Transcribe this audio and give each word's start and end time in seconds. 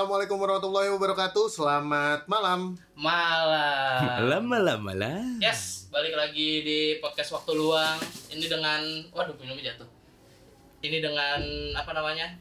Assalamualaikum 0.00 0.40
warahmatullahi 0.40 0.88
wabarakatuh. 0.96 1.44
Selamat 1.52 2.24
malam. 2.24 2.72
Malam. 2.96 4.32
Lama 4.32 4.56
lama 4.56 4.92
lah. 4.96 5.20
Yes, 5.44 5.92
balik 5.92 6.16
lagi 6.16 6.64
di 6.64 6.80
podcast 7.04 7.36
waktu 7.36 7.52
luang. 7.52 8.00
Ini 8.32 8.48
dengan, 8.48 8.80
waduh 9.12 9.36
minumnya 9.36 9.68
jatuh. 9.68 9.84
Ini 10.80 11.04
dengan 11.04 11.44
apa 11.76 11.92
namanya 11.92 12.32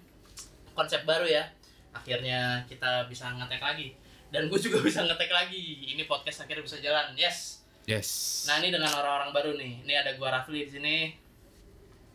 konsep 0.72 1.04
baru 1.04 1.28
ya. 1.28 1.44
Akhirnya 1.92 2.64
kita 2.64 3.12
bisa 3.12 3.28
ngetek 3.36 3.60
lagi. 3.60 3.92
Dan 4.32 4.48
gue 4.48 4.56
juga 4.56 4.80
bisa 4.88 5.04
ngetek 5.04 5.28
lagi. 5.28 5.84
Ini 5.84 6.08
podcast 6.08 6.48
akhirnya 6.48 6.64
bisa 6.64 6.80
jalan. 6.80 7.12
Yes. 7.20 7.68
Yes. 7.84 8.08
Nah 8.48 8.64
ini 8.64 8.72
dengan 8.72 8.96
orang-orang 8.96 9.36
baru 9.36 9.52
nih. 9.60 9.84
Ini 9.84 10.00
ada 10.00 10.16
gua 10.16 10.32
Rafli 10.32 10.64
di 10.64 10.72
sini. 10.80 11.12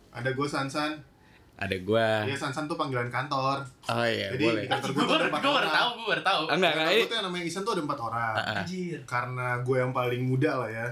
Ada 0.08 0.32
gue 0.32 0.48
Sansan. 0.48 1.04
Ada 1.54 1.76
gua. 1.80 2.26
Iya 2.26 2.34
Sansan 2.34 2.66
tuh 2.66 2.74
panggilan 2.74 3.06
kantor. 3.06 3.62
Oh 3.86 4.02
iya, 4.02 4.34
Jadi 4.34 4.44
boleh. 4.44 4.62
di 4.62 4.68
kantor 4.68 4.90
gue 4.90 5.04
tuh 5.04 5.14
ada 5.14 5.26
baru, 5.28 5.38
gue 5.38 5.52
baru 5.54 5.70
tahu, 5.70 5.88
gue 5.94 6.06
baru 6.10 6.22
tahu. 6.22 6.42
Enggak, 6.50 6.72
enggak. 6.74 6.86
gue 6.90 7.06
tuh 7.06 7.16
yang 7.16 7.26
namanya 7.26 7.44
Isan 7.44 7.62
tuh 7.62 7.72
ada 7.72 7.82
empat 7.86 7.98
orang. 8.00 8.34
Ah, 8.34 8.42
ah. 8.42 8.56
Anjir. 8.60 8.98
Karena 9.06 9.46
gue 9.62 9.76
yang 9.78 9.92
paling 9.92 10.22
muda 10.24 10.52
lah 10.58 10.68
ya. 10.68 10.86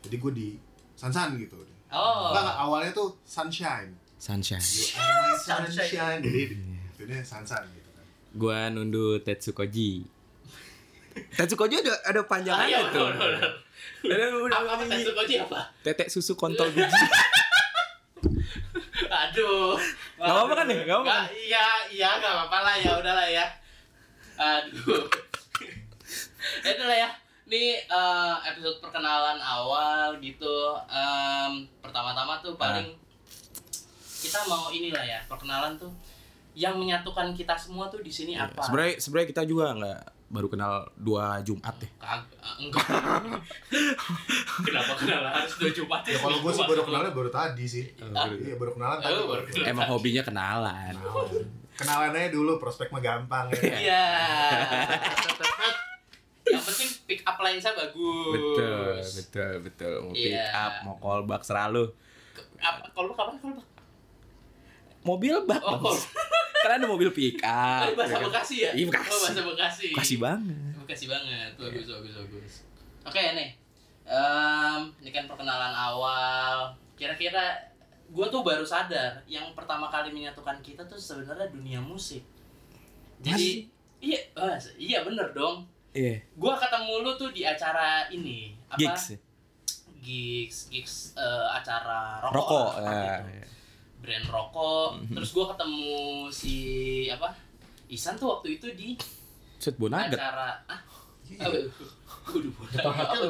Jadi 0.00 0.16
gue 0.16 0.32
di 0.32 0.48
Sansan 0.94 1.36
gitu. 1.36 1.60
Oh. 1.88 2.32
Enggak, 2.32 2.42
enggak, 2.42 2.56
awalnya 2.58 2.90
tuh 2.90 3.08
Sunshine. 3.22 3.92
Sunshine. 4.16 4.64
Sunshine. 4.64 5.70
sunshine. 5.70 6.20
Jadi 6.20 6.42
ini 6.98 7.16
Sansan 7.20 7.62
gitu 7.70 7.88
kan. 7.92 8.04
Gua 8.32 8.66
nundu 8.68 9.20
Tetsukoji. 9.20 10.02
Tetsukoji 11.38 11.78
ada 11.78 11.94
ada 12.02 12.20
Ah, 12.20 12.26
panjangannya 12.26 12.68
iya, 12.72 12.90
tuh. 12.90 13.06
Ada 14.04 14.24
udah 14.34 14.58
Apa 14.58 14.70
apa 14.74 14.82
Tetsukoji 14.88 15.34
apa? 15.38 15.60
Tetek 15.80 16.08
susu 16.08 16.32
kontol 16.34 16.72
biji. 16.72 16.88
Aduh. 19.08 19.78
Nggak 20.18 20.34
apa-apa 20.34 20.54
kan 20.58 20.66
ya? 20.66 20.74
Nggak 20.82 20.96
apa-apa 20.98 21.06
Nggak, 21.06 21.24
Iya, 21.46 21.66
iya 21.94 22.08
nggak 22.18 22.32
apa-apa 22.34 22.58
lah 22.66 22.74
ya, 22.76 22.90
udahlah 22.98 23.28
ya. 23.30 23.46
Aduh. 24.38 25.06
ya 26.66 26.70
udah 26.74 26.86
lah 26.90 26.98
ya. 27.06 27.10
Ini 27.48 27.62
eh, 27.80 28.34
episode 28.52 28.82
perkenalan 28.82 29.38
awal 29.40 30.18
gitu. 30.20 30.76
Em, 30.90 31.64
pertama-tama 31.80 32.42
tuh 32.44 32.58
paling 32.58 32.92
kita 34.18 34.42
mau 34.50 34.68
inilah 34.68 35.06
ya 35.06 35.22
perkenalan 35.30 35.78
tuh 35.78 35.94
yang 36.58 36.74
menyatukan 36.74 37.30
kita 37.32 37.54
semua 37.54 37.86
tuh 37.86 38.02
di 38.02 38.10
sini 38.10 38.34
apa? 38.34 38.66
Sebenarnya 38.66 38.98
sebenarnya 38.98 39.28
kita 39.30 39.42
juga 39.46 39.72
nggak 39.78 40.17
baru 40.28 40.48
kenal 40.52 40.84
dua 40.94 41.40
Jumat 41.40 41.72
deh. 41.80 41.88
Kag 41.96 42.20
eh, 42.28 42.54
enggak. 42.60 42.84
Kenapa 44.68 44.92
kenalan 45.00 45.32
harus 45.32 45.54
dua 45.56 45.70
Jumat 45.72 46.04
Ya 46.04 46.20
kalau 46.20 46.38
gue 46.44 46.52
sih 46.52 46.64
baru 46.68 46.82
kenalnya 46.84 47.12
baru 47.16 47.30
tadi 47.32 47.64
sih. 47.64 47.84
Ah. 48.12 48.28
Iya 48.28 48.60
baru 48.60 48.76
kenalan 48.76 48.98
tadi. 49.00 49.16
Oh, 49.16 49.26
baru 49.26 49.42
kenalan. 49.48 49.66
Emang 49.66 49.86
hobinya 49.88 50.22
kenalan. 50.22 50.94
Kenalan 51.78 52.10
aja 52.12 52.28
dulu, 52.28 52.60
prospek 52.60 52.92
mah 52.92 53.00
gampang 53.00 53.48
ya. 53.54 53.60
Iya. 53.62 54.04
Yang 56.48 56.62
penting 56.64 56.90
pick 57.06 57.20
up 57.24 57.36
line 57.40 57.60
saya 57.60 57.76
bagus. 57.76 58.32
Betul, 58.34 58.96
betul, 59.00 59.52
betul. 59.64 59.92
Mau 60.02 60.12
pick 60.12 60.32
Iya. 60.32 60.48
up, 60.52 60.72
mau 60.84 60.96
call 60.98 61.24
back 61.24 61.44
selalu. 61.44 61.88
Apa 62.58 62.84
kalau 62.92 63.12
kapan 63.14 63.36
kalau 63.40 63.62
Mobil 65.06 65.34
bak. 65.46 65.62
Oh. 65.64 65.94
Karena 66.62 66.74
ada 66.82 66.86
mobil 66.90 67.10
pick 67.14 67.38
up. 67.44 67.86
Bahasa 67.94 68.14
ya 68.14 68.18
kan? 68.18 68.28
Bekasi 68.30 68.56
ya? 68.62 68.70
Iya, 68.74 68.84
Bekasi. 68.90 69.10
Oh, 69.10 69.18
bahasa 69.22 69.40
Bekasi. 69.46 69.88
Bekasi 69.94 70.14
banget. 70.18 70.72
Bekasi 70.84 71.04
banget. 71.06 71.50
Bagus, 71.54 71.86
bagus, 71.86 72.14
bagus. 72.18 72.52
Oke, 73.06 73.22
nih. 73.38 73.50
Em, 74.08 74.80
ini 75.04 75.10
kan 75.12 75.24
perkenalan 75.28 75.74
awal. 75.74 76.72
Kira-kira 76.98 77.54
gue 78.08 78.26
tuh 78.32 78.40
baru 78.40 78.64
sadar 78.64 79.20
yang 79.28 79.52
pertama 79.52 79.92
kali 79.92 80.08
menyatukan 80.08 80.58
kita 80.64 80.80
tuh 80.88 80.96
sebenarnya 80.96 81.52
dunia 81.52 81.78
musik. 81.78 82.24
Jadi 83.20 83.68
iya, 84.00 84.20
oh, 84.38 84.54
iya 84.78 85.04
bener 85.04 85.34
dong. 85.34 85.66
Iya. 85.92 86.22
Gua 86.38 86.54
ketemu 86.54 87.02
lu 87.02 87.12
tuh 87.18 87.30
di 87.34 87.42
acara 87.42 88.06
ini 88.08 88.54
apa? 88.70 88.78
Gigs. 88.78 89.04
gigs 89.98 90.58
gigs 90.70 90.94
eh, 91.18 91.46
acara 91.52 92.22
rokok, 92.22 92.38
Rokok. 92.38 92.70
lah, 92.80 92.86
ya. 92.86 93.16
gitu. 93.18 93.57
Brand 93.98 94.24
rokok 94.24 94.88
terus 95.10 95.30
gua 95.30 95.52
ketemu 95.52 95.96
si 96.28 96.56
apa 97.08 97.34
Isan 97.88 98.14
tuh 98.14 98.30
waktu 98.30 98.56
itu 98.56 98.68
di 98.70 98.94
Set 99.56 99.74
bonaget. 99.74 100.14
acara 100.14 100.54
ah 100.64 100.80
Iya. 101.24 101.44
Bonaget. 102.24 103.20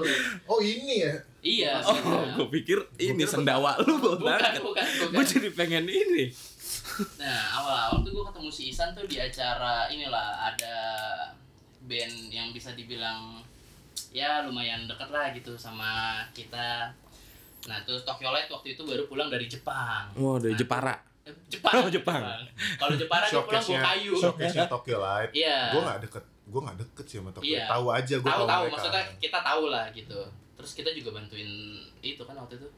Oh 0.45 0.59
ini 0.59 1.03
ya. 1.03 1.15
iya 1.41 1.73
Oh, 1.81 1.95
gue 2.37 2.49
pikir 2.53 2.79
ini 2.97 3.23
sendawa 3.25 3.75
lu 3.81 3.97
bukan 3.97 4.23
bonaget. 4.23 4.61
bukan 4.61 4.85
bukan 4.85 5.15
Gue 5.15 5.25
jadi 5.25 5.49
pengen 5.51 5.85
ini. 5.85 6.31
nah 7.15 7.39
awal-awal 7.55 8.03
tuh 8.03 8.11
gua 8.13 8.25
ketemu 8.27 8.49
si 8.49 8.63
Isan 8.69 8.91
tuh 8.91 9.03
di 9.05 9.17
acara 9.17 9.87
inilah 9.89 10.29
ada 10.45 10.77
band 11.85 12.29
yang 12.29 12.51
bisa 12.51 12.75
dibilang 12.75 13.39
ya 14.11 14.43
lumayan 14.43 14.85
deket 14.85 15.09
lah 15.09 15.31
gitu 15.31 15.55
sama 15.55 16.23
kita 16.31 16.91
nah 17.69 17.79
terus 17.81 18.03
Tokyo 18.03 18.29
Light 18.29 18.49
waktu 18.49 18.73
itu 18.73 18.83
baru 18.83 19.05
pulang 19.05 19.29
dari 19.29 19.45
Jepang 19.45 20.09
Wah, 20.17 20.41
dari 20.41 20.53
Nah, 20.53 20.59
Jepara. 20.59 20.95
Eh, 21.23 21.35
Jepang. 21.47 21.73
Oh, 21.77 21.89
Jepang. 21.89 22.23
Kalau 22.75 22.95
Jepara 22.97 23.23
dia 23.23 23.37
pulang 23.37 23.61
Showcase-nya 23.61 23.81
kayu. 23.85 24.13
showcase-nya 24.17 24.65
Tokyo 24.67 24.97
Light. 24.99 25.31
Iya. 25.31 25.59
Gue 25.71 25.81
gak 25.83 25.99
deket, 26.01 26.25
gue 26.25 26.61
gak 26.65 26.79
deket 26.79 27.05
sih 27.05 27.17
sama 27.21 27.31
Tokyo. 27.31 27.53
Iya. 27.53 27.65
Tahu 27.69 27.87
aja 27.93 28.15
gue 28.17 28.25
Tahu 28.27 28.45
tahu 28.49 28.65
maksudnya 28.67 29.03
kita 29.21 29.39
tahu 29.45 29.63
lah 29.69 29.85
gitu. 29.93 30.21
Terus 30.57 30.71
kita 30.73 30.91
juga 30.91 31.11
bantuin 31.15 31.51
itu 32.01 32.23
kan 32.25 32.33
waktu 32.35 32.57
itu. 32.57 32.69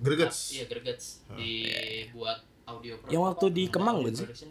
Gregets. 0.00 0.38
Iya, 0.50 0.64
Gregets 0.66 1.06
dibuat 1.30 2.38
audio 2.64 2.96
pro- 2.96 3.10
Yang 3.10 3.22
waktu 3.28 3.46
apa? 3.46 3.54
di 3.54 3.64
Kemang, 3.68 3.96
bukan 4.00 4.14
sih? 4.16 4.48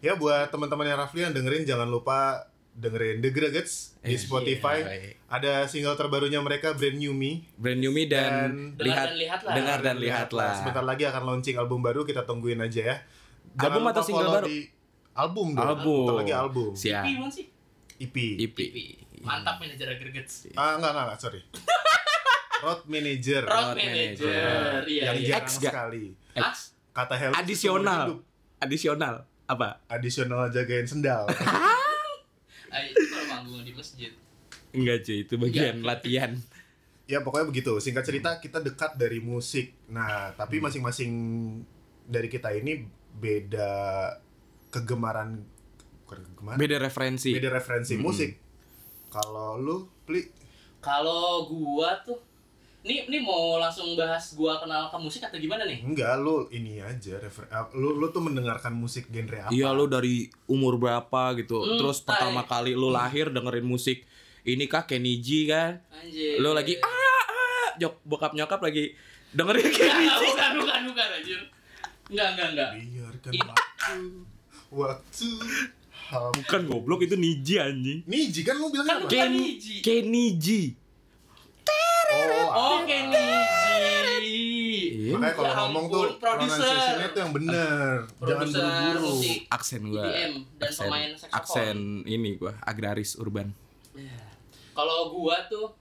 Ya 0.00 0.16
buat 0.16 0.48
teman-teman 0.48 0.86
yang 0.86 0.98
Rafli 0.98 1.20
yang 1.20 1.36
dengerin 1.36 1.68
jangan 1.68 1.84
lupa 1.84 2.48
dengerin 2.72 3.20
The 3.20 3.28
Gregets 3.28 3.89
di 4.00 4.12
Eh, 4.12 4.18
Spotify. 4.18 4.78
iya. 4.80 5.12
Ada 5.28 5.52
single 5.64 5.94
terbarunya 5.94 6.40
mereka 6.40 6.72
Brand 6.72 6.96
New 6.96 7.12
Me. 7.12 7.44
Brand 7.54 7.78
new 7.78 7.92
me 7.92 8.08
dan, 8.08 8.74
Dan- 8.74 8.80
Dengar 8.80 9.06
dan 9.06 9.16
lihat 9.16 9.40
lah. 9.44 9.54
dengar 9.54 9.78
dan 9.78 9.96
lihatlah. 10.00 10.52
Sebentar 10.56 10.82
lagi 10.82 11.04
akan 11.04 11.22
launching 11.22 11.54
album 11.54 11.80
baru 11.80 12.02
kita 12.02 12.24
tungguin 12.24 12.58
aja 12.58 12.80
ya. 12.82 12.96
Album 13.56 13.82
lupa 13.82 13.92
atau 13.92 14.02
single 14.02 14.30
baru? 14.32 14.46
Di 14.48 14.58
album 15.12 15.46
dong. 15.52 15.68
Album. 15.68 16.00
Bentar 16.02 16.16
lagi 16.18 16.34
album. 16.34 16.70
Siap. 16.72 17.04
Bukan 17.04 17.30
sih? 17.30 17.46
EP. 18.00 18.16
IP. 18.40 18.58
Mantap 19.20 19.60
manajer 19.60 19.92
Gregets. 19.94 20.48
Ah 20.56 20.74
enggak 20.74 20.90
enggak, 20.90 21.04
enggak 21.06 21.20
sorry. 21.20 21.40
Road 22.64 22.82
Manager. 22.86 23.42
Road 23.44 23.52
Road 23.52 23.76
manager. 23.76 24.28
manager. 24.28 24.80
Iya, 24.84 25.02
yang 25.02 25.16
iya. 25.16 25.28
jarang 25.30 25.44
X 25.44 25.46
sekali. 25.60 26.04
X. 26.34 26.54
Kata 26.90 27.14
seumur 27.16 27.36
Adisional. 27.36 28.08
Adisional. 28.58 29.14
Apa? 29.44 29.68
Adisional 29.86 30.48
jagain 30.48 30.84
sendal. 30.84 31.24
manggung 33.40 33.64
di 33.64 33.72
masjid. 33.72 34.12
Enggak 34.70 35.02
cuy, 35.02 35.18
itu 35.24 35.34
bagian 35.36 35.76
Iya. 35.76 35.86
latihan. 35.86 36.32
ya 37.04 37.26
pokoknya 37.26 37.50
begitu. 37.50 37.74
Singkat 37.76 38.06
cerita 38.06 38.30
kita 38.38 38.62
dekat 38.62 38.94
dari 38.94 39.18
musik. 39.18 39.74
Nah, 39.90 40.30
tapi 40.30 40.62
Hmm. 40.62 40.70
masing-masing 40.70 41.12
dari 42.06 42.30
kita 42.30 42.54
ini 42.54 42.86
beda 43.12 43.66
kegemaran 44.70 45.42
bukan 46.06 46.22
kegemaran. 46.22 46.54
Beda 46.54 46.76
referensi. 46.78 47.34
Beda 47.34 47.50
referensi 47.50 47.98
Mm-mm. 47.98 48.06
musik. 48.06 48.30
Kalau 49.10 49.58
lu, 49.58 49.90
Pli, 50.04 50.22
Kalau 50.78 51.44
gua 51.44 51.98
tuh 52.00 52.16
Nih, 52.80 53.04
nih 53.06 53.20
mau 53.20 53.60
langsung 53.60 53.92
bahas 53.92 54.32
gua 54.32 54.56
kenal 54.56 54.88
ke 54.88 54.96
musik 54.96 55.20
atau 55.20 55.36
gimana 55.36 55.68
nih? 55.68 55.84
enggak 55.84 56.16
lu 56.16 56.48
ini 56.48 56.80
aja 56.80 57.20
refer 57.20 57.44
ah, 57.48 57.68
lu 57.76 57.92
lu 57.92 58.08
tuh 58.08 58.24
mendengarkan 58.24 58.72
musik 58.72 59.04
genre 59.12 59.36
apa? 59.36 59.52
Iya 59.52 59.68
lu 59.70 59.84
dari 59.84 60.26
umur 60.46 60.80
berapa 60.80 61.36
gitu. 61.36 61.60
Hmm, 61.60 61.76
Terus 61.76 62.00
tai. 62.00 62.16
pertama 62.16 62.40
kali 62.42 62.72
lu 62.72 62.88
lahir 62.88 63.28
dengerin 63.28 63.68
musik 63.68 64.08
ini 64.42 64.64
kah 64.64 64.88
Kenny 64.88 65.20
G 65.20 65.44
kan? 65.44 65.84
Anjir. 65.92 66.40
Lu 66.40 66.56
lagi 66.56 66.80
ah 66.80 66.88
ah 66.88 67.68
jok 67.76 68.00
bokap 68.00 68.32
nyokap 68.32 68.64
lagi 68.64 68.96
dengerin 69.30 69.68
Kenny 69.68 70.04
Enggak, 70.08 70.16
G. 70.16 70.24
bukan, 70.24 70.50
bukan, 70.56 70.80
bukan, 70.88 71.08
anjir. 71.20 71.40
Enggak, 72.08 72.28
enggak, 72.32 72.48
enggak. 72.48 72.70
Biarkan 72.80 73.30
Ini- 73.30 73.44
waktu 73.44 73.96
waktu 74.72 75.28
Bukan 76.10 76.66
goblok 76.66 77.06
itu 77.06 77.14
Niji 77.14 77.62
anjing. 77.62 78.02
Niji 78.02 78.42
kan 78.42 78.58
lu 78.58 78.66
bilang 78.72 78.88
Kan 78.88 78.96
apa? 78.98 79.06
bukan 79.06 79.30
G. 82.10 82.14
Oh, 82.50 82.80
Oke, 82.80 82.96
Niji. 83.06 83.78
Iya. 84.90 85.12
Makanya 85.12 85.32
kalau 85.32 85.46
Ya 85.46 85.54
ngomong 85.60 85.84
tuh 85.86 86.02
produser. 86.12 86.18
pronunciation-nya 86.20 87.08
tuh 87.08 87.20
yang 87.20 87.32
bener. 87.32 87.94
Jangan 88.00 88.18
Produser 88.20 88.62
buru-buru. 88.62 89.14
aksen 89.48 89.80
gua. 89.86 90.02
IDM 90.04 90.32
dan 90.56 90.68
aksen, 90.68 90.82
pemain 90.82 91.10
saksofon. 91.12 91.36
aksen 91.36 91.76
ini 92.04 92.28
gua 92.36 92.52
agraris 92.60 93.14
urban. 93.16 93.48
Ya. 93.92 94.18
Kalau 94.72 95.10
gua 95.10 95.36
tuh 95.46 95.74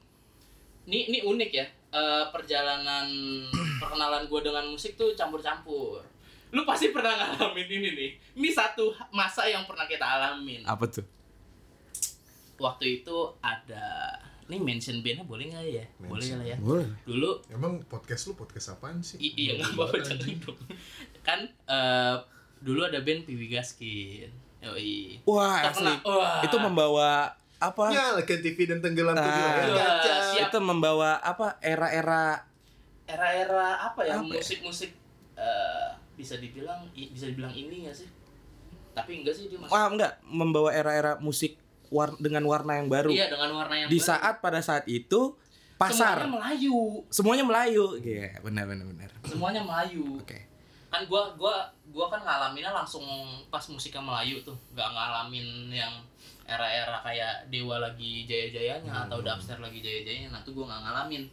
ini 0.86 1.08
ini 1.08 1.20
unik 1.24 1.52
ya. 1.52 1.66
Eh, 1.90 2.26
perjalanan 2.30 3.10
perkenalan 3.82 4.26
gua 4.26 4.42
dengan 4.44 4.66
musik 4.68 4.94
tuh 4.94 5.14
campur-campur. 5.14 6.06
Lu 6.50 6.62
pasti 6.64 6.90
pernah 6.90 7.14
ngalamin 7.14 7.68
ini 7.68 7.90
nih. 7.92 8.12
Ini 8.36 8.50
satu 8.50 8.90
masa 9.10 9.46
yang 9.46 9.66
pernah 9.66 9.86
kita 9.86 10.02
alamin. 10.02 10.62
Apa 10.64 10.86
tuh? 10.86 11.06
Waktu 12.58 13.00
itu 13.00 13.18
ada 13.40 14.18
Ini 14.50 14.58
mention 14.58 14.98
bandnya 15.00 15.22
boleh 15.24 15.46
nggak 15.48 15.62
ya? 15.64 15.86
Boleh 16.00 16.10
Mention. 16.18 16.36
lah 16.36 16.48
ya. 16.48 16.58
Boleh. 16.58 16.88
Dulu 17.06 17.30
Emang 17.48 17.74
podcast 17.86 18.26
lu 18.26 18.34
podcast 18.34 18.74
apaan 18.74 18.98
sih? 19.00 19.22
i- 19.22 19.36
iya 19.40 19.52
nggak 19.56 19.78
apa-apa 19.78 19.98
jangan 20.02 20.26
dong. 20.42 20.58
Kan 21.22 21.40
eh, 21.46 22.16
dulu 22.60 22.82
ada 22.82 22.98
band 23.00 23.24
Piwi 23.24 23.46
Gaskin. 23.48 24.30
Yoi. 24.60 25.22
Wah, 25.24 25.70
asli. 25.70 25.94
wah. 26.02 26.42
Itu 26.42 26.58
membawa 26.58 27.30
apa? 27.56 27.86
Nyalakan 27.88 28.40
TV 28.42 28.58
dan 28.66 28.82
tenggelam 28.82 29.14
Ah. 29.14 29.22
video 29.22 29.48
ya. 29.72 29.88
Itu 30.44 30.58
membawa 30.60 31.16
apa? 31.20 31.56
Era-era 31.60 32.44
Era-era 33.06 33.86
apa 33.86 34.02
ya? 34.02 34.18
Apa 34.18 34.28
ya? 34.28 34.38
Musik-musik 34.38 34.92
eh, 35.36 35.88
bisa 36.14 36.36
dibilang 36.36 36.90
i- 36.92 37.10
bisa 37.10 37.26
dibilang 37.26 37.50
ini 37.50 37.86
gak 37.86 37.96
sih? 37.96 38.10
Tapi 38.92 39.22
enggak 39.22 39.32
sih 39.32 39.46
dia 39.46 39.56
masih 39.56 39.72
Wah, 39.72 39.88
enggak, 39.88 40.18
membawa 40.24 40.70
era-era 40.70 41.16
musik 41.18 41.56
war 41.90 42.14
dengan 42.18 42.46
warna 42.46 42.78
yang 42.78 42.88
baru. 42.88 43.10
Iya, 43.10 43.28
dengan 43.30 43.52
warna 43.54 43.76
yang 43.76 43.90
Di 43.90 43.98
baru. 43.98 44.08
saat 44.08 44.36
pada 44.40 44.62
saat 44.62 44.86
itu 44.86 45.34
pasar 45.76 46.24
semuanya 46.24 46.36
Melayu. 46.38 46.78
semuanya 47.08 47.44
Melayu. 47.46 47.86
Iya, 48.00 48.38
benar 48.40 48.66
benar 48.68 48.86
benar. 48.90 49.10
Semuanya 49.26 49.62
Melayu. 49.62 50.22
Oke. 50.22 50.40
kan 50.90 51.06
gua 51.06 51.30
gua 51.38 51.70
gua 51.94 52.10
kan 52.10 52.18
ngalaminnya 52.26 52.74
langsung 52.74 53.06
pas 53.54 53.62
musiknya 53.70 54.02
Melayu 54.02 54.42
tuh 54.42 54.58
nggak 54.74 54.90
ngalamin 54.90 55.70
yang 55.70 55.94
era-era 56.44 56.98
kayak 57.06 57.46
Dewa 57.54 57.78
lagi 57.78 58.26
jaya-jayanya 58.26 59.06
atau 59.06 59.22
Dubster 59.22 59.62
lagi 59.62 59.86
jaya-jayanya 59.86 60.34
nah 60.34 60.42
tuh 60.42 60.58
gua 60.58 60.66
nggak 60.66 60.82
ngalamin 60.90 61.30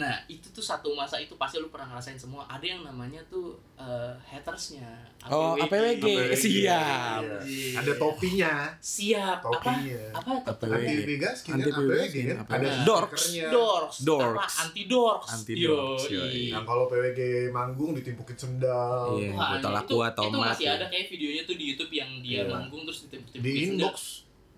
nah 0.00 0.16
itu 0.26 0.48
tuh 0.48 0.60
satu 0.60 0.88
masa 0.90 1.16
itu 1.16 1.36
pasti 1.36 1.56
lu 1.56 1.68
pernah 1.68 1.84
ngerasain 1.86 2.16
semua 2.16 2.42
ada 2.44 2.64
yang 2.64 2.80
namanya 2.80 3.20
tuh 3.26 3.52
eh, 3.74 4.12
hatersnya 4.26 4.88
Oh, 5.22 5.52
APWG. 5.52 6.00
APWG. 6.00 6.32
Siap. 6.32 7.20
Iya. 7.44 7.76
Ada 7.76 7.92
topinya. 7.94 8.52
siap 8.80 9.44
Topinya. 9.44 10.00
apa 10.16 10.30
apa? 10.34 10.56
APWG. 10.56 10.80
Anti 10.80 10.96
Vegaskin 11.04 11.52
Anti 11.52 11.68
kan 11.68 11.76
APWG 11.76 11.92
Vegaskin, 11.92 12.24
kan. 12.24 12.36
APWG. 12.40 12.56
Ada 12.56 12.68
Dorks. 12.80 13.22
dorks 13.46 13.96
Dorks. 14.00 14.32
apa 14.32 14.64
anti 14.64 14.82
dorks 14.86 15.28
Anti 15.30 15.52
dorks. 15.60 16.02
Nah 16.48 16.62
kalau 16.64 16.84
PWG 16.86 17.20
manggung 17.50 17.92
ditimpukin 17.92 18.32
sendal. 18.34 19.12
Iya. 19.14 19.30
Wah, 19.30 19.48
botol 19.54 19.72
itu, 19.76 19.78
aqua, 19.92 20.06
itu 20.08 20.38
masih 20.40 20.64
ya. 20.64 20.72
ada 20.74 20.86
kayak 20.88 21.06
videonya 21.06 21.42
tuh 21.44 21.54
di 21.54 21.64
YouTube 21.68 21.92
yang 21.92 22.10
dia 22.18 22.40
Iya. 22.40 22.48
manggung 22.48 22.82
terus 22.82 23.04
ditempel 23.04 23.36
Di 23.36 23.52
inbox. 23.62 23.96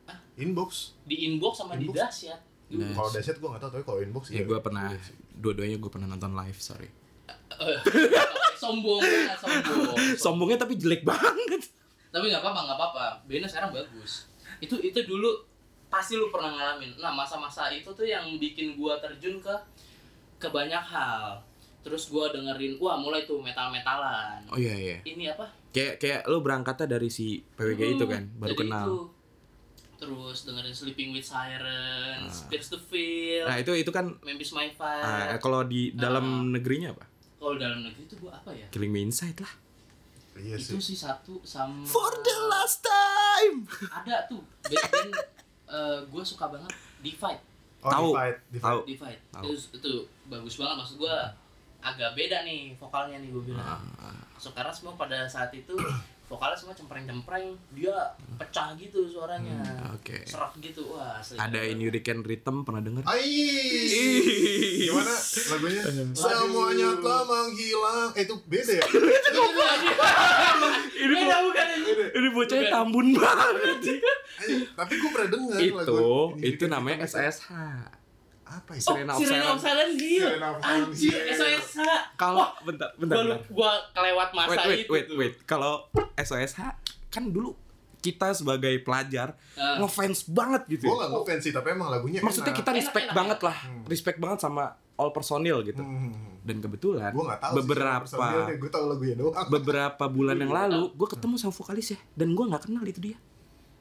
Ah. 0.05 0.19
Inbox. 0.35 0.71
di 1.03 1.17
inbox 1.27 1.55
sama 1.59 1.75
di 1.75 1.91
dahsyat 1.91 2.39
Nah. 2.71 2.89
Kalau 2.89 3.11
dahsyat 3.11 3.37
gue 3.37 3.49
gak 3.51 3.61
tau 3.61 3.69
tapi 3.69 3.83
kalau 3.83 4.01
inbox 4.01 4.31
Ya 4.31 4.47
gue 4.47 4.57
pernah 4.57 4.89
dua-duanya 5.35 5.77
gue 5.77 5.89
pernah 5.89 6.07
nonton 6.07 6.33
live, 6.33 6.59
sorry. 6.59 6.89
sombong 8.57 8.99
banget 8.99 9.39
sombong 9.39 9.97
Sombongnya 10.17 10.59
tapi 10.59 10.75
jelek 10.75 11.03
banget. 11.03 11.69
tapi 12.09 12.29
nggak 12.29 12.41
apa-apa 12.41 12.61
nggak 12.63 12.79
apa-apa 12.79 13.05
bandnya 13.25 13.49
sekarang 13.49 13.73
bagus 13.73 14.29
itu 14.59 14.77
itu 14.79 15.01
dulu 15.03 15.33
pasti 15.89 16.15
lu 16.15 16.29
pernah 16.29 16.53
ngalamin 16.53 16.97
nah 16.97 17.09
masa-masa 17.09 17.69
itu 17.69 17.89
tuh 17.89 18.05
yang 18.05 18.37
bikin 18.37 18.77
gua 18.77 18.97
terjun 18.99 19.41
ke 19.41 19.55
ke 20.37 20.49
banyak 20.49 20.81
hal 20.81 21.41
terus 21.81 22.07
gua 22.07 22.29
dengerin 22.29 22.77
wah 22.77 22.97
mulai 22.97 23.25
tuh 23.25 23.41
metal 23.41 23.69
metalan 23.69 24.45
Oh 24.49 24.57
iya 24.57 24.73
iya. 24.73 24.97
ini 25.05 25.27
apa 25.27 25.49
Kayak 25.73 25.95
kayak 25.99 26.21
lu 26.29 26.41
berangkatnya 26.41 26.85
dari 26.87 27.09
si 27.09 27.41
PWG 27.57 27.97
itu 27.97 28.05
kan, 28.05 28.29
baru 28.37 28.53
kenal. 28.53 28.85
itu. 28.85 28.97
Terus 30.03 30.43
dengerin 30.43 30.75
Sleeping 30.75 31.09
with 31.11 31.23
Sirens, 31.23 32.43
Pierce 32.47 32.69
the 32.69 32.81
Veil, 32.83 33.47
Nah, 33.47 33.57
itu 33.57 33.71
itu 33.73 33.89
kan 33.89 34.11
Memphis 34.21 34.51
My 34.51 34.67
ah, 34.67 34.75
Fire. 34.75 35.39
kalau 35.39 35.63
di 35.63 35.95
dalam 35.95 36.27
Ah. 36.45 36.53
negerinya 36.53 36.91
apa? 36.91 37.07
Kalau 37.39 37.55
dalam 37.55 37.81
negeri 37.81 38.03
itu 38.03 38.19
gua 38.19 38.35
apa 38.35 38.51
ya? 38.51 38.67
Killing 38.69 38.91
Me 38.91 39.01
Inside 39.01 39.39
lah. 39.39 39.53
Iya 40.33 40.57
itu 40.57 40.81
sih. 40.81 40.91
sih 40.91 40.99
satu 40.99 41.39
sama 41.43 41.85
For 41.85 42.09
the 42.19 42.37
last 42.49 42.81
time. 42.81 43.69
ada 43.93 44.27
tuh 44.27 44.41
band-band 44.63 45.13
eh, 45.69 45.99
gue 46.03 46.23
suka 46.23 46.49
banget 46.49 46.73
Divide 46.99 47.43
Oh, 47.81 47.91
Tahu. 47.91 48.09
divide, 48.11 48.39
divide. 48.49 48.65
Tahu. 48.65 48.81
Divide 48.87 49.21
Tahu. 49.29 49.43
itu, 49.45 49.53
itu 49.75 49.93
bagus 50.27 50.55
banget 50.57 50.75
maksud 50.79 50.97
gue 50.99 51.17
agak 51.81 52.11
beda 52.13 52.43
nih 52.43 52.73
vokalnya 52.75 53.19
nih 53.19 53.29
gue 53.29 53.43
bilang 53.45 53.83
Ah, 53.99 54.23
so, 54.35 54.51
karena 54.51 54.71
semua 54.71 54.95
pada 54.95 55.27
saat 55.27 55.53
itu 55.53 55.75
vokalnya 56.33 56.57
semua 56.57 56.73
cempreng-cempreng 56.73 57.45
dia 57.71 57.93
pecah 58.41 58.73
gitu 58.75 59.05
suaranya 59.05 59.61
Oke. 59.93 60.25
serak 60.25 60.57
gitu 60.59 60.89
wah 60.89 61.21
asli 61.21 61.37
Ada 61.37 61.61
In 61.63 61.77
Hurricane 61.79 62.25
Rhythm 62.25 62.65
pernah 62.65 62.81
denger? 62.81 63.05
Ai. 63.05 63.29
Gimana 64.83 65.13
lagunya? 65.53 65.83
Semuanya 66.13 66.89
telah 66.97 67.23
menghilang. 67.23 68.09
Eh 68.17 68.25
itu 68.25 68.35
beda 68.43 68.73
ya? 68.75 68.87
ini 70.95 71.13
beda 71.13 71.37
bukan 71.43 71.67
ini 71.71 71.91
Ini 72.13 72.29
bocahnya 72.31 72.63
Bukan. 72.63 72.73
tambun 72.73 73.07
banget. 73.13 73.55
Tapi 74.73 74.93
gue 74.97 75.11
pernah 75.13 75.29
denger 75.29 75.59
itu 75.61 75.77
lagu 75.77 76.17
itu 76.41 76.65
namanya 76.67 77.05
SSH. 77.05 77.45
Apa 78.55 78.71
ya? 78.71 78.81
Oh, 78.81 78.85
Serena 78.93 79.13
of 79.13 79.19
Sirena 79.19 79.47
of 79.47 79.57
Silence. 79.57 79.63
Silence 79.63 79.95
dia. 79.97 80.21
Sirena 80.23 80.47
of 80.47 80.59
Silence, 80.59 80.89
Anjir, 80.91 81.13
iya. 81.15 81.35
SOSH. 81.35 81.75
Kalau 82.15 82.47
bentar 82.61 82.89
bentar. 82.95 83.15
Gua, 83.15 83.23
bentar. 83.23 83.39
lu- 83.39 83.45
gua 83.51 83.71
kelewat 83.91 84.29
masa 84.33 84.51
wait 84.51 84.67
wait 84.67 84.79
itu 84.79 84.91
wait 84.91 85.07
wait. 85.15 85.35
Kalau 85.43 85.73
SOSH 86.15 86.55
kan 87.09 87.25
dulu 87.27 87.57
kita 87.99 88.31
sebagai 88.33 88.75
pelajar 88.79 89.39
Ah. 89.55 89.79
ngefans 89.79 90.27
banget 90.27 90.67
gitu. 90.69 90.85
Gue 90.85 90.97
gak 90.97 91.11
ngefans 91.13 91.41
sih, 91.41 91.53
tapi 91.53 91.71
emang 91.71 91.87
lagunya 91.87 92.19
Maksudnya 92.19 92.51
enak. 92.51 92.59
kita 92.59 92.71
respect 92.73 93.07
Enak-enak 93.07 93.15
banget 93.15 93.39
ya? 93.39 93.47
lah, 93.47 93.57
respect 93.87 94.19
banget 94.19 94.39
sama 94.41 94.65
all 94.93 95.11
personil 95.11 95.63
gitu. 95.63 95.79
Hmm. 95.79 96.11
Dan 96.43 96.59
kebetulan 96.59 97.11
Gue 97.11 97.23
gak 97.23 97.39
tahu 97.41 97.63
beberapa 97.63 98.03
Gue 98.53 98.67
tau 98.69 98.91
lagunya 98.91 99.15
doang 99.15 99.47
beberapa 99.47 100.05
bulan 100.05 100.35
yang 100.35 100.51
lalu 100.51 100.91
gue 100.91 101.09
ketemu 101.09 101.35
sama 101.37 101.55
vokalis 101.55 101.95
ya 101.95 101.99
dan 102.13 102.29
gue 102.33 102.45
nggak 102.45 102.63
kenal 102.67 102.83
itu 102.83 102.99
dia 103.01 103.17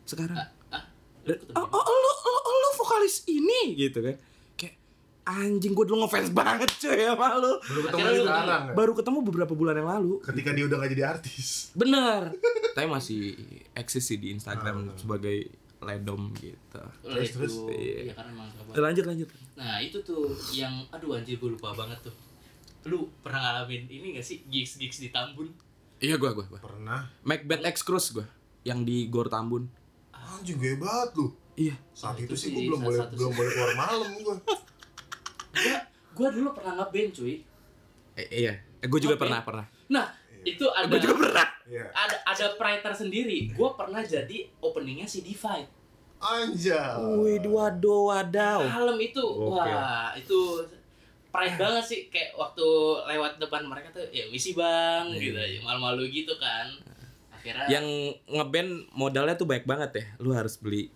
sekarang. 0.03 0.37
Ah, 0.69 0.85
Dan, 1.21 1.37
oh, 1.51 1.61
oh, 1.63 1.81
oh, 1.81 1.97
lo, 1.97 2.11
lo, 2.23 2.39
lo 2.51 2.69
vokalis 2.75 3.25
ini 3.25 3.73
gitu 3.75 4.01
kan 4.01 4.21
anjing 5.33 5.71
gue 5.71 5.83
dulu 5.83 5.97
ngefans 6.01 6.29
banget 6.31 6.69
cuy 6.77 7.01
sama 7.03 7.35
lo 7.35 7.57
Baru 7.59 7.81
ketemu 7.81 7.97
Akhirnya 7.97 8.11
lu 8.11 8.25
sekarang 8.25 8.61
ya? 8.61 8.73
baru 8.73 8.91
ketemu 8.93 9.17
beberapa 9.23 9.53
bulan 9.53 9.75
yang 9.75 9.89
lalu. 9.89 10.13
Ketika 10.19 10.49
dia 10.51 10.65
udah 10.65 10.77
gak 10.77 10.91
jadi 10.91 11.03
artis. 11.09 11.47
Bener. 11.73 12.21
Tapi 12.71 12.85
masih 12.85 13.21
eksis 13.71 14.03
sih 14.05 14.17
di 14.17 14.31
Instagram 14.31 14.91
sebagai 14.95 15.47
ledom 15.79 16.29
gitu. 16.35 16.81
Terus, 17.01 17.29
terus. 17.31 17.53
itu, 17.53 17.69
Iya. 17.69 17.99
iya 18.03 18.13
karena 18.13 18.31
emang. 18.31 18.47
Eh, 18.69 18.81
lanjut 18.81 19.05
lanjut. 19.05 19.27
Nah 19.53 19.77
itu 19.77 19.97
tuh 19.99 20.23
yang 20.51 20.71
aduh 20.89 21.13
anjir 21.13 21.35
gue 21.35 21.49
lupa 21.49 21.71
banget 21.71 21.97
tuh. 22.01 22.15
Lu 22.83 23.09
pernah 23.19 23.39
ngalamin 23.41 23.85
ini 23.85 24.07
gak 24.13 24.23
sih? 24.23 24.41
Gigs 24.45 24.75
gigs 24.75 24.97
di 24.97 25.09
Tambun? 25.09 25.49
iya 25.97 26.17
gue 26.17 26.29
gue 26.29 26.43
gue 26.43 26.57
Pernah. 26.57 27.13
Macbeth 27.21 27.61
X 27.63 27.81
Cruise 27.81 28.09
gue 28.11 28.25
yang 28.63 28.81
di 28.81 29.05
Gor 29.05 29.27
Tambun. 29.27 29.69
Anjing 30.11 30.57
gue 30.57 30.73
banget 30.75 31.13
lu. 31.13 31.29
Iya. 31.53 31.75
Saat 31.91 32.15
Oh, 32.15 32.23
itu, 32.23 32.31
itu 32.31 32.35
sih 32.37 32.49
gue 32.49 32.63
belum 32.63 32.79
boleh 32.79 32.99
belum 33.11 33.31
boleh 33.31 33.51
keluar 33.51 33.73
malam 33.75 34.09
gue 34.15 34.35
Gua 35.51 35.77
gua 36.11 36.27
dulu 36.29 36.49
pernah 36.51 36.73
ngeband 36.77 37.09
cuy. 37.11 37.35
eh, 38.13 38.27
iya 38.29 38.53
eh, 38.77 38.85
gue 38.85 38.99
juga 38.99 39.15
Oke. 39.15 39.23
pernah 39.23 39.39
pernah 39.41 39.65
Nah 39.87 40.07
itu 40.41 40.65
ada 40.67 40.85
gue 40.85 40.99
juga 40.99 41.15
pernah 41.21 41.47
Iya 41.63 41.85
ada 41.91 42.15
ada 42.25 42.45
pride 42.53 42.81
tersendiri. 42.81 43.39
Gue 43.49 43.69
pernah 43.71 44.01
jadi 44.01 44.37
openingnya 44.59 45.05
si 45.05 45.21
Divide. 45.21 45.69
Anjay 46.17 46.99
Wih, 47.17 47.41
wado 47.45 48.07
wadaw. 48.07 48.61
Malam 48.61 48.97
itu 48.97 49.17
Gokil. 49.19 49.57
wah 49.57 50.11
itu 50.13 50.39
pride 51.27 51.55
banget 51.55 51.83
sih 51.83 51.99
kayak 52.07 52.35
waktu 52.35 52.67
lewat 53.07 53.39
depan 53.39 53.63
mereka 53.63 53.87
tuh 53.89 54.03
ya 54.09 54.27
misi 54.27 54.51
bang 54.51 55.07
Iya. 55.09 55.21
gitu 55.21 55.37
aja 55.37 55.57
malu-malu 55.61 56.03
gitu 56.05 56.35
kan 56.35 56.67
akhirnya 57.31 57.65
Yang 57.69 57.85
ngeband 58.27 58.71
modalnya 58.91 59.33
tuh 59.33 59.45
baik 59.45 59.63
banget 59.63 59.91
ya. 59.95 60.05
Lu 60.17 60.29
harus 60.31 60.55
beli 60.55 60.91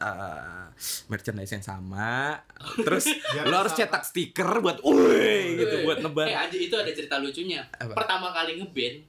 uh, 0.00 0.66
merchandise 1.06 1.52
yang 1.54 1.64
sama. 1.64 2.38
Terus 2.86 3.06
lu 3.46 3.54
harus 3.54 3.74
sama. 3.74 3.80
cetak 3.86 4.02
stiker 4.02 4.50
buat 4.62 4.78
wih 4.82 5.58
gitu 5.60 5.86
buat 5.86 5.98
Eh 6.00 6.04
nebar. 6.04 6.26
aja 6.26 6.56
itu 6.56 6.74
ada 6.74 6.90
cerita 6.90 7.20
lucunya. 7.20 7.62
Apa? 7.78 7.94
Pertama 7.94 8.34
kali 8.34 8.58
ngeband 8.58 9.04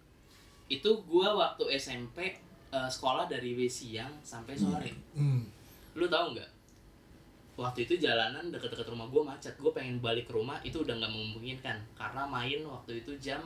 itu 0.69 0.89
gua 1.05 1.37
waktu 1.37 1.77
SMP 1.77 2.37
eh, 2.73 2.89
sekolah 2.89 3.29
dari 3.29 3.53
siang 3.69 4.11
sampai 4.21 4.53
sore. 4.57 4.91
Hmm. 5.13 5.45
Lu 5.97 6.05
tahu 6.09 6.35
nggak? 6.37 6.49
Waktu 7.55 7.87
itu 7.87 7.95
jalanan 8.03 8.51
deket-deket 8.51 8.89
rumah 8.91 9.07
gua 9.07 9.33
macet. 9.33 9.55
Gua 9.57 9.71
pengen 9.71 10.03
balik 10.03 10.27
ke 10.29 10.33
rumah 10.35 10.59
itu 10.61 10.81
udah 10.81 10.97
nggak 10.97 11.13
memungkinkan 11.13 11.77
karena 11.95 12.27
main 12.27 12.59
waktu 12.67 13.05
itu 13.05 13.15
jam 13.17 13.41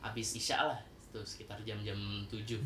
habis 0.00 0.38
isya 0.38 0.62
lah 0.62 0.80
itu 1.16 1.24
sekitar 1.24 1.56
jam-jam 1.64 1.96
7 2.28 2.60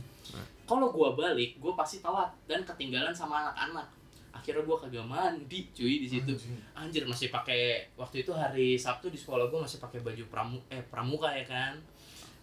kalau 0.66 0.90
gua 0.94 1.14
balik 1.14 1.58
gua 1.62 1.74
pasti 1.78 1.98
telat 1.98 2.30
dan 2.46 2.62
ketinggalan 2.62 3.10
sama 3.10 3.42
anak-anak. 3.46 3.86
Akhirnya 4.30 4.62
gua 4.62 4.78
kagak 4.78 5.02
mandi 5.02 5.66
cuy 5.74 5.98
di 5.98 6.06
situ. 6.06 6.30
Anjir 6.78 7.02
masih 7.06 7.26
pakai 7.34 7.90
waktu 7.98 8.22
itu 8.22 8.30
hari 8.30 8.78
Sabtu 8.78 9.10
di 9.10 9.18
sekolah 9.18 9.50
gue 9.50 9.58
masih 9.58 9.82
pakai 9.82 9.98
baju 9.98 10.22
pramu 10.30 10.62
eh 10.70 10.86
pramuka 10.86 11.26
ya 11.34 11.42
kan? 11.42 11.74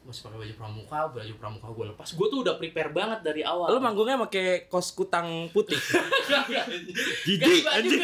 Masih 0.03 0.27
pakai 0.27 0.43
baju 0.43 0.53
pramuka 0.59 0.99
baju 1.15 1.33
pramuka 1.39 1.67
gue 1.71 1.85
lepas. 1.95 2.09
Gue 2.19 2.27
tuh 2.27 2.43
udah 2.43 2.59
prepare 2.59 2.91
banget 2.91 3.23
dari 3.23 3.47
awal. 3.47 3.71
Lu 3.71 3.79
manggungnya 3.79 4.19
pakai 4.27 4.67
kos 4.67 4.91
kutang 4.91 5.47
putih. 5.55 5.79
ganti 7.39 7.59
baju. 7.63 7.97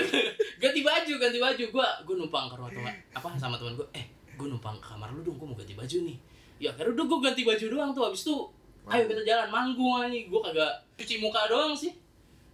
ganti 0.64 0.80
baju 0.80 1.14
ganti 1.20 1.40
baju. 1.44 1.64
Gue 1.68 1.88
gue 2.08 2.16
numpang 2.16 2.48
ke 2.48 2.56
rumah 2.56 2.72
teman 2.72 2.96
apa 3.12 3.28
sama 3.36 3.60
teman 3.60 3.76
gue 3.76 3.88
eh 3.92 4.08
gue 4.40 4.48
numpang 4.48 4.80
ke 4.80 4.88
kamar 4.96 5.12
lu 5.12 5.20
dong 5.28 5.36
gue 5.36 5.48
mau 5.52 5.58
ganti 5.60 5.76
baju 5.76 5.98
nih 6.08 6.18
ya 6.64 6.70
akhirnya 6.70 6.96
udah 6.96 7.06
gue 7.06 7.20
ganti 7.22 7.42
baju 7.44 7.66
doang 7.68 7.92
tuh 7.92 8.04
habis 8.04 8.22
itu 8.22 8.36
ayo 8.86 9.04
kita 9.04 9.22
jalan 9.22 9.48
manggung 9.50 9.94
aja 9.98 10.16
gue 10.16 10.42
kagak 10.42 10.72
cuci 10.96 11.16
muka 11.20 11.42
doang 11.46 11.74
sih 11.74 11.92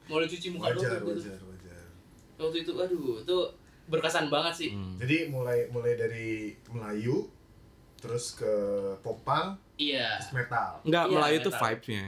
mau 0.06 0.18
cuci 0.20 0.48
muka 0.50 0.66
Wajar, 0.68 0.98
doang 0.98 1.14
gitu. 1.14 1.22
wajar, 1.22 1.40
wajar 1.46 1.84
waktu 2.40 2.58
itu 2.60 2.72
aduh 2.74 3.16
itu 3.20 3.38
berkesan 3.86 4.26
banget 4.28 4.54
sih 4.56 4.70
Hmm. 4.70 4.98
Jadi 4.98 5.30
mulai 5.30 5.66
mulai 5.68 5.94
dari 5.94 6.30
Melayu 6.68 7.26
Terus 7.98 8.32
ke 8.34 8.54
popang 9.00 9.58
iya 9.76 10.16
Terus 10.18 10.32
metal 10.36 10.80
Enggak, 10.82 11.06
Iya, 11.06 11.14
Melayu 11.14 11.38
tuh 11.40 11.52
metal. 11.52 11.62
vibes-nya. 11.68 12.06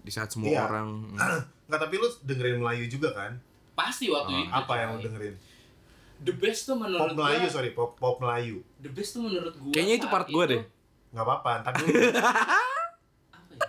di 0.00 0.10
saat 0.10 0.28
semua 0.28 0.48
Iya. 0.48 0.60
orang 0.64 0.88
Nggak, 1.66 1.80
tapi 1.80 1.94
lu 1.96 2.08
dengerin 2.24 2.58
Melayu 2.58 2.84
juga 2.86 3.08
kan? 3.10 3.32
Pasti 3.72 4.06
waktu 4.06 4.28
Oh, 4.28 4.42
itu. 4.42 4.50
Apa 4.52 4.72
yang 4.76 4.88
lu 4.92 5.00
dengerin? 5.00 5.34
The 6.20 6.34
best 6.34 6.60
tuh 6.64 6.74
menurut 6.74 7.00
Pop 7.06 7.16
Melayu, 7.16 7.40
gua. 7.40 7.48
sorry, 7.48 7.70
pop, 7.70 7.90
pop 7.94 8.16
Melayu. 8.18 8.56
The 8.76 8.90
best 8.90 9.10
tuh 9.12 9.22
menurut 9.22 9.54
gua. 9.54 9.70
Kayaknya 9.70 9.94
itu 9.96 10.08
part 10.08 10.26
gua 10.26 10.44
deh. 10.44 10.62
Nggak 11.10 11.24
apa-apa, 11.26 11.50
ntar 11.62 11.72
dulu. 11.74 11.90
Apa 13.34 13.52
ya? 13.52 13.66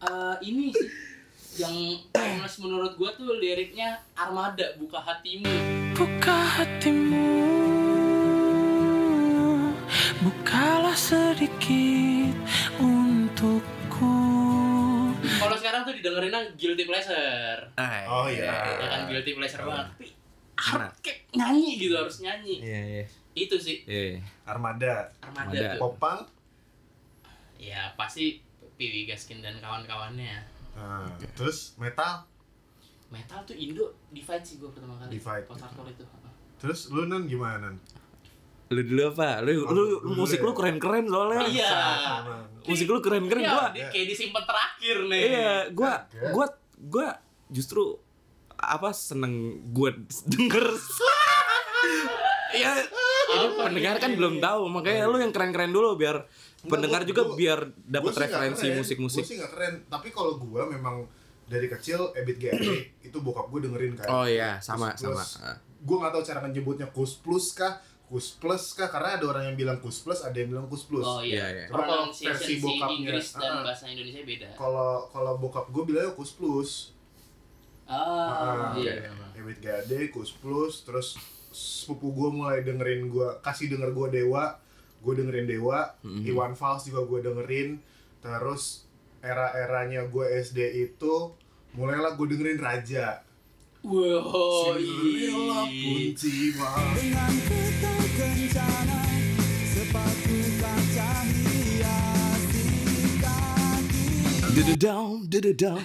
Eh, 0.00 0.36
ini 0.46 0.70
sih 0.70 0.88
yang 1.58 1.74
timeless 2.08 2.56
menurut 2.56 2.94
gua 2.94 3.10
tuh 3.12 3.36
liriknya 3.36 3.98
Armada 4.14 4.72
buka 4.78 4.96
hatimu. 4.96 5.50
Buka 5.92 6.32
hatimu 6.56 7.28
Bukalah 10.20 10.96
sedikit 10.96 12.32
untukku 12.80 14.16
Kalau 15.20 15.56
sekarang 15.56 15.84
tuh 15.84 15.92
didengerinnya 15.92 16.56
guilty 16.56 16.84
pleasure. 16.84 17.60
Ah, 17.74 18.04
Oh, 18.08 18.24
iya. 18.24 18.48
Ya 18.80 18.88
kan 18.88 19.00
guilty 19.06 19.32
pleasure 19.34 19.60
banget. 19.60 19.86
Tapi 19.92 20.06
harus 20.56 20.92
kayak 21.00 21.18
nyanyi 21.34 21.76
gitu 21.76 21.94
harus 21.96 22.16
nyanyi. 22.20 22.56
Iya, 22.60 22.80
iya. 22.86 23.04
Itu 23.32 23.56
sih 23.56 23.82
Iya. 23.84 24.18
Armada. 24.44 25.08
Armada. 25.20 25.76
Popang. 25.76 26.26
Ya 27.56 27.92
pasti 27.94 28.40
Piwi 28.74 29.04
Gaskin 29.04 29.38
dan 29.38 29.58
kawan-kawannya. 29.58 30.40
Nah, 30.72 31.04
terus 31.34 31.76
metal. 31.76 32.24
Metal 33.06 33.42
tuh 33.42 33.54
Indo 33.54 33.84
divide 34.08 34.40
sih 34.40 34.56
gua 34.56 34.70
pertama 34.70 34.96
kali. 34.96 35.14
Divide. 35.14 35.44
Post 35.44 35.60
hardcore 35.60 35.90
itu. 35.90 36.04
Terus 36.56 36.88
lu 36.88 37.04
nan 37.04 37.24
gimana 37.24 37.68
nan? 37.68 37.76
Lu 38.68 38.80
dulu 38.80 39.02
apa? 39.10 39.42
Lu 39.42 39.50
Oh, 39.60 39.68
lu 39.68 39.82
dulu 39.98 40.14
musik 40.16 40.38
ya. 40.38 40.46
lu 40.46 40.52
keren-keren 40.52 41.04
soalnya. 41.04 41.42
Iya. 41.44 41.72
Emang. 42.22 42.44
Musik 42.62 42.86
lu 42.86 42.98
keren-keren 42.98 43.42
Iya, 43.42 43.50
gua. 43.50 43.66
dia 43.70 43.86
kayak 43.88 44.06
disimpan 44.08 44.44
terakhir 44.44 44.96
nih. 45.06 45.22
Iya, 45.28 45.52
gua 45.70 45.92
gua 46.30 46.46
gua 46.80 47.06
justru 47.48 47.98
apa 48.54 48.90
seneng 48.90 49.34
gua 49.68 49.90
denger 50.24 50.64
ya 52.52 52.72
ini 53.30 53.46
pendengar 53.54 53.96
kan 53.96 54.12
belum 54.12 54.38
tahu 54.38 54.62
makanya 54.68 55.04
lu 55.04 55.16
yang 55.16 55.30
keren-keren 55.30 55.70
dulu 55.70 55.94
biar 55.94 56.26
Enggak, 56.60 56.70
pendengar 56.70 57.00
gua- 57.00 57.08
juga 57.08 57.22
gua- 57.24 57.36
biar 57.36 57.58
dapat 57.80 58.12
referensi 58.18 58.66
musik-musik. 58.70 59.22
Gua 59.22 59.26
sih 59.26 59.36
nggak 59.36 59.50
keren, 59.50 59.74
tapi 59.86 60.08
kalau 60.08 60.36
gua 60.36 60.66
memang 60.66 61.08
dari 61.44 61.66
kecil 61.66 62.12
Ebit 62.12 62.36
GAD 62.38 62.60
itu 63.06 63.16
bokap 63.16 63.48
gua 63.48 63.60
dengerin 63.60 63.94
kan. 63.94 64.06
Oh 64.06 64.24
iya, 64.24 64.58
sama 64.58 64.92
Kus 64.92 65.00
sama. 65.02 65.16
Plus. 65.16 65.30
Gua 65.80 65.96
nggak 65.98 66.12
tahu 66.12 66.22
cara 66.22 66.38
nyebutnya 66.44 66.86
kus 66.88 67.16
plus 67.16 67.46
kah, 67.52 67.80
kus 68.04 68.34
plus 68.34 68.72
kah? 68.72 68.86
Karena 68.86 69.16
ada 69.16 69.24
orang 69.26 69.44
yang 69.46 69.56
bilang 69.56 69.78
kus 69.78 69.98
plus, 69.98 70.20
ada 70.20 70.34
yang 70.34 70.50
bilang 70.50 70.66
kus 70.66 70.84
plus. 70.84 71.00
Oh 71.02 71.18
Iya, 71.18 71.32
iya. 71.32 71.46
iya. 71.48 71.64
Cuma 71.66 71.80
Pronunciation 71.80 72.36
versi 72.36 72.52
si 72.52 72.60
bokapnya. 72.60 72.92
Inggris 72.94 73.26
dan 73.32 73.50
Ah. 73.50 73.62
bahasa 73.62 73.84
Indonesia 73.86 74.20
beda. 74.22 74.48
Kalau 74.54 74.90
kalau 75.08 75.32
bokap 75.36 75.66
gua 75.68 75.82
bilangnya 75.82 76.12
kus 76.12 76.30
plus. 76.30 76.70
Ah, 77.84 77.96
Ah, 77.96 78.70
iya. 78.76 79.08
Ebit 79.32 79.58
GAD, 79.58 79.90
kus 80.10 80.30
plus, 80.32 80.84
terus 80.84 81.16
sepupu 81.50 82.10
gua 82.10 82.30
mulai 82.30 82.62
dengerin 82.62 83.06
gua 83.06 83.38
kasih 83.40 83.66
denger 83.68 83.90
gua 83.90 84.08
Dewa, 84.08 84.44
gua 84.98 85.12
dengerin 85.14 85.46
Dewa, 85.46 85.90
Mhm. 86.02 86.24
Iwan 86.26 86.54
Fals 86.54 86.86
juga 86.86 87.02
gua 87.04 87.20
dengerin, 87.20 87.78
terus 88.18 88.86
era-eranya 89.20 90.06
gua 90.06 90.30
SD 90.30 90.58
itu 90.80 91.34
mulailah 91.72 92.14
gua 92.14 92.26
dengerin 92.26 92.58
Raja. 92.58 93.22
Wow, 93.80 94.76
Cinderella 94.76 95.64
tiba. 96.12 96.68
Dengan 96.92 97.32
ketal 97.48 98.00
kencana 98.12 98.98
Sepatu 99.64 100.36
kaca 100.60 101.10
hias 101.24 102.42
di 102.52 102.68
kaki 103.16 104.04
Dududong, 104.52 105.24
dududong, 105.24 105.80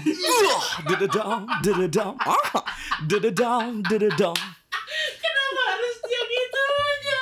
dududong, 0.83 1.41
dududong, 1.63 2.13
ah, 2.19 2.67
dududong, 3.07 3.79
dududong. 3.87 4.35
Kenapa 5.15 5.61
harus 5.71 5.95
dia 6.03 6.21
gitu 6.27 6.63
aja? 6.67 7.21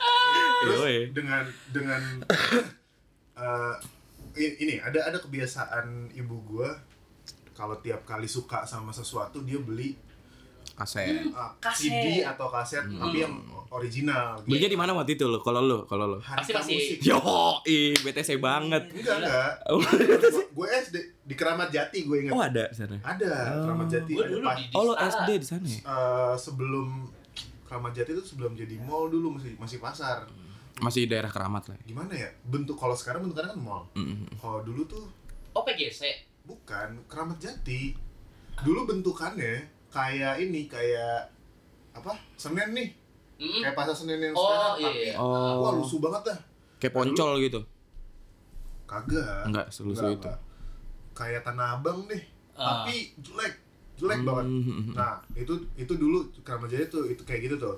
Ah. 0.00 0.55
Terus 0.66 0.78
Yoi. 0.80 0.98
dengan 1.12 1.42
dengan 1.70 2.02
eh, 3.36 3.74
i- 4.36 4.56
ini 4.60 4.74
ada 4.78 5.00
ada 5.04 5.18
kebiasaan 5.18 5.86
ibu 6.12 6.36
gua 6.44 6.74
kalau 7.52 7.78
tiap 7.78 8.04
kali 8.04 8.26
suka 8.26 8.64
sama 8.64 8.90
sesuatu 8.90 9.40
dia 9.40 9.56
beli 9.58 9.96
Kaset. 10.68 11.24
uh, 11.26 11.56
Kaset. 11.56 11.88
CD 11.88 12.20
atau 12.20 12.52
kaset 12.52 12.84
tapi 12.84 13.24
yang 13.24 13.32
original. 13.66 14.36
gitu. 14.36 14.44
Belinya 14.46 14.68
di 14.68 14.76
mana 14.76 14.92
waktu 14.92 15.16
itu 15.16 15.24
lo? 15.24 15.40
Kalau 15.40 15.58
lo, 15.58 15.88
kalau 15.88 16.04
lo. 16.06 16.18
Pasti 16.20 16.52
musik. 16.52 17.00
Yo, 17.00 17.16
ih, 17.64 17.96
BTC 17.96 18.36
banget. 18.36 18.84
Enggak 18.92 19.16
enggak. 19.18 19.52
Oh, 19.66 19.80
gue 20.52 20.66
SD 20.68 20.96
di 21.24 21.32
Keramat 21.32 21.72
Jati 21.72 22.04
gue 22.04 22.16
ingat. 22.20 22.30
oh 22.30 22.42
ada 22.42 22.64
di 22.66 22.76
sana. 22.76 22.96
Ada 23.00 23.32
Keramat 23.58 23.88
Jati. 23.88 24.12
Ada 24.12 24.28
dulu 24.28 24.44
pas- 24.44 24.58
di 24.60 24.64
Oh 24.70 24.82
lo. 24.84 24.92
SD 25.00 25.30
di 25.34 25.46
sana 25.46 25.64
eh, 25.64 26.34
sebelum 26.36 27.08
Keramat 27.64 27.92
Jati 27.94 28.10
itu 28.12 28.24
sebelum 28.26 28.52
jadi 28.52 28.76
mall 28.78 29.08
dulu 29.08 29.32
masih 29.32 29.56
masih 29.56 29.78
pasar. 29.80 30.28
Masih 30.76 31.08
daerah 31.08 31.28
Keramat 31.28 31.72
lah. 31.72 31.78
Gimana 31.82 32.12
ya? 32.12 32.28
Bentuk 32.44 32.76
kalau 32.76 32.92
sekarang 32.92 33.24
bentukannya 33.24 33.56
kan 33.56 33.60
mall. 33.60 33.82
Mm. 33.96 34.28
Kalau 34.36 34.60
dulu 34.60 34.84
tuh 34.84 35.04
Oh 35.52 35.64
PGC. 35.64 36.04
bukan 36.44 37.00
Keramat 37.08 37.40
Jati. 37.40 37.96
Dulu 38.60 38.84
bentukannya 38.84 39.64
kayak 39.88 40.36
ini 40.38 40.68
kayak 40.68 41.32
apa? 41.92 42.12
Senen 42.36 42.76
nih. 42.76 42.88
Mm. 43.36 43.60
Kayak 43.64 43.74
pasar 43.74 43.96
Senen 43.96 44.20
yang 44.20 44.32
Oh 44.32 44.44
sekarang 44.44 44.72
iya. 44.76 44.84
tapi 44.84 45.00
iya. 45.02 45.14
Oh. 45.16 45.64
wah 45.64 45.72
lusuh 45.72 45.98
banget 45.98 46.22
dah. 46.28 46.38
Kayak 46.76 46.92
poncol 46.92 47.30
gitu. 47.40 47.60
Kagak. 48.86 49.48
Enggak, 49.48 49.66
selusuh 49.72 50.06
Enggak, 50.06 50.12
itu. 50.12 50.28
enggak. 50.28 50.38
Kayak 51.16 51.40
Tanah 51.42 51.68
Abang 51.74 52.04
deh. 52.06 52.22
Ah. 52.54 52.84
Tapi 52.84 53.16
jelek. 53.18 53.54
Jelek 53.96 54.20
banget. 54.22 54.44
Hmm. 54.44 54.92
Nah, 54.92 55.16
itu 55.32 55.54
itu 55.74 55.92
dulu 55.96 56.20
Keramat 56.44 56.68
Jati 56.68 56.86
tuh 56.86 57.04
itu 57.08 57.22
kayak 57.24 57.48
gitu 57.48 57.56
tuh. 57.56 57.76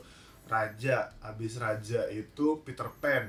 Raja, 0.48 0.96
abis 1.20 1.52
Raja 1.56 2.00
itu 2.08 2.46
Peter 2.62 2.88
Pan. 2.94 3.28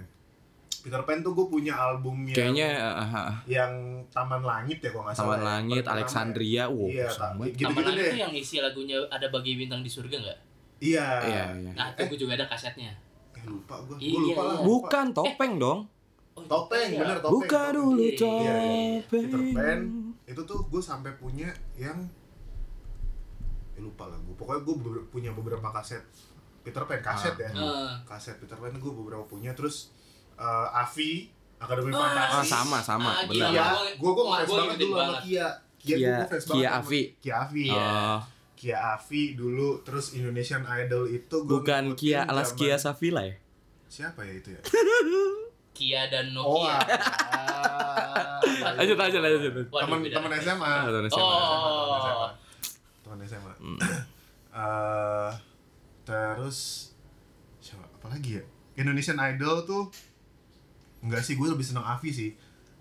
Peter 0.79 1.01
Pan 1.01 1.19
tuh 1.19 1.33
gue 1.33 1.45
punya 1.45 1.75
album 1.75 2.23
yang 2.23 2.37
Kayaknya 2.55 2.69
ah. 2.95 3.35
yang 3.43 3.71
Taman 4.07 4.39
Langit 4.39 4.79
ya 4.79 4.89
kalau 4.89 5.03
nggak 5.03 5.13
salah. 5.13 5.27
Taman 5.27 5.37
ya. 5.37 5.45
Langit, 5.45 5.81
Pertama 5.81 5.93
Alexandria, 5.93 6.63
wow, 6.65 6.87
Iya, 6.87 7.05
kosong 7.05 7.19
tak- 7.19 7.33
banget. 7.35 7.51
gitu-gitu 7.51 7.67
Taman 7.75 7.91
deh. 7.93 8.07
itu 8.07 8.17
yang 8.17 8.33
isi 8.33 8.55
lagunya 8.57 8.97
ada 9.07 9.27
bagi 9.27 9.51
bintang 9.53 9.81
di 9.81 9.89
surga 9.89 10.15
nggak? 10.17 10.39
ya. 10.39 10.47
Iya. 10.79 11.07
Iya, 11.21 11.43
iya. 11.59 11.71
Nah 11.75 11.85
itu 11.91 12.01
gue 12.05 12.17
juga 12.17 12.33
ada 12.33 12.47
kasetnya. 12.47 12.95
Eh, 13.33 13.43
lupa 13.45 13.75
gue. 13.83 13.95
Iya, 13.97 14.07
Gue 14.09 14.21
lupa 14.25 14.41
lah. 14.41 14.47
iya. 14.49 14.55
lupa. 14.55 14.65
Bukan 14.65 15.05
topeng 15.11 15.53
dong. 15.57 15.79
Oh, 16.31 16.43
Topeng, 16.45 16.87
iya. 16.89 16.99
bener 17.03 17.17
topeng. 17.19 17.33
Buka 17.35 17.51
topeng. 17.61 17.75
dulu 17.75 17.99
Iya, 17.99 18.07
iya, 18.07 18.15
Iya, 18.15 18.31
iya. 18.31 18.99
topeng. 19.03 19.03
Peter 19.11 19.41
Pan 19.51 19.79
itu 20.25 20.41
tuh 20.41 20.59
gue 20.65 20.79
sampai 20.81 21.11
punya 21.13 21.49
yang 21.75 21.99
eh, 23.73 23.81
lupa 23.81 24.05
lah 24.05 24.15
gue. 24.17 24.31
Pokoknya 24.33 24.61
gue 24.61 24.75
punya 25.05 25.31
beberapa 25.31 25.67
kaset 25.69 26.03
Peter 26.69 26.83
Pan 26.83 27.01
kaset 27.01 27.33
Ah. 27.33 27.41
ya. 27.41 27.49
Eh, 27.49 27.89
Kaset 28.03 28.35
Peter 28.37 28.55
Pan 28.55 28.71
gue 28.71 28.93
beberapa 28.95 29.25
punya 29.25 29.51
terus 29.51 29.89
eh, 30.35 30.45
Avi 30.71 31.27
Akademi 31.57 31.91
Ah, 31.91 31.99
Fantasi. 32.31 32.47
sama 32.47 32.79
sama, 32.79 33.11
Ah, 33.11 33.27
benar. 33.27 33.49
Kia, 33.49 33.59
Gua- 33.59 33.91
gue 33.91 34.11
gue 34.13 34.25
ngefans 34.25 34.47
gua 34.47 34.57
banget 34.61 34.77
dulu 34.79 34.93
sama. 34.95 35.17
Kia. 35.19 35.19
Kia, 35.19 35.47
Kia- 35.75 35.97
Kia 35.97 36.15
banget 36.21 36.39
sama 36.39 36.77
Avi. 36.77 37.01
Kia 37.17 37.35
Avi. 37.37 37.65
Oh, 37.69 38.19
Kia 38.53 38.77
Avi 38.93 39.23
dulu, 39.33 39.69
terus 39.81 40.05
Indonesian 40.13 40.63
Idol 40.65 41.03
itu 41.09 41.35
gua 41.41 41.51
bukan 41.53 41.83
Kia 41.93 42.23
alas 42.23 42.51
zaman- 42.51 42.59
Kia 42.61 42.75
Savila 42.77 43.21
ya? 43.23 43.35
Siapa 43.87 44.21
ya 44.21 44.33
itu 44.33 44.49
ya? 44.51 44.61
Kia 45.73 46.01
dan 46.07 46.31
Oh, 46.33 46.63
Nokia. 46.63 46.79
ah. 46.79 48.39
Lanjut 48.77 48.95
lanjut 48.95 49.19
lanjut. 49.19 49.51
Teman 49.65 49.99
teman 50.05 50.31
SMA. 50.37 50.71
Teman 50.85 51.05
SMA. 51.07 51.23
Oh. 51.23 52.27
Teman 53.01 53.19
SMA. 53.21 53.53
Hmm. 53.59 53.79
Eh, 54.49 55.29
terus 56.09 56.57
siapa 57.59 57.85
apa 57.85 58.07
lagi 58.09 58.35
ya? 58.35 58.43
Indonesian 58.75 59.17
Idol 59.17 59.63
tuh 59.63 59.83
enggak 60.99 61.21
sih 61.21 61.33
gue 61.33 61.45
lebih 61.45 61.63
seneng 61.63 61.83
Avi 61.83 62.09
sih 62.09 62.31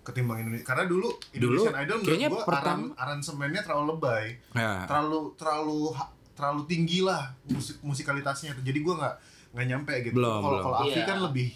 ketimbang 0.01 0.39
Indonesia 0.39 0.65
karena 0.65 0.85
dulu 0.85 1.07
Indonesian 1.31 1.75
Idol 1.77 1.97
kayaknya 2.01 2.27
menurut 2.27 2.39
gue 2.39 2.49
pertama- 2.49 2.95
aransemennya 2.95 3.61
terlalu 3.61 3.85
lebay 3.91 4.25
Ya. 4.53 4.83
terlalu 4.83 5.19
terlalu 5.35 5.91
terlalu 6.33 6.61
tinggi 6.65 6.99
lah 7.01 7.29
musik 7.45 7.77
musikalitasnya 7.79 8.55
jadi 8.57 8.75
gue 8.75 8.93
nggak 8.95 9.15
nggak 9.51 9.67
nyampe 9.67 9.93
gitu 10.01 10.15
kalau 10.15 10.59
kalau 10.61 10.77
Avi 10.79 10.95
Iya. 10.95 11.05
kan 11.05 11.17
lebih 11.21 11.49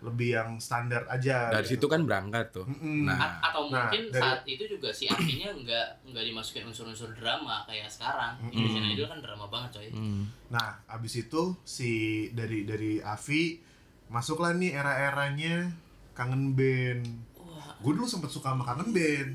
lebih 0.00 0.30
yang 0.32 0.50
standar 0.56 1.02
aja 1.06 1.50
Dari 1.50 1.66
gitu. 1.66 1.74
situ 1.74 1.86
kan 1.86 2.02
berangkat 2.02 2.52
tuh. 2.52 2.62
Mm-mm. 2.64 3.02
Nah, 3.02 3.18
A- 3.18 3.50
atau 3.50 3.66
Nah, 3.66 3.84
mungkin 3.84 4.08
dari- 4.08 4.20
saat 4.20 4.40
itu 4.44 4.64
juga 4.68 4.88
si 4.88 5.06
artinya 5.06 5.50
nggak 5.52 5.86
nggak 6.06 6.24
dimasukin 6.24 6.64
unsur-unsur 6.64 7.10
drama 7.12 7.62
kayak 7.64 7.86
sekarang. 7.86 8.38
Mm-mm. 8.40 8.54
Indonesian 8.54 8.86
Idol 8.88 9.08
kan 9.08 9.18
drama 9.18 9.46
banget 9.46 9.70
coy. 9.74 9.88
hmm. 9.88 10.22
Nah, 10.48 10.66
abis 10.86 11.12
itu 11.20 11.42
si 11.60 11.90
dari 12.30 12.62
dari 12.62 12.98
Avi 12.98 13.58
masuklah 14.06 14.52
nih 14.52 14.70
era-eranya 14.72 15.66
kangen 16.12 16.54
band. 16.54 17.02
Wah, 17.36 17.74
Gue 17.78 17.92
dulu 17.92 18.04
sempet 18.04 18.28
suka 18.28 18.50
sama 18.50 18.62
kangen 18.62 18.90
band. 18.90 19.30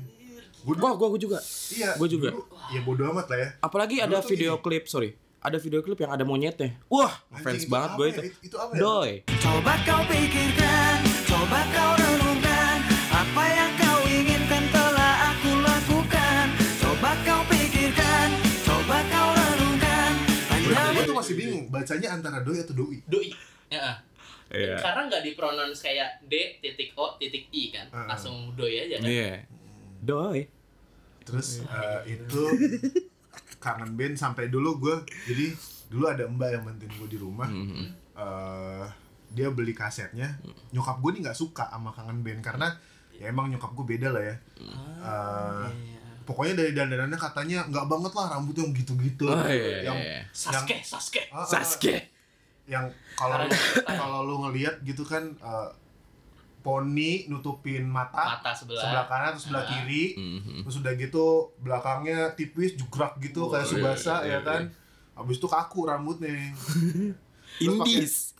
Gue 0.60 0.74
Gua 0.74 0.96
gua 0.96 1.08
gua 1.08 1.20
juga. 1.20 1.38
iya. 1.70 1.92
gua 1.94 2.08
juga. 2.08 2.32
dulu- 2.32 2.48
ya 2.66 2.80
bodo 2.80 3.04
amat 3.06 3.26
lah 3.26 3.38
ya. 3.38 3.48
Apalagi 3.60 3.96
Dulu 3.98 4.06
ada 4.06 4.18
video 4.22 4.52
gini. 4.54 4.62
klip, 4.62 4.84
sorry 4.86 5.12
ada 5.44 5.60
video 5.60 5.84
klip 5.84 6.00
yang 6.00 6.08
ada 6.08 6.24
monyetnya. 6.24 6.72
Wah, 6.88 7.12
fans 7.44 7.68
banget 7.68 7.90
gue 8.00 8.06
itu. 8.08 8.20
itu. 8.24 8.48
Itu 8.48 8.56
apa 8.56 8.72
ya? 8.72 8.80
Doi. 8.80 9.12
Coba 9.44 9.76
kau 9.84 10.00
pikirkan, 10.08 10.96
coba 11.28 11.60
kau 11.68 11.92
renungkan, 12.00 12.76
apa 13.12 13.44
yang 13.52 13.72
kau 13.76 14.00
inginkan 14.08 14.64
telah 14.72 15.14
aku 15.36 15.52
lakukan. 15.60 16.44
Coba 16.80 17.10
kau 17.28 17.42
pikirkan, 17.52 18.28
coba 18.64 18.96
kau 19.12 19.28
renungkan. 19.36 20.12
Hanya 20.48 20.96
gue 20.96 21.04
tuh 21.12 21.16
masih 21.20 21.34
bingung 21.36 21.64
bacanya 21.68 22.08
antara 22.16 22.40
doi 22.40 22.64
atau 22.64 22.72
doi. 22.72 23.04
Doi. 23.04 23.28
Ya. 23.68 24.00
Iya. 24.48 24.64
Yeah. 24.64 24.78
Sekarang 24.80 25.12
gak 25.12 25.28
dipronounce 25.28 25.84
kayak 25.84 26.24
D 26.24 26.56
titik 26.64 26.96
O 26.96 27.20
titik 27.20 27.52
I 27.52 27.64
kan, 27.68 27.86
uh. 27.92 28.08
langsung 28.08 28.56
doi 28.56 28.88
aja 28.88 28.96
kan. 28.96 29.04
Iya. 29.04 29.20
Yeah. 29.28 29.36
Doi. 30.00 30.40
Terus 31.28 31.60
uh, 31.68 32.00
itu 32.08 32.44
kangen 33.64 33.96
band 33.96 34.14
sampai 34.14 34.46
dulu 34.46 34.76
gue 34.78 34.94
jadi 35.24 35.56
dulu 35.88 36.04
ada 36.04 36.28
mbak 36.28 36.48
yang 36.50 36.62
bantuin 36.62 36.92
gue 36.92 37.08
di 37.08 37.16
rumah. 37.16 37.48
Mhm. 37.48 37.86
eh, 38.14 38.84
dia 39.30 39.48
beli 39.48 39.72
kasetnya. 39.72 40.36
Nyokap 40.70 41.00
gue 41.00 41.10
nih 41.10 41.20
nggak 41.24 41.34
suka 41.34 41.66
sama 41.66 41.90
kangen 41.90 42.20
band 42.20 42.40
karena 42.40 42.68
ya 43.10 43.26
emang 43.26 43.48
nyokap 43.48 43.72
gue 43.72 43.86
beda 43.88 44.12
lah 44.12 44.22
ya. 44.22 44.36
Eh, 44.60 45.66
Iya. 45.66 46.00
pokoknya 46.22 46.54
dari 46.56 46.72
dandanannya 46.72 47.16
katanya 47.16 47.58
nggak 47.66 47.86
banget 47.86 48.12
lah 48.12 48.26
rambut 48.30 48.54
yang 48.54 48.70
gitu-gitu. 48.70 49.26
Oh, 49.26 49.44
iya, 49.44 49.84
yang 49.84 49.98
iya. 49.98 50.20
Sasuke, 50.30 50.76
Sasuke. 50.80 51.22
Ah, 51.28 51.40
ah, 51.40 51.46
Sasuke. 51.46 51.94
yang 52.64 52.88
kalau 53.12 53.44
kalau 53.84 54.24
lu 54.24 54.34
ngelihat 54.40 54.80
gitu 54.82 55.02
kan 55.02 55.20
eh, 55.36 55.68
poni 56.64 57.26
nutupin 57.26 57.84
mata, 57.84 58.34
Mata 58.34 58.50
sebelah. 58.50 58.80
sebelah 58.80 59.04
kanan 59.04 59.28
atau 59.30 59.40
sebelah 59.42 59.60
Ah. 59.60 59.68
kiri 59.68 60.04
Mhm. 60.16 60.58
terus 60.64 60.76
udah 60.80 60.92
gitu 60.94 61.24
belakangnya 61.58 62.32
tipis 62.32 62.72
jugrak 62.72 63.12
gitu 63.18 63.46
kayak 63.46 63.62
iya, 63.62 63.70
subasa 63.70 64.14
iya, 64.22 64.24
ya 64.24 64.38
kan 64.40 64.60
habis 65.14 65.36
itu 65.36 65.46
kaku 65.46 65.84
rambutnya 65.84 66.32
Terus 67.54 68.34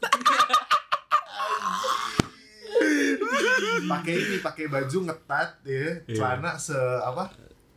pakai- 3.87 4.19
ini 4.19 4.37
pakai 4.41 4.65
baju 4.67 4.97
ngetat 5.05 5.49
ya 5.63 5.87
Iya. 6.03 6.15
celana 6.15 6.51
se 6.57 6.77
apa 7.01 7.25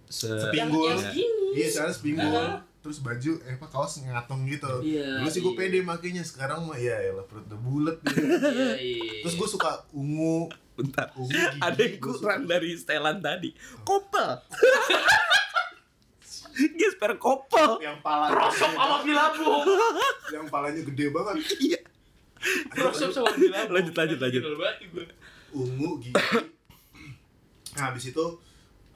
Se 0.07 0.27
sepinggul 0.31 0.95
iya 1.51 1.67
celana 1.67 1.91
sepinggul. 1.91 2.47
Terus 2.87 3.03
baju 3.03 3.31
eh 3.43 3.59
apa 3.59 3.67
kaos 3.67 3.99
ngatung 3.99 4.47
gitu 4.47 4.79
Iya, 4.79 5.19
dulu 5.19 5.27
sih 5.27 5.43
gue 5.43 5.51
iya. 5.51 5.59
pede 5.59 5.79
makainya 5.83 6.23
sekarang 6.23 6.63
mah 6.63 6.79
ya 6.79 6.95
ya 6.95 7.11
perut 7.19 7.43
udah 7.43 7.59
bulet 7.59 7.97
gitu. 7.99 8.15
Iya, 8.47 8.79
iya. 8.79 9.19
terus 9.27 9.35
gue 9.35 9.47
suka 9.51 9.83
ungu 9.91 10.47
Bentar. 10.71 11.11
ungu 11.19 11.27
gigi. 11.27 11.59
Ada 11.59 11.81
yang 11.83 11.95
kurang 11.99 12.41
suka. 12.45 12.47
dari 12.47 12.69
setelan 12.73 13.17
tadi. 13.19 13.49
Kopel. 13.83 14.39
Gesper 16.79 17.19
kopel. 17.19 17.77
yang 17.83 17.99
pala 17.99 18.31
Rosok 18.31 18.71
sama 18.71 19.03
bilabung. 19.03 19.67
yang 20.39 20.45
palanya 20.47 20.81
gede 20.81 21.11
banget 21.11 21.35
Iya. 21.59 21.79
Rosok 22.71 23.11
sama 23.11 23.29
bilabung. 23.35 23.75
Lanjut, 23.75 23.93
lanjut, 23.93 24.17
lanjut. 24.17 24.41
Gila 24.41 24.57
banget 24.57 24.77
gue. 24.87 25.05
ungu 25.49 25.99
gigi 25.99 26.15
nah 27.73 27.93
habis 27.93 28.09
itu 28.09 28.25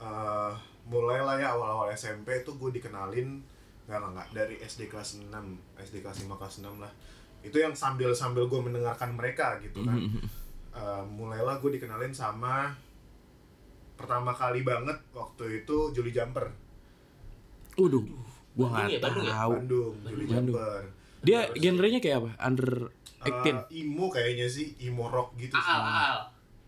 eh 0.01 0.51
mulailah 0.83 1.37
ya 1.37 1.53
awal-awal 1.53 1.87
SMP 1.93 2.41
itu 2.41 2.51
gue 2.57 2.69
dikenalin 2.73 3.39
nggak 3.91 3.99
nggak 3.99 4.11
nggak 4.13 4.27
dari 4.31 4.55
SD 4.57 4.87
kelas 4.87 5.19
6 5.19 5.27
SD 5.77 5.99
kelas 5.99 6.23
5 6.23 6.31
kelas 6.31 6.55
6 6.63 6.79
lah 6.79 6.91
itu 7.41 7.57
yang 7.57 7.75
sambil 7.75 8.15
sambil 8.15 8.47
gue 8.47 8.55
mendengarkan 8.57 9.11
mereka 9.11 9.59
gitu 9.59 9.83
kan 9.83 9.99
Eh, 10.71 11.03
mulailah 11.05 11.59
gue 11.59 11.75
dikenalin 11.75 12.15
sama 12.15 12.71
pertama 13.93 14.31
kali 14.31 14.63
banget 14.63 14.95
waktu 15.11 15.59
itu 15.61 15.91
Juli 15.91 16.09
Jumper 16.09 16.47
Waduh, 17.75 18.07
gua 18.53 18.67
Bandung 18.69 18.87
ya, 18.87 18.87
nggak 18.89 19.03
Bandung 19.03 19.25
ya? 19.25 19.33
tahu. 19.33 19.51
Bandung 19.53 19.93
Juli 20.01 20.25
Bandung. 20.25 20.55
Jumper 20.55 20.83
Dia 21.21 21.39
Terus, 21.43 21.59
genrenya 21.59 21.99
kayak 21.99 22.17
apa? 22.17 22.31
Under 22.41 22.71
eh, 23.21 23.67
18. 23.67 23.67
emo 23.69 24.05
kayaknya 24.07 24.47
sih 24.47 24.73
emo 24.81 25.05
rock 25.05 25.35
gitu 25.35 25.53
sih 25.53 25.69
Aal, 25.69 25.83
Aal. 25.83 26.17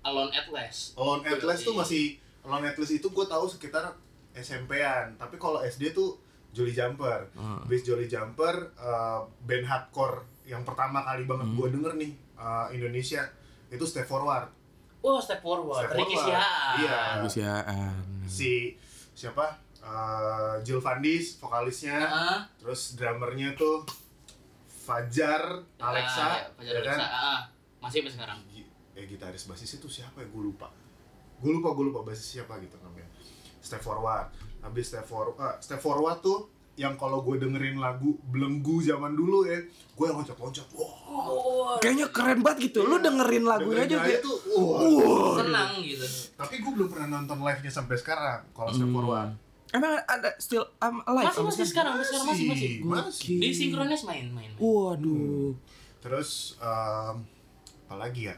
Alone 0.04 0.32
at 0.32 0.48
Last. 0.52 0.94
Alone 0.94 1.24
Atlas 1.24 1.64
tuh 1.64 1.72
masih 1.74 2.04
Alone 2.44 2.68
Atlas 2.68 2.92
itu 2.92 3.08
gue 3.08 3.26
tahu 3.26 3.46
sekitar 3.48 3.96
SMP-an 4.36 5.16
tapi 5.16 5.40
kalau 5.40 5.64
SD 5.64 5.96
tuh 5.96 6.20
Jolly 6.54 6.72
Jumper 6.72 7.20
Ah. 7.34 7.60
Base 7.64 7.84
Jolly 7.84 8.06
Jumper 8.06 8.54
eh, 8.72 9.20
band 9.42 9.66
hardcore 9.66 10.18
yang 10.44 10.62
pertama 10.62 11.02
kali 11.02 11.26
banget 11.26 11.46
Hmm. 11.46 11.56
gue 11.56 11.68
denger 11.72 11.94
nih 11.96 12.12
eh, 12.36 12.68
Indonesia 12.72 13.26
itu 13.68 13.84
Step 13.84 14.06
Forward 14.06 14.48
Oh, 15.02 15.20
Step 15.20 15.42
Forward. 15.42 15.84
Step 15.84 16.00
Ricky. 16.00 16.16
Siaan. 16.16 16.76
Iya. 16.80 17.00
Manusiaan. 17.18 17.94
si 18.26 18.78
siapa 19.12 19.60
Eh, 19.84 20.56
Jill 20.62 20.80
Vandis 20.80 21.36
vokalisnya 21.38 22.00
Heeh. 22.00 22.38
terus 22.56 22.96
drummernya 22.96 23.52
tuh 23.54 23.84
Fajar 24.66 25.44
Alexa 25.78 26.24
Ah, 26.24 26.32
iya, 26.34 26.48
Fajar 26.54 26.74
ya 26.74 26.82
kan 26.82 26.98
Alexa. 26.98 27.04
Ah, 27.06 27.20
ah. 27.28 27.40
Masih 27.80 28.00
sampai 28.00 28.14
sekarang. 28.14 28.40
Gi- 28.48 28.70
eh 28.94 29.06
gitaris 29.06 29.44
basis 29.44 29.76
itu 29.76 29.88
siapa 29.90 30.18
ya 30.18 30.28
gue 30.30 30.44
lupa 30.46 30.72
gue 31.36 31.52
lupa 31.52 31.74
gue 31.74 31.86
lupa 31.86 32.06
basis 32.06 32.24
siapa 32.32 32.56
gitu 32.60 32.78
namanya 32.80 33.10
step 33.60 33.82
forward 33.82 34.32
habis 34.64 34.88
step 34.88 35.04
forward 35.04 35.36
step 35.60 35.78
forward 35.78 36.18
tuh 36.20 36.48
yang 36.74 36.96
kalau 36.96 37.22
gue 37.22 37.38
dengerin 37.38 37.78
lagu 37.78 38.18
belenggu 38.26 38.82
zaman 38.82 39.14
dulu 39.14 39.46
ya 39.46 39.62
gue 39.92 40.06
yang 40.06 40.18
loncat-loncat 40.18 40.66
wah 40.72 40.94
Oh, 41.14 41.78
Kayaknya 41.78 42.10
keren 42.10 42.42
banget 42.42 42.58
gitu. 42.68 42.82
Lu 42.82 42.98
dengerin 42.98 43.46
lagunya 43.46 43.84
aja 43.84 43.94
Dengerin 43.94 44.10
kayak 44.10 44.22
tuh 44.22 44.38
wah 44.58 45.38
senang 45.38 45.72
gitu. 45.80 46.06
tapi 46.34 46.56
gue 46.58 46.72
belum 46.72 46.90
pernah 46.90 47.08
nonton 47.14 47.38
live 47.40 47.62
nya 47.62 47.70
sampai 47.70 47.96
sekarang 47.96 48.42
kalau 48.52 48.70
step 48.70 48.84
Hmm. 48.84 48.96
forward 48.96 49.30
Emang 49.70 49.98
ada 50.00 50.30
still 50.38 50.66
um, 50.80 51.02
alive 51.04 51.30
Masih 51.30 51.44
masih 51.44 51.66
sekarang, 51.68 51.94
masih 51.96 52.06
sekarang 52.08 52.28
masih 52.28 52.46
masih. 52.48 52.72
masih 52.84 53.38
Di 53.38 53.50
sinkronis 53.52 54.02
main 54.04 54.26
main. 54.28 54.50
main. 54.50 54.58
Waduh. 54.58 55.54
terus 56.00 56.30
em, 56.58 57.16
apa 57.84 57.96
lagi 58.00 58.28
ya 58.28 58.36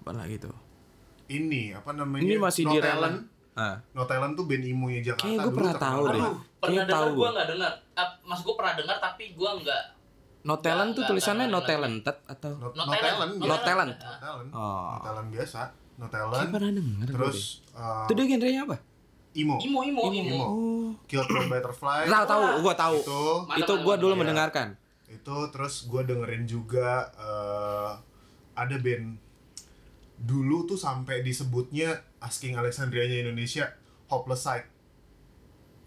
Apa 0.00 0.12
lagi 0.14 0.36
tuh? 0.38 0.54
ini 1.26 1.72
apa 1.72 1.90
namanya 1.90 2.22
Ini 2.22 2.36
masih 2.36 2.62
no 2.62 2.72
di 2.72 2.78
talent 2.78 3.18
Ah. 3.56 3.80
no 3.90 4.04
talent 4.04 4.32
tuh 4.32 4.44
band 4.44 4.62
emo 4.62 4.86
nya 4.86 5.00
Jakarta 5.02 5.24
Kayaknya 5.24 5.40
dulu 5.42 5.56
pernah 5.56 5.74
tahu 5.74 6.02
deh. 6.06 6.22
pernah 6.58 6.84
dengar 6.84 7.08
gua. 7.10 7.28
nggak 7.32 7.48
dengar. 7.48 7.72
Ah, 7.92 8.08
Mas 8.22 8.40
gua 8.40 8.54
pernah 8.54 8.74
dengar 8.74 8.96
tapi 8.98 9.24
gua 9.32 9.50
nggak 9.56 9.82
No 10.42 10.54
talent 10.56 10.90
tuh 10.92 11.02
tulisannya 11.02 11.46
no 11.46 11.58
talented 11.60 12.16
atau 12.22 12.50
no, 12.54 12.70
No 12.70 12.82
no 12.84 12.94
talent. 12.94 13.32
No 13.34 13.56
talent. 13.58 13.92
no 13.96 14.14
talent 14.20 14.48
Oh. 14.52 14.86
no 14.86 14.98
talent 15.02 15.28
biasa 15.28 15.60
no 15.96 16.04
Kayak 16.04 16.12
talent 16.12 16.48
pernah 16.52 16.70
denger 16.70 17.06
terus 17.10 17.38
uh, 17.72 18.04
deh. 18.04 18.04
Itu 18.04 18.12
dia 18.14 18.26
genrenya 18.28 18.62
apa? 18.62 18.76
emo 19.32 19.56
imo 19.58 19.78
imo 19.82 20.00
imo. 20.06 20.20
Imo. 20.22 20.44
Oh. 20.44 20.88
Killed 21.04 21.26
by 21.26 21.48
Butterfly 21.50 22.06
Tahu 22.06 22.24
tahu, 22.24 22.44
gua 22.60 22.74
tahu. 22.74 22.96
itu 23.00 23.20
Itu 23.58 23.72
gua 23.80 23.94
dulu 23.96 24.12
Iya. 24.12 24.20
mendengarkan. 24.20 24.68
itu 25.06 25.36
terus 25.48 25.86
gue 25.86 26.02
dengerin 26.02 26.44
juga 26.44 27.06
uh, 27.14 27.94
ada 28.54 28.76
band 28.76 29.14
dulu 30.16 30.64
tuh 30.64 30.80
sampai 30.80 31.20
disebutnya 31.20 32.00
Asking 32.18 32.56
Alexandrianya 32.56 33.28
Indonesia 33.28 33.68
Hopeless 34.08 34.42
Sight 34.42 34.66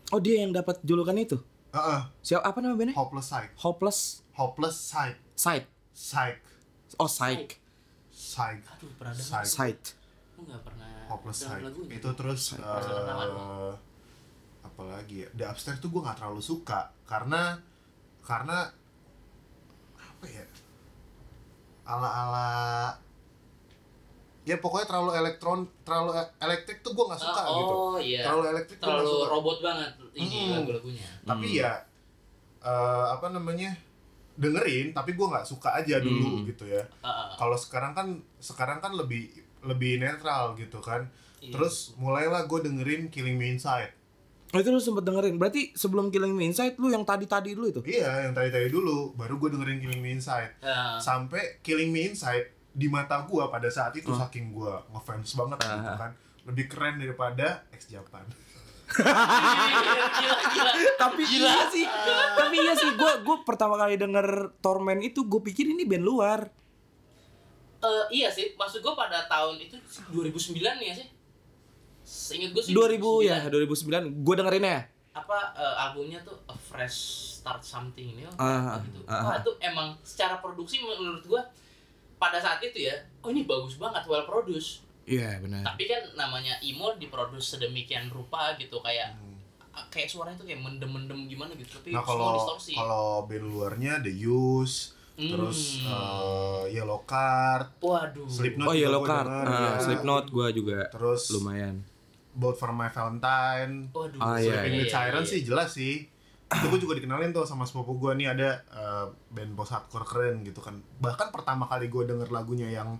Oh, 0.09 0.17
dia 0.17 0.41
yang 0.41 0.49
dapat 0.49 0.81
julukan 0.81 1.13
itu. 1.13 1.37
Heeh, 1.69 2.01
Siapa 2.25 2.41
apa 2.49 2.57
nama 2.65 2.73
bandnya? 2.73 2.97
Hopeless 2.97 3.29
Sight 3.29 3.49
Hopeless 3.61 3.99
Hopeless 4.33 4.77
Sight 4.77 5.17
Sight. 5.37 5.65
Sight 5.93 6.37
Oh, 6.97 7.05
Aduh, 7.05 8.89
pernah 8.97 9.13
dengar. 9.13 9.45
Sight. 9.45 9.93
Gua 10.33 10.43
nggak 10.49 10.63
pernah. 10.65 10.89
Hopeless 11.13 11.39
Sight 11.45 11.61
lagunya. 11.61 12.01
itu 12.01 12.09
terus 12.17 12.41
nama 12.57 13.23
uh, 13.29 13.73
apa 14.65 14.81
lagi 14.85 15.25
ya 15.25 15.29
The 15.37 15.45
Upstairs 15.45 15.77
tuh 15.77 15.89
gue 15.93 16.01
nggak 16.01 16.17
terlalu 16.21 16.41
suka 16.41 16.89
karena 17.05 17.57
karena 18.25 18.69
apa 19.97 20.25
ya 20.25 20.45
ala 21.85 22.09
ala 22.09 22.47
ya 24.41 24.57
pokoknya 24.57 24.87
terlalu 24.87 25.11
elektron 25.13 25.59
terlalu 25.81 26.11
e- 26.15 26.31
elektrik 26.39 26.79
tuh 26.79 26.91
gue 26.91 27.05
nggak 27.05 27.19
suka 27.19 27.41
Ah, 27.41 27.53
gitu 27.53 27.73
oh 27.73 27.97
iya. 27.97 28.21
terlalu 28.23 28.43
elektrik 28.49 28.77
Terlalu 28.77 29.05
suka 29.05 29.27
robot 29.29 29.57
banget 29.59 29.91
ini 30.11 30.27
Hmm. 30.27 30.51
lagu-lagunya. 30.55 31.07
tapi 31.23 31.47
Hmm. 31.47 31.59
ya 31.59 31.71
eh, 32.61 33.05
apa 33.09 33.27
namanya 33.29 33.71
dengerin 34.35 34.91
tapi 34.91 35.13
gue 35.13 35.23
nggak 35.25 35.43
suka 35.43 35.75
aja 35.75 35.99
dulu 35.99 36.27
Hmm. 36.33 36.45
gitu 36.45 36.63
ya 36.65 36.83
Ah, 36.99 37.07
ah, 37.07 37.27
kalau 37.35 37.55
sekarang 37.55 37.91
kan 37.91 38.07
sekarang 38.37 38.79
kan 38.79 38.91
lebih 38.91 39.27
lebih 39.61 39.97
netral 39.97 40.55
gitu 40.55 40.79
kan 40.79 41.11
iya. 41.39 41.51
terus 41.51 41.93
mulailah 41.95 42.43
gue 42.45 42.59
dengerin 42.61 43.07
Killing 43.07 43.35
Me 43.35 43.49
Inside 43.49 43.95
Oh, 44.49 44.57
itu 44.57 44.73
lu 44.73 44.81
sempet 44.81 45.05
dengerin. 45.05 45.37
Berarti 45.37 45.77
sebelum 45.77 46.09
Killing 46.09 46.33
Me 46.33 46.41
Inside 46.43 46.73
lu 46.75 46.89
yang 46.89 47.05
tadi-tadi 47.05 47.53
dulu 47.53 47.69
itu. 47.69 47.81
Iya, 47.85 48.25
yang 48.25 48.33
tadi-tadi 48.33 48.65
dulu, 48.67 49.13
baru 49.13 49.37
gue 49.37 49.53
dengerin 49.53 49.77
Killing 49.77 50.01
Me 50.01 50.09
Inside. 50.11 50.57
Ah, 50.59 50.97
Sampai 50.97 51.61
Killing 51.61 51.93
Me 51.93 52.09
Inside 52.09 52.58
di 52.79 52.87
mata 52.87 53.19
gue 53.21 53.43
pada 53.45 53.67
saat 53.67 53.91
itu 53.93 54.07
Hah? 54.09 54.25
saking 54.25 54.49
gue 54.49 54.73
ngefans 54.89 55.35
banget 55.35 55.57
gitu 55.59 55.75
Ah. 55.85 55.97
kan. 55.99 56.11
Lebih 56.45 56.65
keren 56.65 56.95
daripada 56.95 57.67
ex 57.69 57.85
Japan. 57.85 58.23
gila, 58.89 59.13
gila, 60.17 60.35
gila. 60.49 60.71
Tapi 60.97 61.21
Gila. 61.23 61.45
iya 61.45 61.63
sih. 61.67 61.85
Tapi 62.33 62.55
iya 62.57 62.73
sih 62.73 62.89
gua 62.95 63.21
gua 63.21 63.37
pertama 63.43 63.75
kali 63.75 63.95
denger 63.95 64.25
Torment 64.57 64.97
itu 64.99 65.21
gue 65.23 65.41
pikir 65.43 65.67
ini 65.67 65.83
band 65.83 66.01
luar. 66.01 66.39
Eh, 67.79 68.05
iya 68.11 68.27
sih, 68.27 68.51
maksud 68.51 68.81
gua 68.81 68.97
pada 68.97 69.23
tahun 69.25 69.61
itu 69.61 69.77
2009 70.09 70.57
nih 70.57 70.87
ya 70.87 70.95
sih. 70.95 71.07
Seingat 72.01 72.49
gua 72.49 72.61
sih 72.61 72.73
2000 72.73 72.97
ya, 73.21 73.37
2009. 73.45 74.09
2009. 74.09 74.25
Gue 74.25 74.35
dengerinnya. 74.35 74.79
apa 75.09 75.35
eh, 75.53 75.75
albumnya 75.79 76.21
tuh 76.21 76.37
A 76.45 76.55
Fresh 76.55 76.97
Start 77.35 77.59
Something 77.59 78.15
ini 78.15 78.23
Ah, 78.35 78.77
gitu. 78.79 79.03
ah, 79.03 79.19
Wah, 79.19 79.29
ah. 79.29 79.37
itu 79.37 79.51
emang 79.59 79.97
secara 80.01 80.37
produksi 80.37 80.79
menurut 80.79 81.25
gua 81.25 81.41
pada 82.19 82.37
saat 82.37 82.59
itu 82.59 82.83
ya, 82.83 82.95
oh 83.23 83.31
ini 83.31 83.43
bagus 83.43 83.75
banget 83.75 84.03
well 84.05 84.23
produced. 84.23 84.83
Iya, 85.03 85.41
benar. 85.41 85.65
Tapi 85.65 85.89
kan 85.89 86.03
namanya 86.13 86.59
emo 86.61 86.93
diproduksi 86.93 87.57
sedemikian 87.57 88.11
rupa 88.11 88.53
gitu 88.55 88.77
kayak 88.79 89.15
Hmm. 89.15 89.87
kayak 89.87 90.05
suaranya 90.05 90.35
tuh 90.35 90.43
kayak 90.43 90.59
mendem-mendem 90.59 91.25
gimana 91.25 91.55
gitu 91.55 91.79
tapi 91.79 91.95
Nah 91.95 92.03
semua 92.03 92.11
kalau 92.11 92.35
distorsi 92.35 92.71
kalau 92.75 93.07
band 93.23 93.45
luarnya 93.47 93.93
The 94.03 94.11
Use, 94.11 94.91
Hmm. 95.15 95.31
terus 95.31 95.79
eh, 95.81 96.63
Yellow 96.75 97.01
Card, 97.03 97.79
waduh 97.79 98.27
Slipknot 98.27 98.67
Oh 98.67 98.75
juga 98.75 98.83
Yellow 98.83 99.03
Card, 99.03 99.27
denger, 99.31 99.47
ah, 99.47 99.55
ya. 99.55 99.71
Slipknot 99.79 100.25
gua 100.29 100.47
juga 100.51 100.79
Terus 100.91 101.21
lumayan. 101.31 101.75
Boat 102.29 102.55
for 102.55 102.69
My 102.69 102.87
Valentine, 102.87 103.87
waduh 103.89 104.19
iya, 104.35 104.35
Sleeping 104.59 104.73
iya, 104.75 104.81
with 104.83 104.91
iya, 104.91 104.95
Siren 104.95 105.23
iya. 105.23 105.31
sih 105.31 105.39
jelas 105.41 105.69
sih. 105.71 105.95
Itu 106.51 106.65
gue 106.67 106.79
juga 106.79 106.93
dikenalin 106.95 107.29
tuh 107.29 107.43
sama 107.43 107.61
sepupu 107.61 107.93
gue 107.95 108.11
nih 108.15 108.27
ada 108.29 108.49
eh, 108.67 109.05
band 109.29 109.53
post 109.53 109.69
hardcore 109.69 110.01
keren 110.03 110.41
gitu 110.41 110.59
kan. 110.59 110.73
Bahkan 110.97 111.29
pertama 111.29 111.65
kali 111.65 111.87
gue 111.87 112.03
denger 112.03 112.29
lagunya 112.29 112.69
yang 112.69 112.97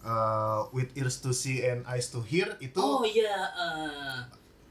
eh, 0.00 0.60
With 0.70 0.94
Ears 0.94 1.20
to 1.20 1.30
See 1.30 1.60
and 1.60 1.84
Eyes 1.84 2.08
to 2.08 2.20
Hear 2.20 2.56
itu 2.58 2.78
oh 2.78 3.02
iya 3.02 3.36
eh, 3.52 4.18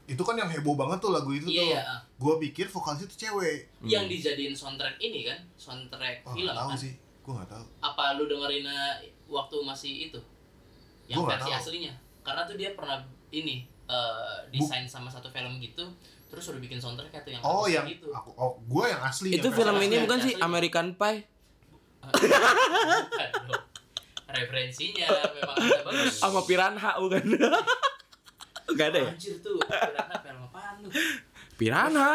itu 0.06 0.22
kan 0.22 0.34
yang 0.34 0.46
heboh 0.46 0.74
banget 0.74 0.98
tuh 0.98 1.10
lagu 1.10 1.30
itu 1.30 1.46
iya 1.46 1.54
tuh. 1.56 1.66
iya 1.68 1.82
eh. 1.84 2.00
Gue 2.16 2.34
pikir 2.40 2.66
vokalisnya 2.66 3.06
tuh 3.06 3.18
cewek. 3.20 3.58
yang 3.82 4.06
dijadiin 4.06 4.52
soundtrack 4.52 4.96
ini 4.98 5.22
kan 5.24 5.38
soundtrack 5.54 6.22
Oh, 6.22 6.32
film 6.32 6.46
nggak 6.46 6.56
tahu 6.56 6.70
kan 6.70 6.78
sih. 6.78 6.92
Gue 7.20 7.32
gak 7.34 7.50
tahu. 7.50 7.64
apa 7.80 8.14
lu 8.14 8.24
dengerinnya 8.24 9.02
waktu 9.26 9.56
masih 9.60 9.92
itu 10.04 10.20
yang 11.06 11.18
Gua 11.18 11.26
nggak 11.28 11.38
versi 11.40 11.50
tahu. 11.52 11.60
aslinya 11.60 11.92
karena 12.22 12.42
tuh 12.42 12.54
dia 12.54 12.70
pernah 12.72 12.98
ini 13.30 13.56
eh, 13.86 14.36
desain 14.48 14.82
sama 14.84 15.06
satu 15.06 15.26
film 15.28 15.58
gitu 15.58 15.82
terus 16.36 16.52
udah 16.52 16.60
bikin 16.60 16.76
soundtrack 16.76 17.16
atau 17.16 17.30
yang 17.32 17.40
Oh 17.40 17.64
yang 17.64 17.88
gitu 17.88 18.12
aku 18.12 18.28
oh 18.36 18.60
gue 18.60 18.84
yang 18.92 19.00
asli 19.00 19.32
Itu 19.32 19.48
yang 19.48 19.56
film 19.56 19.76
ini 19.80 19.96
asli. 19.96 20.04
bukan 20.04 20.18
sih. 20.20 20.34
American 20.36 20.86
Pie? 20.92 21.24
Aduh. 22.04 23.56
referensinya 24.28 25.08
memang 25.32 25.56
ada 25.56 25.80
bagus 25.80 26.20
Sama 26.20 26.44
Piranha 26.44 26.92
bukan? 27.00 27.24
Gak 28.76 28.88
ada 28.92 28.98
ya? 29.00 29.10
anjir 29.16 29.40
tuh 29.40 29.56
pirana 29.64 30.14
film 30.20 30.44
apaan 30.44 30.74
lu 30.84 30.88
Piranha. 31.56 32.12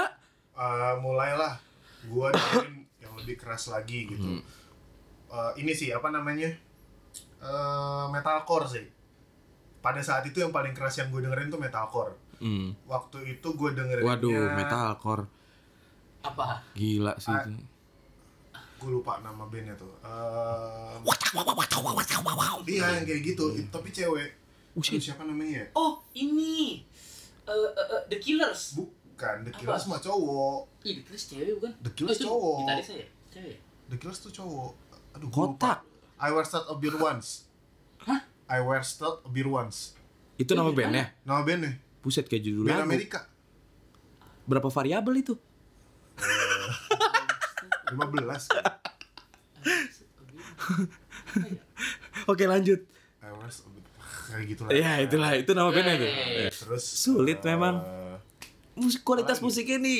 Eh, 0.53 0.93
mulailah 1.01 1.57
gue 2.05 2.27
dengerin 2.29 2.85
yang 3.01 3.13
lebih 3.17 3.41
keras 3.41 3.73
lagi 3.73 4.05
gitu. 4.05 4.37
Hmm. 4.37 4.41
Eh, 5.33 5.51
ini 5.65 5.73
sih 5.73 5.89
apa 5.89 6.13
namanya 6.13 6.53
Eh 7.41 8.05
metalcore 8.13 8.69
sih. 8.69 8.85
Pada 9.81 9.97
saat 10.05 10.21
itu 10.29 10.37
yang 10.37 10.53
paling 10.53 10.77
keras 10.77 11.01
yang 11.01 11.09
gue 11.09 11.25
dengerin 11.25 11.49
tuh 11.49 11.57
metalcore. 11.57 12.13
Hmm. 12.41 12.73
Waktu 12.83 13.17
itu 13.31 13.47
gue 13.47 13.69
dengerin 13.71 14.01
Waduh, 14.01 14.57
metalcore. 14.57 15.29
apa 16.21 16.65
Gila 16.73 17.13
sih 17.17 17.29
itu. 17.29 17.49
Gue 18.77 18.89
lupa 18.91 19.21
nama 19.21 19.45
bandnya 19.45 19.77
tuh. 19.77 19.93
Eh, 20.01 20.95
iya 22.67 22.85
yang 22.91 23.05
kayak 23.05 23.21
gitu. 23.23 23.45
Itu- 23.53 23.69
Tapi 23.69 23.89
cewek. 23.89 24.29
Buset. 24.71 24.97
Aduh, 24.97 25.03
siapa 25.03 25.21
namanya 25.23 25.53
ya? 25.61 25.65
oh 25.75 25.99
ini 26.13 26.81
Eh, 27.41 27.51
eh, 27.51 27.87
eh, 27.89 28.01
The 28.07 28.17
Killers 28.17 28.73
Bukan, 28.73 29.35
The? 29.43 29.51
Killers 29.51 29.83
mah 29.85 29.99
cowok. 29.99 30.59
Ih, 30.81 30.93
The 30.95 31.03
Killers 31.03 31.25
cewek 31.27 31.53
bukan? 31.57 31.71
The 31.79 31.91
Killers 31.91 32.17
itu 32.17 32.25
cowok. 32.25 32.57
Gitarisnya 32.63 32.95
ya? 32.95 33.07
Cewek. 33.29 33.57
The 33.85 33.97
Killers 33.97 34.19
tuh 34.19 34.31
cowok. 34.31 34.71
Aduh, 35.11 35.27
gua 35.27 35.45
lupa. 35.45 35.51
Kotak. 35.51 35.79
I 36.17 36.29
wear 36.29 36.45
stud 36.45 36.63
a 36.63 36.75
beer 36.75 36.95
once. 36.95 37.49
Hah? 37.99 38.21
I 38.47 38.59
wear 38.61 38.81
stud 38.81 39.19
a 39.19 39.27
beer 39.27 39.45
once. 39.45 39.97
Itu 40.37 40.53
nama 40.53 40.69
bandnya? 40.69 41.11
Nama 41.21 41.41
bandnya? 41.41 41.73
Buset 42.01 42.25
kayak 42.25 42.43
judul 42.43 42.65
Band 42.65 42.81
lagu. 42.81 42.89
Amerika. 42.89 43.19
Berapa 44.43 44.67
variabel 44.67 45.15
itu? 45.17 45.35
15 47.87 47.93
kan? 48.47 48.63
Oke 52.25 52.45
lanjut. 52.45 52.81
I 53.21 53.29
beer 53.29 53.51
Kayak 54.23 54.45
gitu 54.47 54.61
lah. 54.63 54.71
Ya 54.71 54.91
itulah 54.97 55.31
itu 55.33 55.51
nama 55.51 55.69
bandnya 55.69 55.95
tuh. 55.97 56.07
Eh. 56.07 56.47
Ya. 56.47 56.49
Terus 56.49 56.83
Sulit 56.83 57.37
eh, 57.37 57.45
memang. 57.45 57.75
Musik 58.73 59.03
kualitas 59.03 59.37
Apalagi? 59.37 59.45
musiknya 59.51 59.77
nih 59.77 59.99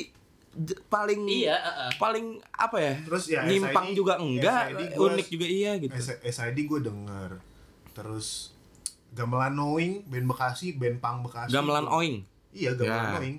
paling 0.87 1.21
Iya, 1.27 1.55
heeh. 1.55 1.89
paling 1.97 2.25
apa 2.49 2.77
ya? 2.77 2.93
Terus 3.03 3.23
ya 3.25 3.43
nyimpang 3.43 3.87
SID 3.87 3.95
juga 3.95 4.13
enggak, 4.17 4.63
SID 4.69 4.81
gua- 4.89 5.11
unik 5.11 5.27
juga 5.29 5.47
iya 5.47 5.71
gitu. 5.77 5.91
SID 6.21 6.57
gue 6.61 6.79
denger. 6.81 7.29
Terus 7.91 8.55
Gamelan 9.11 9.53
Knowing, 9.53 10.07
band 10.07 10.25
Bekasi, 10.25 10.75
band 10.75 10.97
punk 10.97 11.27
Bekasi. 11.27 11.51
Gamelan 11.51 11.83
tuh. 11.83 11.97
Oing. 11.97 12.15
Iya, 12.51 12.71
Gamelan 12.73 13.19
Ya. 13.19 13.31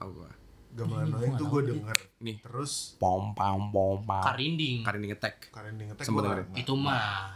Gua. 0.00 0.30
Gamelan 0.72 1.06
Knowing 1.08 1.32
tuh 1.34 1.46
gue 1.48 1.62
denger. 1.68 1.98
Nih. 2.20 2.36
Terus 2.38 2.94
Pom 2.96 3.32
pam 3.32 3.70
pom 3.70 3.98
pam. 4.00 4.22
Karinding. 4.22 4.84
Karinding 4.84 5.12
attack. 5.12 5.50
kalian 5.50 5.74
denger 5.74 5.94
Sempet 5.98 6.22
dengerin. 6.22 6.46
Itu 6.54 6.72
mah 6.74 7.32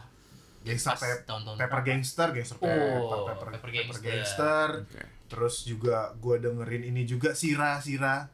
Gangsta 0.60 0.92
Pepper 0.92 1.24
berapa? 1.56 1.80
Gangster, 1.80 2.28
Gangster 2.30 2.56
Oh, 2.56 2.68
Pepper, 2.68 2.76
Pepper, 3.00 3.24
Pepper 3.24 3.48
Pepper 3.50 3.70
Gangster. 3.72 4.04
Gangster. 4.04 4.68
Oke. 4.84 5.02
Terus 5.26 5.54
juga 5.64 5.96
gue 6.14 6.36
dengerin 6.36 6.82
ini 6.84 7.02
juga 7.02 7.32
Sira, 7.32 7.80
Sira. 7.80 8.28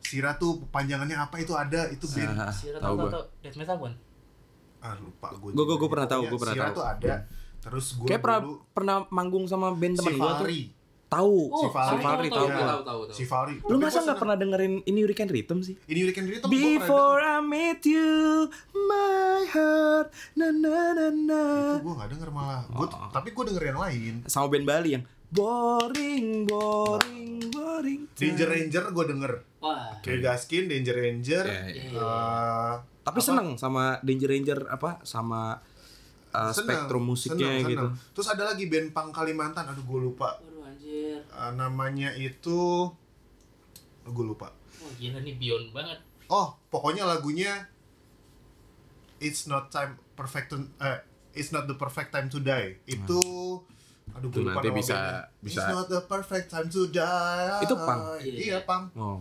Sira 0.00 0.34
tuh 0.34 0.66
panjangannya 0.66 1.14
apa 1.14 1.38
itu 1.38 1.54
ada 1.54 1.86
itu 1.88 2.10
band. 2.10 2.50
Sira 2.50 2.76
tahu 2.76 2.84
tahu 2.84 2.96
gua. 2.98 3.10
tahu 3.12 3.24
death 3.38 3.54
metal 3.54 3.76
bukan? 3.78 3.94
Ah 4.80 4.96
lupa 4.98 5.28
gue. 5.30 5.50
Gua- 5.52 5.62
gua- 5.64 5.78
gua 5.78 5.88
pernah 5.88 6.08
tahu, 6.08 6.22
gua 6.26 6.38
pernah 6.40 6.56
Sira 6.56 6.66
tahu. 6.66 6.74
tuh 6.74 6.84
ada. 6.84 7.14
Terus 7.60 7.86
gue 7.94 8.08
Kayak 8.08 8.22
pernah 8.22 8.40
dulu 8.40 8.54
pernah 8.72 8.96
manggung 9.08 9.44
sama 9.44 9.70
band 9.70 9.94
teman 9.94 10.16
gua 10.16 10.34
tuh. 10.36 10.48
Tahu. 11.10 11.36
Oh, 11.50 11.58
Si 11.58 11.68
Fahri. 11.68 11.90
Si 11.90 11.96
Fahri 11.98 12.28
tahu, 12.28 12.38
tahu. 12.38 12.46
Iya, 12.46 12.66
tahu, 12.70 12.82
tahu, 12.86 13.00
tahu. 13.10 13.66
Lu 13.66 13.76
masa 13.76 13.98
nggak 14.00 14.14
pernah 14.16 14.36
dengerin 14.38 14.74
ini 14.80 14.98
Hurricane 15.02 15.26
Rhythm 15.28 15.58
sih? 15.60 15.74
Ini 15.84 15.98
Hurricane 16.00 16.28
Rhythm 16.30 16.46
gua 16.46 16.54
pernah 16.54 16.70
Before 16.78 17.18
I 17.20 17.36
meet 17.42 17.82
you, 17.84 18.10
my 18.72 19.42
heart, 19.44 20.08
na 20.32 20.48
na 20.48 20.76
na 20.94 21.06
na. 21.10 21.42
Itu 21.74 21.82
gue 21.82 21.94
gak 21.98 22.10
denger 22.10 22.30
malah. 22.30 22.62
Gua, 22.68 22.86
Oh. 22.86 23.10
Tapi 23.10 23.28
gue 23.30 23.44
denger 23.44 23.64
yang 23.66 23.80
lain. 23.80 24.12
Sama 24.24 24.46
band 24.46 24.62
Bali 24.64 24.88
yang 24.94 25.04
boring, 25.30 26.26
boring, 26.44 27.26
boring. 27.48 28.00
Danger 28.14 28.46
Ranger 28.46 28.84
gue 28.88 29.04
denger. 29.08 29.32
Wah. 29.58 29.90
Kayak 30.00 30.18
Gaskin, 30.24 30.66
Danger 30.66 30.94
Ranger. 30.94 31.44
Iya, 31.44 31.62
iya. 31.66 31.82
Iya. 31.90 31.98
eh, 31.98 32.74
Tapi 33.00 33.18
apa? 33.18 33.26
seneng 33.26 33.48
sama 33.56 33.98
Danger 34.00 34.30
Ranger 34.30 34.58
apa 34.68 35.02
sama 35.02 35.58
uh, 36.30 36.50
Seneng, 36.50 36.86
spektrum 36.86 37.04
musiknya 37.04 37.48
seneng, 37.50 37.68
gitu. 37.68 37.86
seneng. 37.86 38.12
Terus 38.12 38.28
ada 38.28 38.42
lagi 38.46 38.64
band 38.66 38.88
punk 38.90 39.10
Kalimantan, 39.12 39.64
aduh 39.64 39.80
gue 39.80 40.00
lupa. 40.02 40.38
Waduh 40.38 40.64
anjir. 40.64 41.18
Eh, 41.20 41.52
namanya 41.54 42.10
itu 42.12 42.90
gue 44.02 44.24
lupa. 44.24 44.50
Wah, 44.50 44.92
gila 44.96 45.18
nih 45.18 45.34
beyond 45.34 45.70
banget. 45.70 45.98
Oh, 46.26 46.52
pokoknya 46.66 47.04
lagunya 47.04 47.66
It's 49.18 49.44
not 49.44 49.68
time 49.68 50.00
perfect 50.14 50.48
to 50.48 50.64
eh 50.78 50.96
It's 51.30 51.50
not 51.50 51.64
the 51.64 51.74
perfect 51.74 52.10
time 52.10 52.26
to 52.28 52.38
die. 52.38 52.80
Itu 52.84 53.20
aduh 54.10 54.26
Itu 54.26 54.40
gue 54.40 54.48
lupa 54.48 54.58
nanti 54.58 54.70
bisa- 54.72 54.94
bandnya. 54.96 55.22
bisa- 55.38 55.60
It's 55.60 55.68
not 55.68 55.86
the 55.86 56.00
perfect 56.02 56.46
time 56.48 56.66
to 56.66 56.82
die. 56.86 57.60
Itu 57.60 57.74
punk? 57.76 58.00
Iya, 58.20 58.58
punk. 58.64 58.84
Oh, 58.94 59.20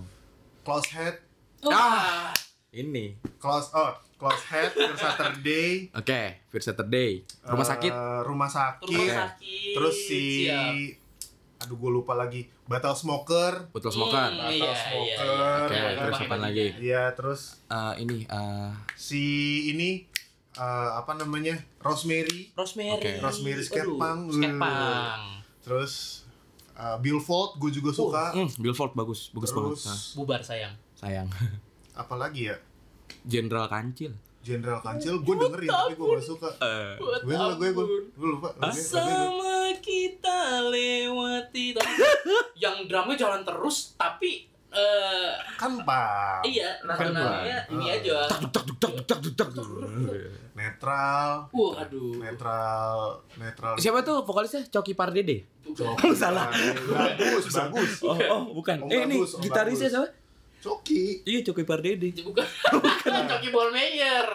Close 0.62 0.90
head, 0.92 1.16
Wah. 1.62 2.30
ini. 2.70 3.18
close 3.36 3.70
oh, 3.72 3.90
close 4.20 4.44
head, 4.46 4.70
Fear 4.70 4.94
Saturday. 4.94 5.88
Oke, 5.92 6.22
Fear 6.46 6.62
Saturday. 6.62 7.24
Rumah 7.42 7.64
eh, 7.64 7.70
sakit. 7.70 7.94
Rumah 8.22 8.50
sakit. 8.50 8.88
Rumah 8.92 9.08
sakit. 9.16 9.74
Terus 9.74 9.96
si 9.98 10.22
Siap. 10.46 10.76
aduh 11.60 11.76
gue 11.76 11.92
lupa 11.94 12.14
lagi. 12.14 12.52
Battle 12.66 12.94
Smoker. 12.94 13.72
Botol 13.72 13.90
Smoker. 13.90 14.30
Hmm, 14.30 14.38
Battle 14.38 14.54
iya, 14.54 14.76
Smoker. 14.78 15.26
iya, 15.26 15.48
Oke, 15.58 15.74
iya. 15.74 15.90
terus 15.98 16.18
apa 16.20 16.36
lagi? 16.38 16.66
Iya, 16.78 17.04
terus 17.14 17.42
Eh, 17.66 17.94
ini 17.98 18.18
eh, 18.26 18.70
si 18.94 19.24
ini 19.70 19.90
eh, 20.54 20.90
apa 20.94 21.16
namanya? 21.16 21.56
Rosemary. 21.80 22.52
Rosemary. 22.54 22.94
Oke. 22.94 23.12
Rosemary 23.20 23.60
Skatepunk. 23.62 24.32
Skatepunk. 24.32 25.20
Terus 25.60 25.94
uh, 26.74 26.96
Billfold 26.98 27.56
gue 27.58 27.72
juga 27.72 27.92
suka. 27.92 28.32
hmm, 28.32 28.56
Billfold 28.58 28.92
bagus, 28.94 29.30
bagus 29.30 29.52
banget. 29.52 29.76
Terus 29.76 29.84
Nah, 29.86 29.98
Bubar 30.16 30.42
sayang. 30.42 30.74
sayang. 30.94 31.28
apalagi 32.02 32.48
ya? 32.48 32.56
Jenderal 33.30 33.68
Kancil. 33.68 34.12
Jenderal 34.40 34.80
Kancil 34.80 35.20
gue 35.20 35.36
dengerin 35.38 35.70
tapi 35.70 35.94
gue 35.94 36.08
gak 36.10 36.26
suka. 36.26 36.50
Gue 36.98 37.14
gue 37.22 37.36
ampun. 37.36 37.86
gue 38.10 38.28
lupa. 38.28 38.50
gue- 38.52 38.74
Sama 38.74 39.56
kita 39.78 40.40
lewati 40.66 41.78
yang 42.56 42.84
drumnya 42.84 43.16
jalan 43.16 43.42
terus 43.44 43.94
tapi 43.94 44.48
eh 44.70 45.34
Kan 45.56 45.82
pak. 45.82 46.46
iya 46.46 46.78
Kan 46.84 47.10
Bang. 47.10 47.42
ini 47.70 47.86
Ah. 47.86 47.96
aja. 47.96 48.18
duk 48.40 48.50
duk 48.50 48.96
duk 49.04 49.20
duk 49.20 49.34
duk 49.36 49.50
duk. 49.52 49.68
Netral. 50.54 51.48
Wah, 51.50 51.72
aduh. 51.80 52.20
Netral. 52.20 52.98
Netral. 53.34 53.74
Siapa 53.76 54.04
tuh 54.04 54.22
vokalisnya? 54.22 54.68
Coki 54.68 54.92
Pardede. 54.92 55.48
Bukan. 55.64 55.96
Coki. 55.96 56.12
Salah. 56.14 56.52
Bagus, 56.52 57.48
bagus. 57.50 57.92
Oh, 58.04 58.12
oh 58.30 58.42
bukan. 58.54 58.84
Om 58.84 58.90
eh 58.90 59.02
ini 59.06 59.18
Om 59.18 59.40
gitarisnya 59.40 59.88
siapa? 59.88 60.08
Coki. 60.60 61.24
Iya 61.24 61.40
Coki 61.42 61.64
Pardede. 61.64 62.12
Bukan. 62.28 62.46
Bukan 62.76 63.12
Coki 63.32 63.50
Ballmeyer. 63.50 64.28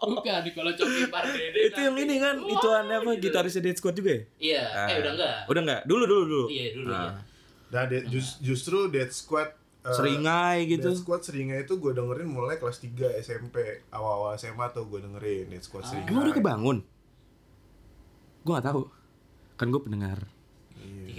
Bukan 0.00 0.40
kalau 0.50 0.72
Coki 0.72 1.04
Pardede. 1.06 1.58
Itu 1.64 1.78
yang 1.78 1.96
ini 1.96 2.16
kan, 2.16 2.36
itu 2.40 2.66
aneh 2.68 2.96
apa 2.96 3.10
gitarisnya 3.16 3.62
Dead 3.62 3.74
Squad 3.74 3.94
juga 3.94 4.10
ya? 4.10 4.22
Iya, 4.36 4.62
eh 4.86 4.96
udah 4.98 5.12
enggak. 5.14 5.36
Udah 5.46 5.60
enggak? 5.62 5.80
Dulu 5.84 6.04
dulu 6.04 6.22
dulu. 6.24 6.44
Iya, 6.48 6.66
dulu 6.72 6.88
Nah, 6.88 7.00
ya. 7.00 7.10
Dan 7.70 7.84
de- 7.86 8.06
jus- 8.08 8.38
justru 8.38 8.88
Dead 8.88 9.06
Squad 9.08 9.54
uh, 9.80 9.90
Seringai 9.90 10.66
gitu. 10.66 10.84
Dead 10.84 10.98
Squad 10.98 11.22
seringai 11.22 11.62
itu 11.62 11.76
gue 11.76 11.92
dengerin 11.92 12.26
mulai 12.26 12.56
kelas 12.56 12.78
3 12.78 12.90
SMP. 13.16 13.56
Awal-awal 13.88 14.34
SMA 14.34 14.66
tuh 14.70 14.84
gue 14.84 14.98
dengerin 15.00 15.46
Dead 15.48 15.60
Squad 15.60 15.84
seringai. 15.84 16.10
Emang 16.10 16.24
udah 16.24 16.34
kebangun? 16.34 16.78
Gue 18.40 18.52
gak 18.52 18.66
tahu. 18.66 18.82
Kan 19.54 19.68
gue 19.68 19.78
pendengar. 19.78 20.18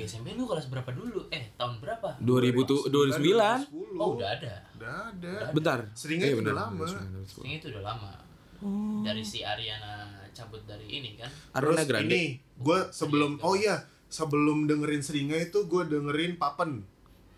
Tiga 0.01 0.09
SMP 0.09 0.33
lu 0.33 0.49
kelas 0.49 0.65
berapa 0.65 0.89
dulu? 0.89 1.29
Eh, 1.29 1.53
tahun 1.53 1.77
berapa? 1.77 2.17
2000 2.17 2.65
tuh 2.65 2.89
2009. 2.89 3.69
2010. 3.69 4.01
Oh, 4.01 4.17
udah 4.17 4.29
ada. 4.33 4.53
Udah 4.73 4.93
ada. 5.07 5.33
Bentar. 5.51 5.79
Seringnya 5.93 6.25
Iya, 6.25 6.33
itu 6.33 6.41
udah 6.41 6.55
lama. 6.57 6.85
2009. 6.89 7.45
Ini 7.45 7.53
itu 7.55 7.67
udah 7.69 7.83
lama. 7.85 8.11
Oh. 8.57 9.01
Dari 9.01 9.21
si 9.21 9.41
Ariana 9.41 9.93
cabut 10.31 10.65
dari 10.65 10.89
ini 10.89 11.13
kan. 11.15 11.29
Ariana 11.53 11.85
Grande. 11.85 12.09
ini 12.09 12.23
gue 12.55 12.79
sebelum 12.89 13.37
Iya, 13.37 13.43
oh 13.43 13.53
iya 13.53 13.75
sebelum 14.07 14.65
dengerin 14.65 15.01
Seringa 15.01 15.37
itu 15.37 15.65
gue 15.65 15.83
dengerin 15.83 16.33
Papen 16.35 16.81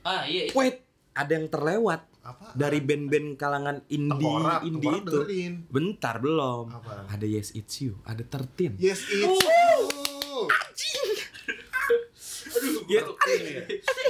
Ah, 0.02 0.24
iya. 0.24 0.48
itu. 0.48 0.56
Wait, 0.56 0.84
ada 1.12 1.32
yang 1.32 1.48
terlewat 1.48 2.08
apa 2.22 2.52
dari 2.54 2.80
band-band 2.80 3.36
kalangan 3.36 3.84
indie 3.90 4.16
Tengkorak, 4.16 4.64
indie 4.64 4.80
Tengkorak 4.80 5.00
itu. 5.02 5.12
dengerin. 5.18 5.54
Bentar 5.68 6.16
belum. 6.18 6.66
Apa? 6.72 7.08
Ada 7.10 7.26
Yes 7.26 7.52
It's 7.52 7.76
You, 7.78 8.00
ada 8.04 8.24
Tertin. 8.24 8.80
Yes 8.80 9.04
it's 9.06 9.28
Oh. 9.28 10.48
you. 12.56 12.73
Ya, 12.86 13.02
gua- 13.02 13.18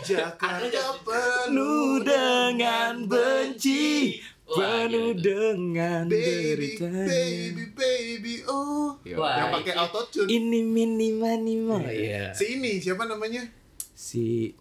Jakarta 0.01 0.83
Penuh 1.03 1.99
dengan 1.99 3.03
benci, 3.03 4.19
penuh 4.43 5.13
gitu. 5.13 5.21
dengan 5.23 6.03
baby 6.05 6.75
derita. 6.75 6.87
baby 6.89 7.63
baby 7.71 8.33
oh 8.45 8.97
Wah, 9.15 9.35
yang 9.35 9.47
pakai 9.53 9.71
itu- 9.71 9.79
autotune 9.79 10.27
Ini 10.27 10.59
mini 10.61 11.07
mani. 11.11 11.53
Iya. 11.85 12.31
si 12.31 12.57
ini 12.57 12.77
siapa 12.77 13.03
namanya 13.03 13.41
Si 13.93 14.51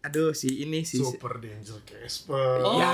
aduh 0.00 0.32
si 0.32 0.60
ini 0.60 0.80
si 0.82 0.96
Super 0.96 1.38
Danger 1.38 1.78
Casper 1.82 2.58
Oh. 2.62 2.76
Ya. 2.76 2.90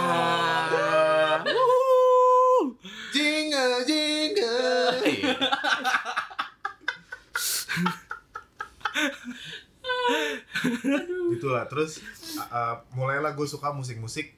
Wuhu. 1.43 2.77
jingle 3.11 3.83
jingle 3.83 4.95
gitulah 11.37 11.65
terus 11.71 12.03
uh, 12.51 12.83
mulailah 12.95 13.33
gue 13.35 13.47
suka 13.49 13.73
musik-musik 13.73 14.35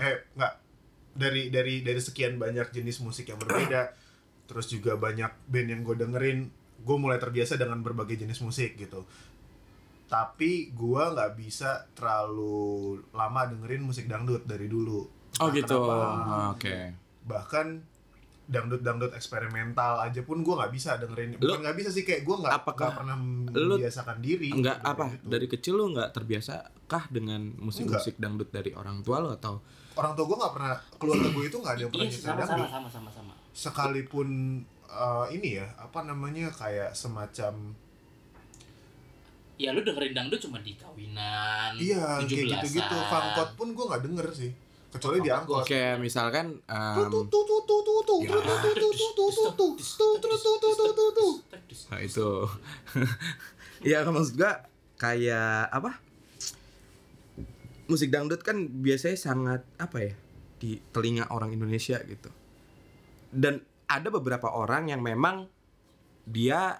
eh 0.00 0.26
nggak 0.36 0.54
dari 1.12 1.52
dari 1.52 1.84
dari 1.84 2.00
sekian 2.00 2.40
banyak 2.40 2.72
jenis 2.72 3.04
musik 3.04 3.28
yang 3.28 3.36
berbeda 3.36 3.92
terus 4.48 4.68
juga 4.72 4.96
banyak 4.96 5.30
band 5.48 5.68
yang 5.68 5.80
gue 5.84 5.96
dengerin 5.96 6.38
gue 6.82 6.96
mulai 6.98 7.20
terbiasa 7.20 7.60
dengan 7.60 7.84
berbagai 7.84 8.24
jenis 8.24 8.40
musik 8.42 8.74
gitu 8.80 9.04
tapi 10.08 10.72
gue 10.72 11.02
nggak 11.02 11.32
bisa 11.40 11.88
terlalu 11.96 13.00
lama 13.16 13.48
dengerin 13.48 13.80
musik 13.84 14.04
dangdut 14.08 14.44
dari 14.44 14.68
dulu 14.68 15.22
Oh 15.40 15.48
Entah 15.48 15.56
gitu. 15.56 15.80
kenapa. 15.80 16.52
Oke. 16.52 16.76
bahkan 17.22 17.86
dangdut 18.44 18.80
dangdut 18.80 19.12
eksperimental 19.12 20.00
aja 20.00 20.20
pun 20.20 20.40
gue 20.40 20.50
nggak 20.52 20.70
bisa 20.70 20.96
dengerin 20.96 21.36
bukan 21.36 21.62
nggak 21.62 21.72
bisa 21.74 21.88
sih 21.88 22.02
kayak 22.02 22.22
gue 22.22 22.36
nggak 22.36 22.52
Apakah 22.52 22.86
nggak 22.86 22.98
pernah 22.98 23.16
lu- 23.54 23.78
membiasakan 23.78 24.18
diri 24.18 24.50
Enggak 24.50 24.76
untuk 24.78 24.90
apa 24.90 25.04
gitu. 25.08 25.24
dari 25.28 25.46
kecil 25.48 25.74
lu 25.74 25.84
nggak 25.90 26.10
terbiasa 26.10 26.54
kah 26.84 27.04
dengan 27.08 27.40
musik-musik 27.56 28.14
dangdut 28.16 28.48
dari 28.48 28.72
orang 28.72 29.00
tua 29.00 29.18
lo 29.18 29.30
atau 29.32 29.62
orang 29.94 30.12
tua 30.12 30.24
gue 30.24 30.36
nggak 30.36 30.52
pernah 30.52 30.72
keluarga 30.92 31.28
gue 31.28 31.44
itu 31.44 31.56
nggak 31.56 31.72
ada 31.72 31.80
yang 31.80 31.90
pernah 31.90 32.04
Iya, 32.04 32.12
nyetel 32.12 32.26
sama 32.26 32.34
sama 32.34 32.42
dangdut 32.42 32.70
sama 32.70 32.88
sama 32.90 33.10
sama. 33.12 33.32
sekalipun 33.52 34.28
eh, 34.84 35.26
ini 35.32 35.48
ya 35.54 35.66
apa 35.76 35.98
namanya 36.02 36.46
kayak 36.50 36.90
semacam 36.92 37.54
Ya 39.54 39.70
lu 39.70 39.80
dengerin 39.80 40.10
dangdut 40.12 40.40
cuma 40.40 40.58
di 40.58 40.74
kawinan. 40.74 41.76
iya 41.76 42.18
kayak 42.18 42.26
17-an. 42.26 42.50
gitu-gitu 42.58 42.96
fangkot 43.06 43.48
pun 43.54 43.68
gue 43.70 43.84
nggak 43.86 44.02
denger 44.02 44.26
sih 44.32 44.50
kecuali 44.92 45.18
di 45.24 45.30
angkot 45.32 45.64
oke 45.64 45.82
misalkan 45.96 46.60
nah 51.88 52.00
itu 52.04 52.28
ya 53.80 54.04
maksud 54.04 54.36
gua 54.36 54.68
kayak 55.00 55.72
apa 55.72 55.96
musik 57.88 58.12
dangdut 58.12 58.44
kan 58.44 58.68
biasanya 58.68 59.18
sangat 59.18 59.64
apa 59.80 59.96
ya 59.98 60.12
di 60.60 60.78
telinga 60.94 61.26
orang 61.32 61.56
Indonesia 61.56 61.98
gitu 62.04 62.30
dan 63.32 63.64
ada 63.88 64.08
beberapa 64.12 64.52
orang 64.52 64.92
yang 64.92 65.00
memang 65.02 65.48
dia 66.28 66.78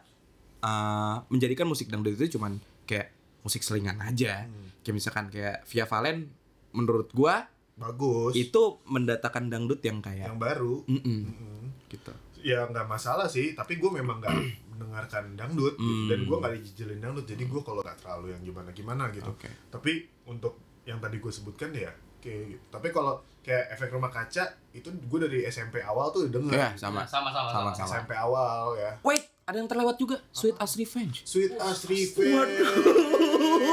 uh, 0.63 1.17
menjadikan 1.29 1.67
musik 1.67 1.91
dangdut 1.91 2.15
itu 2.15 2.39
cuman 2.39 2.61
kayak 2.87 3.11
musik 3.43 3.67
selingan 3.67 3.99
aja 3.99 4.47
hmm. 4.47 4.87
kayak 4.87 4.95
misalkan 4.95 5.27
kayak 5.29 5.67
Via 5.67 5.85
Valen 5.89 6.31
menurut 6.73 7.11
gua 7.11 7.52
bagus 7.83 8.33
itu 8.33 8.63
mendatakan 8.85 9.47
dangdut 9.47 9.81
yang 9.81 9.99
kayak 9.99 10.25
yang 10.25 10.39
baru 10.39 10.87
Mm-mm, 10.87 11.21
Mm-mm. 11.27 11.63
gitu 11.89 12.13
ya 12.39 12.65
nggak 12.65 12.87
masalah 12.87 13.27
sih 13.27 13.53
tapi 13.53 13.77
gue 13.77 13.91
memang 13.91 14.19
nggak 14.19 14.35
mendengarkan 14.73 15.35
dangdut 15.35 15.75
gitu. 15.75 15.83
Hmm. 15.85 16.07
dan 16.07 16.19
gue 16.21 16.37
nggak 16.37 16.53
dijejelin 16.57 17.01
dangdut 17.01 17.23
jadi 17.25 17.43
gue 17.43 17.61
kalau 17.61 17.81
nggak 17.81 17.99
terlalu 17.99 18.27
yang 18.31 18.43
gimana 18.43 18.71
gimana 18.71 19.05
gitu 19.11 19.29
Oke. 19.29 19.51
tapi 19.69 19.93
untuk 20.25 20.57
yang 20.83 20.99
tadi 20.99 21.19
gue 21.19 21.31
sebutkan 21.31 21.71
ya 21.71 21.91
kayak 22.19 22.43
gitu. 22.49 22.65
tapi 22.69 22.89
kalau 22.89 23.15
kayak 23.39 23.71
efek 23.71 23.91
rumah 23.91 24.07
kaca 24.09 24.45
itu 24.71 24.87
gue 24.87 25.19
dari 25.21 25.43
SMP 25.45 25.79
awal 25.81 26.11
tuh 26.11 26.25
udah 26.25 26.33
denger 26.33 26.51
ya 26.53 26.69
gitu. 26.71 26.81
sama 26.81 27.03
Sama 27.05 27.29
sama 27.29 27.49
Sama, 27.49 27.51
sama. 27.51 27.71
sama. 27.77 27.87
SMP 27.89 28.13
awal 28.13 28.75
ya 28.77 28.93
Wait, 29.03 29.27
ada 29.43 29.57
yang 29.57 29.67
terlewat 29.67 29.97
juga. 29.97 30.23
Sweet 30.31 30.55
as 30.57 30.73
Revenge. 30.77 31.17
Sweet 31.25 31.55
as 31.57 31.83
Revenge 31.83 32.63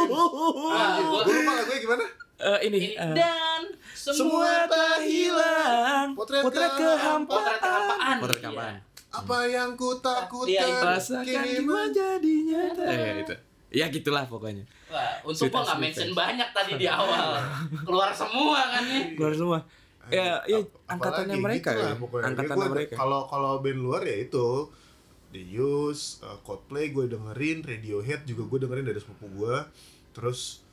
Wah, 0.09 0.87
gua- 1.03 1.23
gue 1.23 1.33
lupa 1.35 1.51
lagunya 1.55 1.79
gimana 1.79 2.05
Eh 2.39 2.59
ini, 2.65 2.77
Ini 2.79 2.89
eh, 2.95 3.13
dan 3.13 3.61
semua 3.99 4.15
semua 4.15 4.51
tak 4.65 4.97
hilang. 5.03 6.07
Potret 6.13 6.41
Potret 6.41 6.71
kehampaan. 6.71 7.59
kehampaan. 7.59 8.15
Potret 8.17 8.39
kehampaan. 8.39 8.75
Potret 8.75 8.87
Iya. 9.05 9.11
apa 9.11 9.37
yang 9.43 9.69
ku 9.73 9.89
takutkan 9.97 10.47
Iya, 10.47 10.63
itu. 10.65 10.85
Rasakan 10.85 11.25
kini 11.25 11.49
jiwa 11.57 11.73
men- 11.75 11.91
jadi 11.91 12.33
nyata. 12.45 12.83
Eh 12.85 13.13
itu. 13.19 13.35
Ya 13.71 13.85
gitulah 13.87 14.23
pokoknya. 14.23 14.65
Wah, 14.87 15.21
untuk 15.23 15.45
gua 15.47 15.61
nggak 15.63 15.77
mention 15.79 16.09
banyak 16.13 16.49
tadi 16.51 16.71
di 16.75 16.87
awal. 16.91 17.37
Keluar 17.79 18.09
semua 18.11 18.59
kan 18.67 18.83
nih. 18.83 19.13
Keluar 19.13 19.33
semua. 19.33 19.59
Ya, 20.07 20.41
ya 20.43 20.57
Ap- 20.57 20.73
angkatannya 20.89 21.37
mereka 21.37 21.69
gitu 21.71 21.85
ya. 21.85 21.93
pokoknya. 21.95 22.23
Ya, 22.23 22.27
Angkatannya 22.27 22.57
gua- 22.63 22.75
mereka. 22.75 22.93
Kalau 22.95 23.21
kalau 23.25 23.51
band 23.59 23.77
luar 23.79 24.01
ya 24.03 24.17
itu 24.19 24.47
The 25.29 25.41
Used, 25.55 26.21
uh, 26.21 26.41
Coldplay 26.41 26.89
gue 26.89 27.05
dengerin, 27.05 27.61
Radiohead 27.61 28.25
juga 28.25 28.45
gue 28.47 28.59
dengerin 28.59 28.81
dari 28.83 28.97
sepupu 28.97 29.25
gue. 29.35 29.57
Terus 30.11 30.65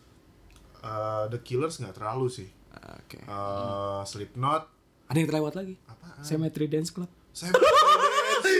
uh, 0.80 1.24
The 1.26 1.38
Killers 1.38 1.76
nggak 1.78 1.92
terlalu 1.94 2.28
sih. 2.30 2.48
Oke. 2.78 3.18
Uh, 3.22 4.02
Slipknot 4.02 4.68
Ada 5.06 5.16
yang 5.16 5.28
terlewat 5.28 5.54
lagi. 5.54 5.74
apa? 5.84 6.18
Cemetery 6.20 6.66
Dance 6.66 6.90
Club. 6.90 7.10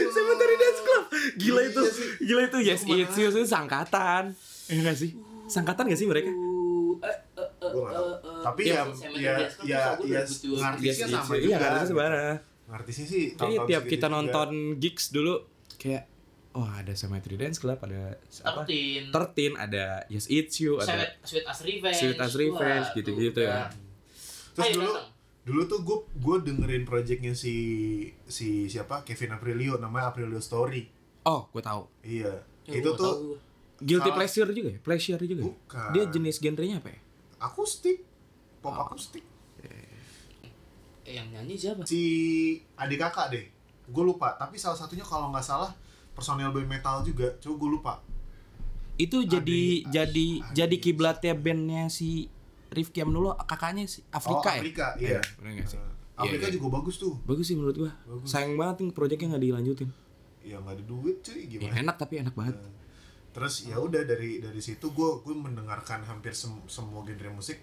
Cemetery 0.07 0.55
Dance 0.55 0.81
Club. 0.81 1.03
Gila 1.35 1.61
itu. 1.63 1.81
Iya 1.81 1.91
sih. 1.91 2.07
Gila 2.21 2.41
itu. 2.43 2.57
Yes, 2.59 2.81
Ke 2.81 2.87
mana? 2.89 3.01
it's 3.01 3.15
you 3.15 3.27
itu 3.27 3.41
sangkatan. 3.43 4.23
Iya 4.67 4.79
enggak 4.81 4.97
sih? 4.97 5.11
Sangkatan 5.45 5.83
gak 5.85 5.95
sih 5.95 6.05
mereka? 6.05 6.27
Uh, 6.27 6.99
eh, 6.99 7.17
eh, 7.35 7.49
eh, 7.61 7.71
eh, 7.71 8.15
eh, 8.17 8.41
Tapi 8.41 8.61
iya, 8.63 8.73
ya 8.75 8.83
ya 9.15 9.33
Dance 9.37 9.55
Club 9.55 9.65
ya 9.65 9.81
ya 10.03 10.21
2002. 10.23 10.59
ngartisnya 10.59 10.87
Yes, 10.87 10.97
sama 10.97 11.07
it's 11.07 11.29
you. 11.29 11.35
juga. 11.37 11.47
Iya, 11.47 11.57
ngartisnya 11.57 11.87
sebenarnya. 11.87 12.35
Ngartisnya 12.67 13.05
sih 13.05 13.23
Kayaknya 13.33 13.59
tiap 13.65 13.83
kita 13.85 14.07
juga. 14.07 14.13
nonton 14.13 14.49
gigs 14.77 15.05
dulu 15.09 15.33
kayak 15.77 16.03
oh 16.51 16.67
ada 16.67 16.91
Cemetery 16.91 17.35
Dance 17.37 17.57
Club, 17.57 17.79
ada 17.79 18.17
apa? 18.43 18.61
Tertin. 19.07 19.51
Ada 19.55 19.85
Yes 20.07 20.25
It's 20.27 20.57
You, 20.57 20.77
ada 20.77 21.05
Sweet, 21.21 21.45
as 21.45 21.59
Revenge. 21.61 21.95
Sweet 21.95 22.17
as 22.17 22.33
Revenge, 22.33 22.87
gitu-gitu 22.93 23.39
ya. 23.39 23.69
Terus 24.57 24.65
Ayo, 24.65 24.75
dulu 24.75 24.89
datang. 24.89 25.09
dulu 25.43 25.61
tuh 25.63 25.79
gue 25.79 25.97
gue 26.17 26.35
dengerin 26.43 26.83
projectnya 26.83 27.31
si 27.31 27.53
si 28.25 28.65
siapa 28.65 29.01
Kevin 29.03 29.31
Aprilio 29.31 29.77
namanya 29.77 30.09
Aprilio 30.09 30.39
Story 30.39 30.89
Oh, 31.23 31.45
gue 31.47 31.61
tahu. 31.61 31.85
iya 32.01 32.41
Ya, 32.65 32.73
itu 32.75 32.89
tuh 32.91 32.97
tahu. 32.97 33.21
Guilty 33.79 34.01
Salah- 34.03 34.17
pleasure 34.17 34.49
juga 34.51 34.69
ya? 34.69 34.79
Pleasure 34.81 35.21
juga 35.21 35.39
ya? 35.39 35.45
Bukan. 35.45 35.89
Dia 35.93 36.03
jenis 36.07 36.35
genrenya 36.37 36.77
apa 36.77 36.89
ya? 36.89 36.99
akustik 37.37 38.01
pop 38.57 38.73
Oh. 38.73 38.81
akustik 38.83 39.21
Eh, 39.59 39.85
yang 41.07 41.29
nyanyi 41.29 41.53
siapa? 41.55 41.85
si 41.85 42.01
adik 42.75 42.97
kakak 42.99 43.29
deh 43.29 43.45
gue 43.85 44.03
lupa 44.03 44.33
tapi 44.33 44.57
salah 44.57 44.75
satunya 44.75 45.01
kalau 45.01 45.29
nggak 45.29 45.45
salah 45.45 45.71
personel 46.11 46.49
band 46.49 46.67
metal 46.67 46.99
juga 47.01 47.29
coba 47.37 47.55
gue 47.55 47.69
lupa 47.71 47.93
Itu 48.95 49.21
jadi 49.21 49.37
Adi- 49.79 49.83
jadi 49.87 50.27
Adi- 50.33 50.41
jadi 50.51 50.67
Adi- 50.71 50.81
kiblatnya 50.81 51.33
bandnya 51.33 51.85
si 51.87 52.25
Rifki 52.69 52.99
Amnulo 52.99 53.35
kakaknya 53.39 53.85
si 53.85 54.03
Afrika 54.09 54.49
oh, 54.49 54.53
ya? 54.53 54.59
Afrika 54.59 54.85
iya 54.97 55.19
bener 55.35 55.51
nggak 55.57 55.69
sih? 55.69 55.77
Eh, 55.77 55.85
Iya, 56.17 56.25
Afrika 56.25 56.45
iya. 56.45 56.53
juga 56.53 56.67
bagus 56.73 56.95
tuh 56.97 57.13
Bagus 57.23 57.45
sih 57.45 57.53
menurut 57.53 57.77
gua. 57.77 57.91
Bagus. 58.03 58.25
Sayang 58.25 58.55
banget 58.55 58.75
nih 58.81 58.91
proyeknya 58.91 59.27
nggak 59.29 59.43
dilanjutin. 59.43 59.89
ya 60.41 60.57
nggak 60.57 60.73
ada 60.73 60.83
duit 60.83 61.17
cuy 61.19 61.37
Ya, 61.37 61.45
gimana 61.51 61.75
enak 61.77 61.95
tapi 61.95 62.13
enak 62.17 62.33
banget. 62.33 62.55
Eh, 62.55 62.71
terus 63.29 63.53
ya 63.63 63.77
udah 63.77 64.01
dari 64.01 64.39
dari 64.39 64.57
situ 64.57 64.89
gue 64.89 65.09
gue 65.21 65.35
mendengarkan 65.35 66.01
hampir 66.01 66.31
sem- 66.31 66.65
semua 66.65 67.03
genre 67.03 67.29
musik 67.31 67.61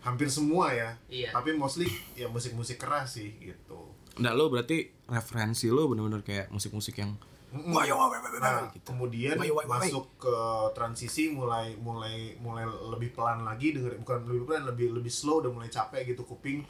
hampir 0.00 0.26
semua 0.26 0.70
ya 0.70 0.96
Iya. 1.06 1.28
tapi 1.30 1.52
mostly 1.52 1.84
ya 2.14 2.24
musik-musik 2.26 2.78
keras 2.78 3.14
sih 3.14 3.36
gitu 3.36 3.92
Nah 4.16 4.32
lo 4.32 4.48
berarti 4.48 4.80
referensi 5.04 5.68
lo 5.68 5.84
bener-bener 5.86 6.20
kayak 6.20 6.48
musik-musik 6.48 6.96
yang. 6.96 7.20
Wah, 7.50 7.82
ya, 7.82 7.98
wah, 7.98 8.06
wah, 8.06 8.18
Nah, 8.38 8.70
gitu. 8.70 8.94
kemudian 8.94 9.34
Wah, 9.34 9.42
wah, 9.42 9.54
wah, 9.54 9.64
wah. 9.66 9.82
masuk 9.82 10.06
ke 10.16 10.36
transisi 10.72 11.34
mulai 11.34 11.74
mulai 11.76 12.38
mulai 12.38 12.62
lebih 12.64 13.10
pelan 13.10 13.42
lagi 13.42 13.74
dengerin 13.74 13.98
bukan 14.00 14.22
lebih 14.22 14.42
pelan 14.46 14.64
lebih 14.70 14.86
lebih 14.94 15.10
slow 15.10 15.42
udah 15.42 15.50
mulai 15.50 15.66
capek 15.66 16.14
gitu 16.14 16.22
kuping 16.22 16.62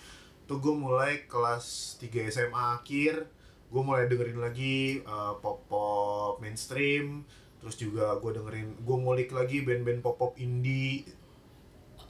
tuh 0.48 0.56
gue 0.56 0.72
mulai 0.72 1.28
kelas 1.28 1.94
3 2.00 2.26
SMA 2.26 2.80
akhir 2.80 3.28
gue 3.70 3.82
mulai 3.84 4.08
dengerin 4.08 4.40
lagi 4.40 5.04
pop 5.38 5.68
pop 5.68 6.40
mainstream 6.40 7.28
terus 7.60 7.76
juga 7.76 8.16
gue 8.16 8.32
dengerin 8.32 8.80
gue 8.80 8.96
ngulik 8.96 9.30
lagi 9.30 9.60
band-band 9.60 10.00
pop 10.00 10.16
pop 10.16 10.32
indie 10.36 11.04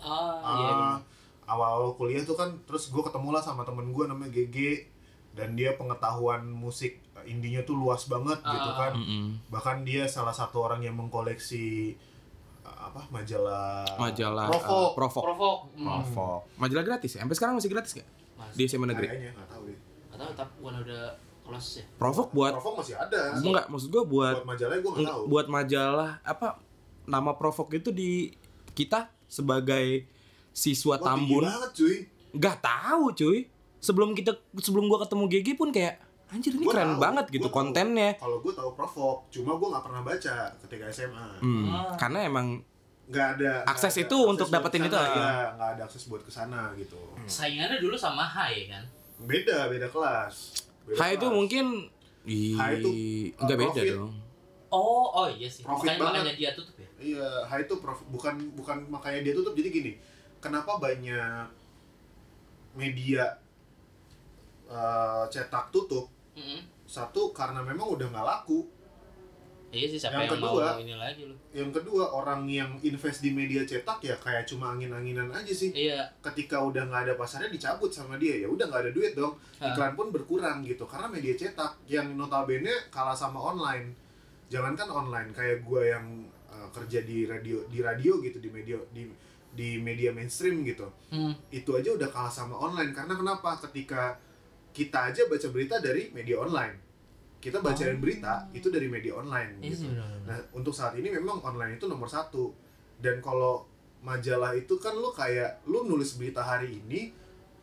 Ah, 0.00 0.40
Ah, 0.40 0.56
iya 0.56 0.74
awal-awal 1.44 1.98
kuliah 1.98 2.22
tuh 2.22 2.38
kan 2.38 2.54
terus 2.62 2.88
gue 2.88 3.02
ketemu 3.02 3.34
lah 3.34 3.42
sama 3.42 3.66
temen 3.66 3.90
gue 3.90 4.04
namanya 4.06 4.30
GG 4.30 4.86
dan 5.34 5.58
dia 5.58 5.74
pengetahuan 5.74 6.46
musik 6.46 7.02
eh, 7.09 7.09
indinya 7.22 7.60
tuh 7.60 7.74
luas 7.74 8.04
banget 8.04 8.38
gitu 8.38 8.48
Ah. 8.68 8.76
kan 8.78 8.92
Mm-mm. 8.94 9.26
bahkan 9.46 9.80
dia 9.80 10.04
salah 10.04 10.30
satu 10.30 10.60
orang 10.60 10.80
yang 10.80 10.94
mengkoleksi 10.94 11.94
eh, 12.60 12.78
apa 12.78 13.04
majalah 13.08 13.84
Majalah 13.94 14.46
Provok 14.46 14.66
eh, 14.66 14.94
Provok. 14.94 15.22
Provok. 15.24 15.58
Hmm. 15.74 15.86
Provok 15.86 16.40
Majalah 16.56 16.84
gratis 16.84 17.10
ya? 17.12 17.20
Sampai 17.20 17.34
sekarang 17.34 17.54
masih 17.54 17.68
gratis 17.68 17.92
gak? 17.94 18.08
Mas, 18.34 18.52
Di 18.52 18.64
SMA 18.64 18.86
negeri. 18.86 19.06
kayaknya 19.06 19.30
nggak 19.32 19.48
tahu 19.48 19.62
deh 19.64 19.78
nggak 20.06 20.18
tahu 20.18 20.32
tapi 20.34 20.52
bukan 20.58 20.74
udah 20.80 21.04
ya. 21.50 21.84
Provok 21.96 22.28
buat 22.30 22.52
Provok 22.54 22.74
masih 22.78 22.94
ada 22.94 23.20
enggak 23.36 23.64
maksud 23.66 23.88
gua 23.88 24.04
buat 24.04 24.34
buat 24.36 24.46
majalahnya 24.48 24.80
gue 24.80 24.92
nggak 24.92 25.10
tahu 25.10 25.22
buat 25.26 25.46
majalah 25.46 26.10
apa 26.22 26.48
nama 27.04 27.30
Provok 27.32 27.68
itu 27.72 27.90
di 27.90 28.30
kita 28.70 29.10
sebagai 29.26 30.06
siswa 30.50 30.94
Wah, 30.94 31.10
Tambun 31.10 31.42
banget 31.42 31.70
cuy 31.74 31.96
nggak 32.30 32.56
tahu 32.60 33.04
cuy 33.12 33.38
sebelum 33.76 34.12
kita 34.12 34.30
sebelum 34.56 34.86
gua 34.86 35.02
ketemu 35.02 35.24
GG 35.26 35.48
pun 35.54 35.68
kayak 35.68 35.98
anjir 36.30 36.52
ini 36.52 36.62
Gua 36.62 36.72
keren 36.72 36.92
tahu, 36.92 37.00
banget 37.00 37.24
gitu 37.28 37.48
kontennya 37.48 38.10
kalau 38.16 38.38
gue 38.38 38.52
tahu 38.52 38.70
Provok 38.72 39.26
cuma 39.28 39.50
gue 39.52 39.68
nggak 39.68 39.84
pernah 39.84 40.00
baca 40.00 40.34
ketika 40.58 40.84
SMA 40.88 41.28
Hmm, 41.38 41.66
Ah. 41.68 41.94
karena 41.94 42.18
emang 42.24 42.46
nggak 43.04 43.26
ada 43.36 43.52
nggak 43.60 43.72
Akses 43.72 43.90
ada 43.92 44.02
itu 44.04 44.16
untuk 44.22 44.46
buat 44.46 44.54
dapetin 44.56 44.82
itu, 44.82 44.88
ke 44.88 44.94
sana, 44.94 45.10
ya 45.12 45.34
nggak 45.52 45.70
ada 45.72 45.82
akses 45.82 46.04
buat 46.06 46.22
ke 46.22 46.30
sana 46.30 46.60
gitu 46.74 47.00
Saingannya 47.24 47.78
dulu 47.78 47.94
sama 47.94 48.22
Hai 48.22 48.64
kan. 48.64 48.86
beda 49.20 49.66
beda 49.66 49.86
kelas 49.86 50.34
Beda 50.82 50.96
Hai 50.96 51.10
itu 51.14 51.26
mungkin 51.26 51.90
Hai 52.54 52.78
itu, 52.78 52.90
nggak 53.36 53.50
uh, 53.50 53.60
beda 53.60 53.72
profit. 53.74 53.94
dong 53.96 54.14
Oh, 54.70 55.02
oh 55.12 55.26
iya 55.26 55.50
sih. 55.50 55.66
Profit 55.66 55.82
makanya 55.82 55.98
banget. 55.98 56.14
makanya 56.22 56.34
dia 56.36 56.50
tutup 56.54 56.76
ya. 56.78 56.88
Iya, 56.96 57.26
Hai 57.42 57.60
itu 57.60 57.74
prof, 57.76 57.98
bukan 58.06 58.54
bukan 58.54 58.86
makanya 58.86 59.20
dia 59.20 59.34
tutup. 59.34 59.50
Jadi 59.50 59.66
gini, 59.68 59.92
kenapa 60.38 60.78
banyak 60.78 61.42
media 62.72 63.34
eh, 64.68 65.24
cetak 65.26 65.74
tutup? 65.74 66.06
Mm-mm. 66.36 66.60
Satu 66.86 67.30
karena 67.30 67.62
memang 67.62 67.86
udah 67.90 68.06
nggak 68.10 68.26
laku. 68.26 68.66
Iya 69.70 69.86
sih 69.86 70.02
siapa 70.02 70.18
Yang 70.18 70.22
yang, 70.26 70.34
kedua- 70.42 70.66
mau 70.74 70.82
ini 70.82 70.94
lagi 70.98 71.22
lu. 71.30 71.34
Yang 71.54 71.70
kedua 71.78 72.04
orang 72.10 72.42
yang 72.50 72.74
invest 72.82 73.22
di 73.22 73.30
media 73.30 73.62
cetak 73.62 74.02
ya 74.02 74.18
kayak 74.18 74.42
cuma 74.42 74.74
angin-anginan 74.74 75.30
aja 75.30 75.54
sih. 75.54 75.70
Iya. 75.70 76.10
Ketika 76.18 76.58
udah 76.58 76.90
nggak 76.90 77.02
ada 77.06 77.14
pasarnya 77.14 77.46
dicabut 77.54 77.86
sama 77.94 78.18
dia 78.18 78.42
ya 78.42 78.50
udah 78.50 78.66
nggak 78.66 78.90
ada 78.90 78.92
duit 78.92 79.14
dong. 79.14 79.38
Ah. 79.62 79.70
Iklan 79.70 79.94
pun 79.94 80.10
berkurang 80.10 80.66
gitu 80.66 80.82
karena 80.90 81.06
media 81.06 81.38
cetak 81.38 81.78
yang 81.86 82.18
notabene 82.18 82.90
kalah 82.90 83.14
sama 83.14 83.38
online. 83.38 83.94
Jangankan 84.50 84.90
online 84.90 85.30
kayak 85.30 85.62
gua 85.62 85.86
yang 85.86 86.26
eh, 86.50 86.68
kerja 86.74 87.06
di 87.06 87.30
radio 87.30 87.62
di 87.70 87.78
radio 87.78 88.18
gitu 88.18 88.42
di 88.42 88.50
media 88.50 88.74
di 88.90 89.06
di 89.54 89.78
media 89.78 90.10
mainstream 90.10 90.66
gitu. 90.66 90.90
Hmm. 91.14 91.30
itu 91.50 91.70
aja 91.74 91.94
udah 91.94 92.10
kalah 92.10 92.30
sama 92.30 92.54
online 92.54 92.90
karena 92.90 93.14
kenapa 93.14 93.54
ketika 93.70 94.18
kita 94.80 95.12
aja 95.12 95.28
baca 95.28 95.48
berita 95.52 95.76
dari 95.78 96.08
media 96.10 96.40
online. 96.40 96.88
Kita 97.36 97.60
bacain 97.60 97.96
berita 97.96 98.48
itu 98.52 98.68
dari 98.68 98.84
media 98.84 99.16
online 99.16 99.60
Iya 99.60 99.72
gitu. 99.72 99.88
nah 100.24 100.36
untuk 100.52 100.72
saat 100.72 100.92
ini 100.96 101.08
memang 101.08 101.40
online 101.40 101.76
itu 101.76 101.84
nomor 101.84 102.08
satu. 102.08 102.52
Dan 102.96 103.20
kalau 103.20 103.64
majalah 104.00 104.52
itu 104.52 104.76
kan 104.76 104.92
lu 104.92 105.12
kayak 105.12 105.64
lu 105.64 105.84
nulis 105.84 106.16
berita 106.16 106.40
hari 106.40 106.80
ini 106.80 107.12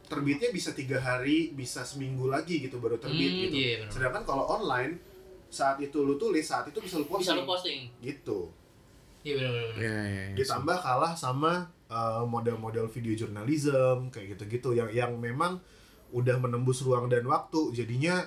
terbitnya 0.06 0.50
bisa 0.50 0.74
tiga 0.74 0.98
hari 0.98 1.52
bisa 1.52 1.82
seminggu 1.82 2.26
lagi 2.26 2.62
gitu 2.62 2.78
baru 2.78 2.98
terbit 2.98 3.30
Hmm, 3.30 3.42
gitu. 3.46 3.56
Iya 3.58 3.86
sedangkan 3.90 4.24
kalau 4.24 4.46
online 4.48 4.98
saat 5.48 5.78
itu 5.78 6.02
lu 6.02 6.18
tulis 6.18 6.42
saat 6.44 6.66
itu 6.66 6.78
bisa 6.78 6.98
lu 6.98 7.06
posting. 7.06 7.26
Bisa 7.26 7.38
lu 7.38 7.46
posting. 7.46 7.80
gitu. 8.02 8.40
Iya 9.22 9.34
benar-benar. 9.36 9.76
ya, 9.78 9.94
ya, 9.94 10.22
ya. 10.32 10.36
ditambah 10.38 10.78
kalah 10.80 11.14
sama 11.14 11.54
uh, 11.86 12.24
model-model 12.24 12.88
video 12.88 13.14
journalism 13.14 14.10
kayak 14.10 14.34
gitu-gitu. 14.34 14.74
Yang 14.74 14.90
yang 14.96 15.12
memang 15.18 15.60
udah 16.10 16.36
menembus 16.38 16.82
ruang 16.82 17.08
dan 17.08 17.24
waktu 17.24 17.74
jadinya 17.74 18.24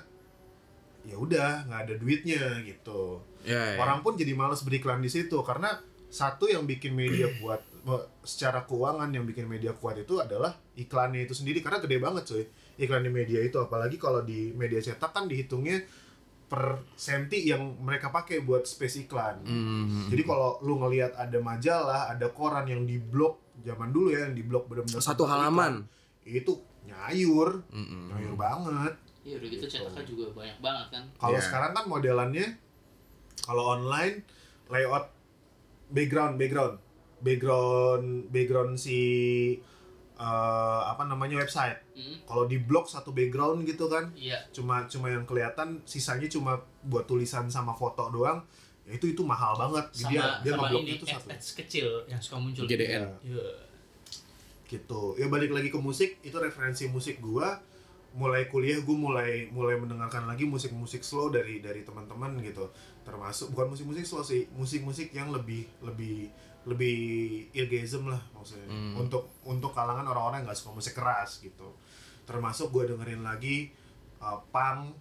ya 1.02 1.16
udah 1.16 1.64
nggak 1.64 1.80
ada 1.88 1.94
duitnya 1.96 2.42
gitu 2.62 3.24
Ya, 3.40 3.72
ya. 3.72 3.80
orang 3.80 4.04
pun 4.04 4.20
jadi 4.20 4.36
males 4.36 4.60
beriklan 4.60 5.00
di 5.00 5.08
situ 5.08 5.32
karena 5.40 5.80
satu 6.12 6.44
yang 6.44 6.68
bikin 6.68 6.92
media 6.92 7.24
kuat 7.40 7.64
eh, 7.64 8.04
secara 8.20 8.68
keuangan 8.68 9.08
yang 9.08 9.24
bikin 9.24 9.48
media 9.48 9.72
kuat 9.72 9.96
itu 9.96 10.20
adalah 10.20 10.52
iklannya 10.76 11.24
itu 11.24 11.32
sendiri 11.32 11.64
karena 11.64 11.80
gede 11.80 11.96
banget 11.96 12.28
cuy 12.28 12.44
iklan 12.76 13.00
di 13.00 13.08
media 13.08 13.40
itu 13.40 13.56
apalagi 13.56 13.96
kalau 13.96 14.20
di 14.20 14.52
media 14.52 14.76
cetak 14.78 15.08
kan 15.10 15.24
dihitungnya 15.24 15.80
per 16.44 16.84
senti 16.92 17.46
yang 17.46 17.80
mereka 17.80 18.10
pakai 18.10 18.44
buat 18.44 18.68
space 18.68 19.08
iklan 19.08 19.40
Hmm. 19.40 20.12
jadi 20.12 20.20
kalau 20.20 20.60
lu 20.60 20.76
ngelihat 20.76 21.16
ada 21.16 21.38
majalah, 21.40 22.12
ada 22.12 22.28
koran 22.28 22.68
yang 22.68 22.84
di 22.84 23.00
blok 23.00 23.40
zaman 23.62 23.88
dulu 23.88 24.12
ya, 24.12 24.28
yang 24.28 24.36
di 24.36 24.44
blok 24.44 24.68
benar-benar 24.68 25.00
satu 25.00 25.24
halaman 25.24 25.86
iklan, 26.26 26.44
itu 26.44 26.52
nyayur, 26.82 27.62
Mm-mm. 27.68 28.08
nyayur 28.08 28.34
banget. 28.34 28.94
Iya 29.20 29.36
udah 29.36 29.48
gitu 29.48 29.64
Gitu. 29.64 29.76
cetaknya 29.76 30.02
juga 30.02 30.24
banyak 30.32 30.58
banget 30.58 30.86
kan. 30.90 31.04
Kalau 31.14 31.36
Iya. 31.36 31.44
sekarang 31.44 31.72
kan 31.72 31.84
modelannya 31.86 32.46
kalau 33.40 33.64
online 33.74 34.24
layout 34.66 35.12
background 35.88 36.34
background 36.36 36.76
background 37.20 38.06
background 38.28 38.72
si 38.76 38.98
eh, 40.16 40.26
apa 40.84 41.04
namanya 41.04 41.40
website. 41.40 41.80
Hmm. 41.96 42.16
Kalau 42.24 42.44
di 42.44 42.60
blok 42.60 42.84
satu 42.84 43.08
background 43.10 43.64
gitu 43.64 43.88
kan, 43.88 44.12
Iya. 44.12 44.36
cuma 44.50 44.84
cuma 44.84 45.08
yang 45.08 45.24
kelihatan 45.24 45.80
sisanya 45.84 46.28
cuma 46.28 46.60
buat 46.82 47.04
tulisan 47.04 47.48
sama 47.48 47.72
foto 47.72 48.04
doang. 48.10 48.44
Ya 48.84 48.92
itu 48.94 49.08
itu 49.08 49.22
mahal 49.22 49.56
banget. 49.56 49.88
Sama 49.94 50.10
dia 50.10 50.20
dia 50.40 50.52
sama 50.52 50.68
ngebloknya 50.68 50.92
itu 50.94 51.06
satu. 51.06 51.24
ads 51.26 51.48
kecil 51.56 51.86
yang 52.04 52.20
suka 52.20 52.36
muncul. 52.36 52.64
GDN. 52.64 53.08
Iya. 53.22 53.48
Gitu. 54.70 55.18
Ya 55.18 55.26
balik 55.26 55.50
lagi 55.50 55.74
ke 55.74 55.78
musik 55.82 56.22
itu 56.22 56.38
referensi 56.38 56.86
musik 56.86 57.18
gua. 57.18 57.58
Mulai 58.14 58.46
kuliah 58.46 58.78
gua 58.86 58.94
mulai 58.94 59.50
mulai 59.50 59.74
mendengarkan 59.74 60.30
lagi 60.30 60.46
musik-musik 60.46 61.02
slow 61.02 61.34
dari 61.34 61.58
dari 61.58 61.82
teman-teman 61.82 62.38
gitu. 62.46 62.70
Termasuk 63.02 63.50
bukan 63.50 63.74
musik-musik 63.74 64.06
slow 64.06 64.22
sih 64.22 64.46
musik-musik 64.54 65.10
yang 65.10 65.34
lebih 65.34 65.66
lebih 65.82 66.30
lebih 66.70 66.98
irgasm 67.50 68.06
lah 68.06 68.22
maksudnya. 68.36 68.68
Hmm. 68.70 68.94
untuk 69.00 69.32
untuk 69.48 69.74
kalangan 69.74 70.06
orang-orang 70.06 70.44
yang 70.44 70.46
nggak 70.54 70.60
suka 70.62 70.70
musik 70.70 70.94
keras 70.94 71.42
gitu. 71.42 71.74
Termasuk 72.22 72.70
gua 72.70 72.86
dengerin 72.86 73.26
lagi 73.26 73.74
uh, 74.22 74.38
punk. 74.54 74.94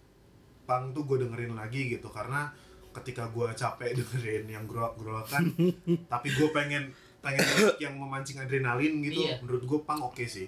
Punk 0.65 0.93
tuh 0.93 1.01
gue 1.01 1.25
dengerin 1.25 1.57
lagi 1.57 1.89
gitu 1.89 2.13
karena 2.13 2.53
ketika 2.93 3.25
gua 3.33 3.57
capek 3.57 3.93
dengerin 4.01 4.45
yang 4.49 4.69
growak-growakan 4.69 5.49
tapi 6.13 6.27
gue 6.29 6.49
pengen 6.53 6.93
pengen 7.19 7.43
musik 7.49 7.77
yang 7.77 7.93
memancing 7.93 8.37
adrenalin 8.37 8.99
gitu 9.01 9.21
Iya. 9.21 9.39
menurut 9.39 9.63
gue 9.63 9.79
punk 9.81 10.01
oke 10.05 10.23
sih 10.23 10.47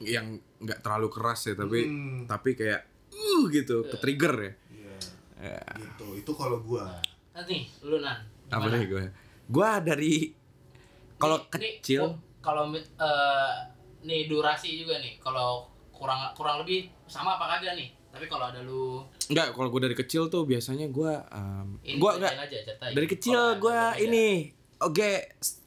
yang 0.00 0.34
nggak 0.58 0.80
terlalu 0.80 1.08
keras 1.08 1.40
ya 1.44 1.54
tapi 1.54 1.78
Hmm, 1.84 2.18
tapi 2.24 2.52
kayak 2.52 2.82
uh 3.10 3.42
gitu 3.48 3.84
ke 3.84 3.96
trigger 3.96 4.34
ya 4.36 4.52
iya 4.70 4.96
Ya. 5.50 5.58
gitu 5.76 6.14
itu 6.14 6.32
kalau 6.32 6.60
gua 6.60 6.88
Nanti 7.30 7.66
lu 7.82 7.98
nan. 7.98 8.22
apa 8.48 8.70
nih 8.70 8.86
gue 8.86 9.04
gue 9.44 9.68
dari 9.82 10.12
kalau 11.14 11.42
kecil 11.48 12.02
oh, 12.04 12.14
kalau 12.38 12.68
eh, 12.74 13.52
nih 14.04 14.28
durasi 14.28 14.76
juga 14.76 15.00
nih. 15.00 15.16
Kalau 15.16 15.64
kurang 15.88 16.36
kurang 16.36 16.60
lebih 16.60 16.92
sama 17.06 17.40
apa 17.40 17.56
kagak 17.56 17.74
nih? 17.74 17.88
Tapi 18.12 18.28
kalau 18.28 18.46
ada 18.46 18.60
lu 18.60 19.00
Enggak, 19.26 19.56
kalau 19.56 19.72
gue 19.72 19.80
dari 19.82 19.96
kecil 19.96 20.28
tuh 20.28 20.44
biasanya 20.44 20.86
gue 20.86 21.12
um, 21.32 21.80
gue 21.80 22.10
enggak 22.14 22.36
aja 22.36 22.58
dari 22.92 23.08
kecil 23.08 23.34
Kalau 23.34 23.50
ada 23.50 23.58
gue 23.58 23.80
ini 24.06 24.26
oke 24.84 25.10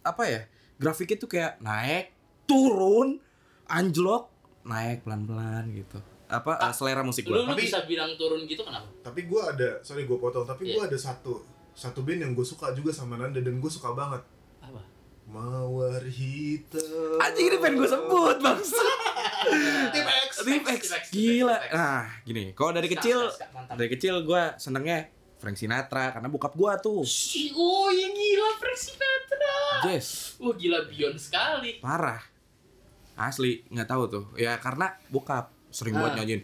apa 0.02 0.24
ya 0.24 0.42
grafiknya 0.76 1.18
tuh 1.18 1.28
kayak 1.28 1.58
naik 1.60 2.14
turun 2.46 3.18
anjlok 3.66 4.30
naik 4.64 5.02
pelan 5.02 5.24
pelan 5.24 5.66
gitu. 5.72 5.98
Apa 6.28 6.60
eh, 6.60 6.72
selera 6.72 7.02
musik 7.02 7.24
gue 7.24 7.34
lu 7.34 7.44
Tapi- 7.46 7.64
bisa 7.64 7.84
bilang 7.84 8.12
turun 8.14 8.44
gitu 8.44 8.60
kenapa? 8.62 8.84
tapi 9.00 9.24
gua 9.24 9.50
ada 9.50 9.80
sorry 9.80 10.04
gue 10.04 10.18
potong 10.18 10.44
tapi 10.44 10.68
Iya. 10.68 10.74
gua 10.76 10.84
ada 10.86 10.98
satu 10.98 11.40
satu 11.72 12.02
band 12.02 12.20
yang 12.20 12.32
gue 12.34 12.44
suka 12.44 12.74
juga 12.74 12.90
sama 12.90 13.16
Nanda 13.16 13.38
dan 13.38 13.58
gue 13.58 13.70
suka 13.70 13.94
banget. 13.94 14.20
Apa? 14.60 14.82
mawar 15.26 16.04
hitam. 16.04 17.16
Anjing 17.18 17.46
ini 17.46 17.58
pengen 17.58 17.76
gue 17.78 17.90
sebut 17.90 18.38
bangsa. 18.38 18.80
Tim 19.94 20.08
X. 20.08 20.30
Tim 20.42 20.64
X 20.64 20.82
gila. 21.10 21.58
Nah 21.70 22.08
gini 22.24 22.52
kalau 22.52 22.72
dari 22.72 22.88
kecil 22.88 23.28
dari 23.70 23.88
kecil 23.90 24.24
gue 24.24 24.44
senengnya 24.56 25.08
Frank 25.38 25.56
Sinatra 25.56 26.10
karena 26.10 26.28
bokap 26.28 26.52
gue 26.52 26.72
tuh. 26.80 27.02
Si- 27.04 27.50
Oh, 27.52 27.88
yang 27.88 28.10
gila 28.10 28.50
Frank 28.56 28.80
Sinatra. 28.80 29.58
Jess 29.84 30.38
Wah, 30.38 30.54
gila 30.54 30.86
beyond 30.86 31.18
sekali. 31.18 31.78
parah. 31.78 32.22
Asli 33.16 33.66
nggak 33.68 33.86
tahu 33.88 34.04
tuh. 34.08 34.26
Ya 34.34 34.56
karena 34.56 34.98
bokap 35.08 35.50
sering 35.68 35.94
buat 35.94 36.12
Ah. 36.12 36.18
nyanyiin 36.18 36.42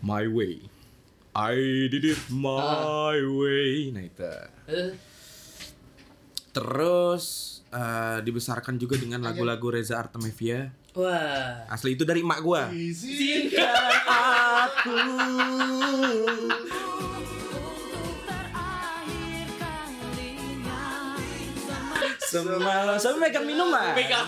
my 0.00 0.26
way 0.26 0.60
I 1.30 1.56
did 1.86 2.04
it 2.06 2.20
my 2.28 3.16
way. 3.20 3.88
Nah 3.90 4.02
itu. 4.02 4.24
Eh, 4.66 4.96
terus 6.50 7.24
eh, 7.68 8.18
dibesarkan 8.20 8.74
juga 8.74 8.96
dengan 8.96 9.20
lagu-lagu 9.22 9.68
Reza 9.68 9.96
Artamevia. 9.96 10.72
Wah. 10.94 11.68
asli 11.68 11.92
itu 11.92 12.02
dari 12.02 12.24
emak 12.24 12.40
gua. 12.40 12.72
Izinkan 12.72 14.00
aku 14.08 14.96
semalam 22.38 22.96
sampai 22.96 23.20
megang 23.22 23.44
minuman 23.44 23.92
Megang, 23.92 24.26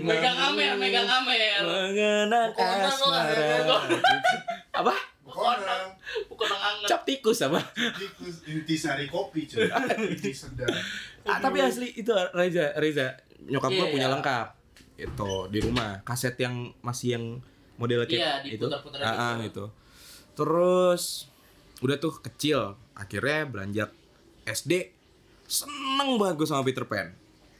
megang 0.00 0.36
amer, 0.44 0.72
megang 0.76 1.08
amer. 1.08 1.60
mengenang 1.60 2.50
asmara. 2.52 3.64
orang, 3.64 4.00
apa? 4.70 4.94
Konang, 5.22 5.94
Bukan 6.26 6.42
orang 6.44 6.62
anget. 6.74 6.88
cap 6.90 7.02
tikus 7.02 7.38
apa? 7.40 7.62
Tikus, 7.72 8.42
intisari 8.44 9.06
kopi 9.06 9.46
cuy. 9.46 9.70
Inti 10.12 10.30
sedap. 10.30 10.66
ah, 11.22 11.38
tapi 11.38 11.58
asli 11.60 11.94
itu 11.94 12.10
Reza 12.32 12.74
Reza 12.74 13.14
nyokap 13.40 13.70
gue 13.70 13.78
Iya, 13.80 13.90
punya 13.90 14.06
iya. 14.06 14.14
lengkap. 14.14 14.46
Itu 14.98 15.46
di 15.48 15.58
rumah. 15.60 16.02
Kaset 16.02 16.34
yang 16.36 16.74
masih 16.80 17.14
yang 17.14 17.24
model 17.76 18.04
kayak 18.04 18.42
Iya, 18.42 18.58
itu. 18.58 18.66
Ah, 18.98 19.06
ah, 19.06 19.34
gitu. 19.38 19.46
itu 19.46 19.64
terus 20.32 21.28
udah 21.78 21.96
tuh 21.96 22.16
kecil 22.18 22.60
akhirnya 22.92 23.44
beranjak 23.44 23.90
SD 24.42 24.88
seneng 25.44 26.16
banget 26.16 26.36
gue 26.36 26.48
sama 26.48 26.62
Peter 26.62 26.84
Pan 26.84 27.12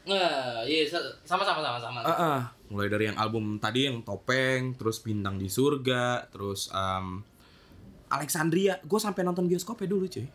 Nah, 0.03 0.65
iya 0.65 0.83
sa- 0.85 0.97
sama 1.23 1.43
sama 1.43 1.61
sama 1.61 1.79
sama. 1.79 1.99
Ah, 2.01 2.11
ah. 2.11 2.41
mulai 2.67 2.87
dari 2.87 3.05
yang 3.05 3.17
album 3.17 3.57
tadi 3.57 3.85
yang 3.85 4.01
topeng 4.01 4.73
terus 4.75 4.99
bintang 4.99 5.37
di 5.37 5.47
surga 5.47 6.25
terus 6.27 6.71
em, 6.71 7.21
Alexandria 8.09 8.81
gue 8.81 8.97
sampai 8.97 9.23
nonton 9.23 9.45
bioskopnya 9.45 9.87
dulu 9.87 10.07
cuy 10.07 10.27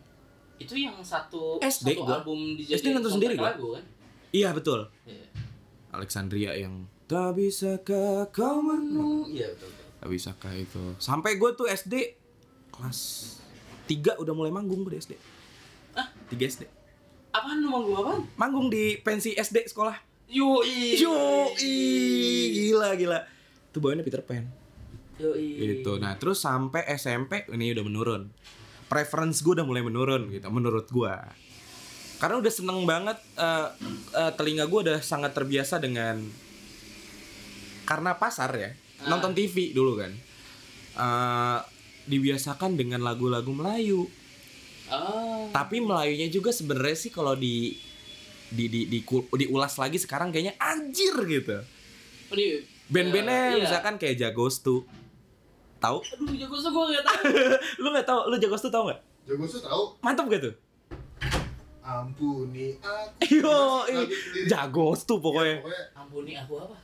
Itu 0.56 0.74
yang 0.74 0.96
satu 1.00 1.58
SD 1.58 1.92
satu 1.92 2.02
gua. 2.02 2.14
album 2.16 2.38
SD 2.54 2.60
dijadiin 2.62 2.94
nonton 2.94 3.12
sendiri 3.12 3.34
lagu 3.34 3.74
kan. 3.74 3.84
iya 4.30 4.50
betul 4.50 4.86
Iya. 5.02 5.26
Alexandria 5.90 6.52
yang 6.54 6.74
tak 7.04 7.34
bisakah 7.34 8.28
kau 8.30 8.60
menung 8.60 9.26
Iya 9.26 9.50
betul. 9.50 9.68
betul. 9.68 9.84
tak 9.96 10.08
bisakah 10.08 10.52
itu 10.54 10.84
sampai 10.96 11.30
gue 11.34 11.50
tuh 11.52 11.66
SD 11.66 11.94
kelas 12.70 13.00
3 13.84 14.14
udah 14.16 14.32
mulai 14.32 14.50
manggung 14.50 14.80
gue 14.82 14.92
di 14.92 15.00
SD 15.00 15.12
Hah? 15.92 16.06
3 16.28 16.36
SD 16.46 16.62
Apaan 17.36 17.60
lu 17.60 17.68
manggung 17.68 17.96
apaan? 18.00 18.20
manggung 18.40 18.66
di 18.72 18.96
pensi 19.04 19.36
SD 19.36 19.68
sekolah 19.68 20.06
Yoi. 20.26 20.98
Yoi, 20.98 21.74
gila 22.50 22.98
gila. 22.98 23.18
Itu 23.70 23.78
bawaannya 23.78 24.02
Peter 24.02 24.22
Pan. 24.26 24.42
Yoi. 25.22 25.80
Gitu. 25.80 25.92
Nah, 26.02 26.18
terus 26.18 26.42
sampai 26.42 26.82
SMP 26.98 27.46
ini 27.54 27.70
udah 27.70 27.84
menurun. 27.86 28.22
Preference 28.86 29.42
gue 29.42 29.58
udah 29.58 29.66
mulai 29.66 29.82
menurun 29.86 30.30
gitu 30.30 30.46
menurut 30.50 30.86
gue. 30.90 31.14
Karena 32.16 32.36
udah 32.40 32.52
seneng 32.52 32.82
banget 32.88 33.18
eh, 33.38 33.68
eh, 34.14 34.32
telinga 34.34 34.66
gue 34.66 34.80
udah 34.90 34.98
sangat 35.02 35.34
terbiasa 35.34 35.78
dengan 35.78 36.22
karena 37.86 38.18
pasar 38.18 38.50
ya. 38.54 38.70
Ah. 39.02 39.14
Nonton 39.14 39.34
TV 39.34 39.70
dulu 39.70 39.98
kan. 39.98 40.12
Eh, 40.96 41.60
dibiasakan 42.06 42.74
dengan 42.74 43.02
lagu-lagu 43.02 43.50
Melayu. 43.50 44.06
Ah. 44.86 45.46
Tapi 45.50 45.82
Melayunya 45.82 46.28
juga 46.28 46.54
sebenarnya 46.54 46.96
sih 46.98 47.10
kalau 47.10 47.34
di 47.34 47.74
di 48.46 48.70
di, 48.70 48.80
di 48.86 48.98
diulas 49.02 49.74
lagi 49.76 49.98
sekarang 49.98 50.30
kayaknya 50.30 50.54
anjir 50.56 51.14
gitu. 51.26 51.58
Oh, 52.30 52.36
Band-bandnya 52.86 53.58
iya. 53.58 53.62
misalkan 53.66 53.98
kayak 53.98 54.14
Jagos 54.18 54.62
tuh. 54.62 54.86
Tahu? 55.76 55.98
Aduh, 56.00 56.32
jago 56.38 56.56
so 56.56 56.72
gue 56.72 56.84
gak 56.96 57.04
tau. 57.04 57.20
lu 57.82 57.92
nggak 57.92 58.06
tahu? 58.08 58.20
Lu 58.32 58.36
Jagos 58.40 58.62
tuh 58.64 58.72
tahu 58.72 58.88
nggak? 58.88 59.00
Jago 59.28 59.44
tuh 59.44 59.60
tahu. 59.60 59.82
Mantap 60.00 60.24
gak 60.30 60.40
tuh? 60.40 60.54
Ampuni 61.82 62.74
aku. 62.82 63.22
Yo, 63.42 63.44
Lagu 63.84 64.06
sendiri. 64.08 64.48
Jagos 64.48 65.00
tuh 65.04 65.18
Ya, 65.18 65.22
pokoknya. 65.22 65.56
pokoknya 65.62 65.82
Ampuni 65.94 66.32
aku 66.34 66.54
apa? 66.62 66.76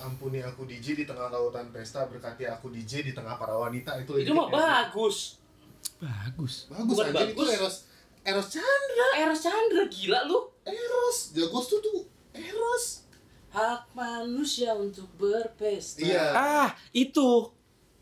ampuni 0.00 0.40
aku 0.40 0.64
DJ 0.64 0.96
di 0.96 1.04
tengah 1.04 1.28
lautan 1.28 1.68
pesta 1.68 2.08
berkati 2.08 2.48
aku 2.48 2.72
DJ 2.72 3.04
di 3.04 3.12
tengah 3.12 3.36
para 3.36 3.52
wanita 3.52 4.00
itu 4.00 4.16
Itu 4.16 4.32
mah 4.32 4.48
bagus. 4.48 5.39
Bagus. 6.00 6.66
bagus 6.66 6.88
Bukan 6.90 7.06
aja 7.06 7.22
itu 7.22 7.36
bagus. 7.36 7.48
Eros 7.52 7.76
Eros 8.22 8.48
Chandra 8.50 9.06
Eros 9.16 9.40
Chandra 9.40 9.82
gila 9.86 10.24
lu. 10.24 10.38
Eros 10.62 11.32
Jagos 11.32 11.66
tuh 11.66 11.78
tuh 11.78 12.00
Eros 12.32 13.04
Hak 13.50 13.90
manusia 13.92 14.70
untuk 14.72 15.10
berpesta. 15.14 15.98
Iya. 15.98 16.22
Ah, 16.30 16.70
itu. 16.90 17.50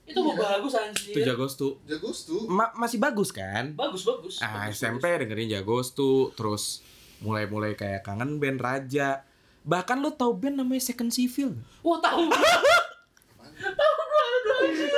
Itu 0.05 0.21
mah 0.21 0.33
Iya. 0.33 0.45
bagus 0.53 0.73
anjir. 0.75 1.11
Itu 1.11 1.21
Jagos 1.23 1.53
tuh. 1.55 1.81
Jagos 1.85 2.19
tuh 2.23 2.45
Ma- 2.47 2.73
masih 2.75 2.97
bagus 2.97 3.29
kan? 3.29 3.73
Bagus 3.73 4.05
bagus. 4.05 4.39
Ah, 4.39 4.69
bagus, 4.69 4.77
SMP 4.79 5.09
dengerin 5.09 5.49
Jagos 5.51 5.93
tuh, 5.93 6.33
terus 6.33 6.85
mulai-mulai 7.19 7.73
kayak 7.75 8.03
kangen 8.03 8.37
band 8.37 8.57
Raja. 8.59 9.25
Bahkan 9.63 9.99
lu 9.99 10.13
tau 10.13 10.33
band 10.33 10.57
namanya 10.59 10.81
Second 10.83 11.11
Civil? 11.11 11.57
bagus. 11.57 11.83
Wah 11.83 11.99
tahu 11.99 12.21
gua 12.29 14.23
aduh 14.29 14.55
anjir. 14.63 14.89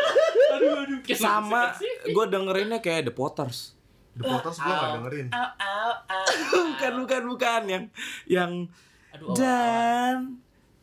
Aduh 0.53 0.72
aduh. 0.76 0.99
Sama 1.24 1.74
gue 2.04 2.24
dengerinnya 2.26 2.78
kayak 2.78 3.06
The 3.06 3.12
Potters. 3.12 3.74
The 4.11 4.22
Potters 4.22 4.58
gua 4.58 4.74
gak 4.74 4.90
dengerin 4.98 5.26
Au 5.30 5.46
au 5.54 5.90
au. 6.04 6.24
bukan, 6.50 6.92
bukan, 7.00 7.22
bukan 7.28 7.61
yang 7.64 7.84
yang 8.26 8.50
Aduh. 9.11 9.32
dan 9.32 10.36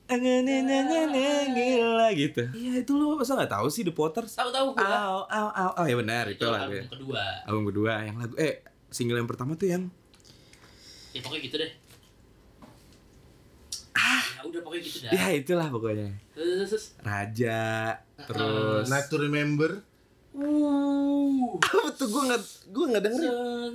gila 0.07 2.07
gitu. 2.15 2.41
Iya 2.49 2.71
itu 2.79 2.91
lu 2.91 3.13
masa 3.13 3.35
nggak 3.35 3.51
tahu 3.51 3.67
sih 3.67 3.83
The 3.83 3.91
Potters? 3.91 4.31
Tahu 4.33 4.49
tahu 4.49 4.67
gua. 4.71 4.87
Au 4.87 5.17
au 5.27 5.47
au 5.51 5.69
au 5.75 5.83
ya 5.85 5.95
benar 5.95 6.23
itu 6.27 6.39
Itu 6.39 6.47
lagu. 6.47 6.71
album 6.71 6.87
kedua. 6.87 7.21
Album 7.43 7.63
kedua 7.67 7.91
yang 8.01 8.15
lagu 8.15 8.33
eh 8.37 8.63
single 8.87 9.17
yang 9.17 9.27
pertama 9.27 9.53
tuh 9.53 9.67
yang 9.67 9.83
Ya 11.11 11.19
pokoknya 11.19 11.41
gitu 11.43 11.55
deh. 11.59 11.71
Ah, 13.91 14.23
ya 14.37 14.39
udah 14.45 14.59
pokoknya 14.61 14.81
gitu 14.81 14.97
dah. 15.03 15.11
ya 15.11 15.25
itulah 15.33 15.67
pokoknya. 15.67 16.07
Raja 17.01 17.61
terus 18.23 18.85
Night 18.87 19.09
to 19.09 19.17
Remember 19.17 19.81
Uh. 20.37 21.57
apa 21.57 21.89
tuh 21.91 22.07
gue 22.07 22.21
nggak 22.23 22.41
gue 22.69 22.85
nggak 22.87 23.03
dengerin. 23.03 23.73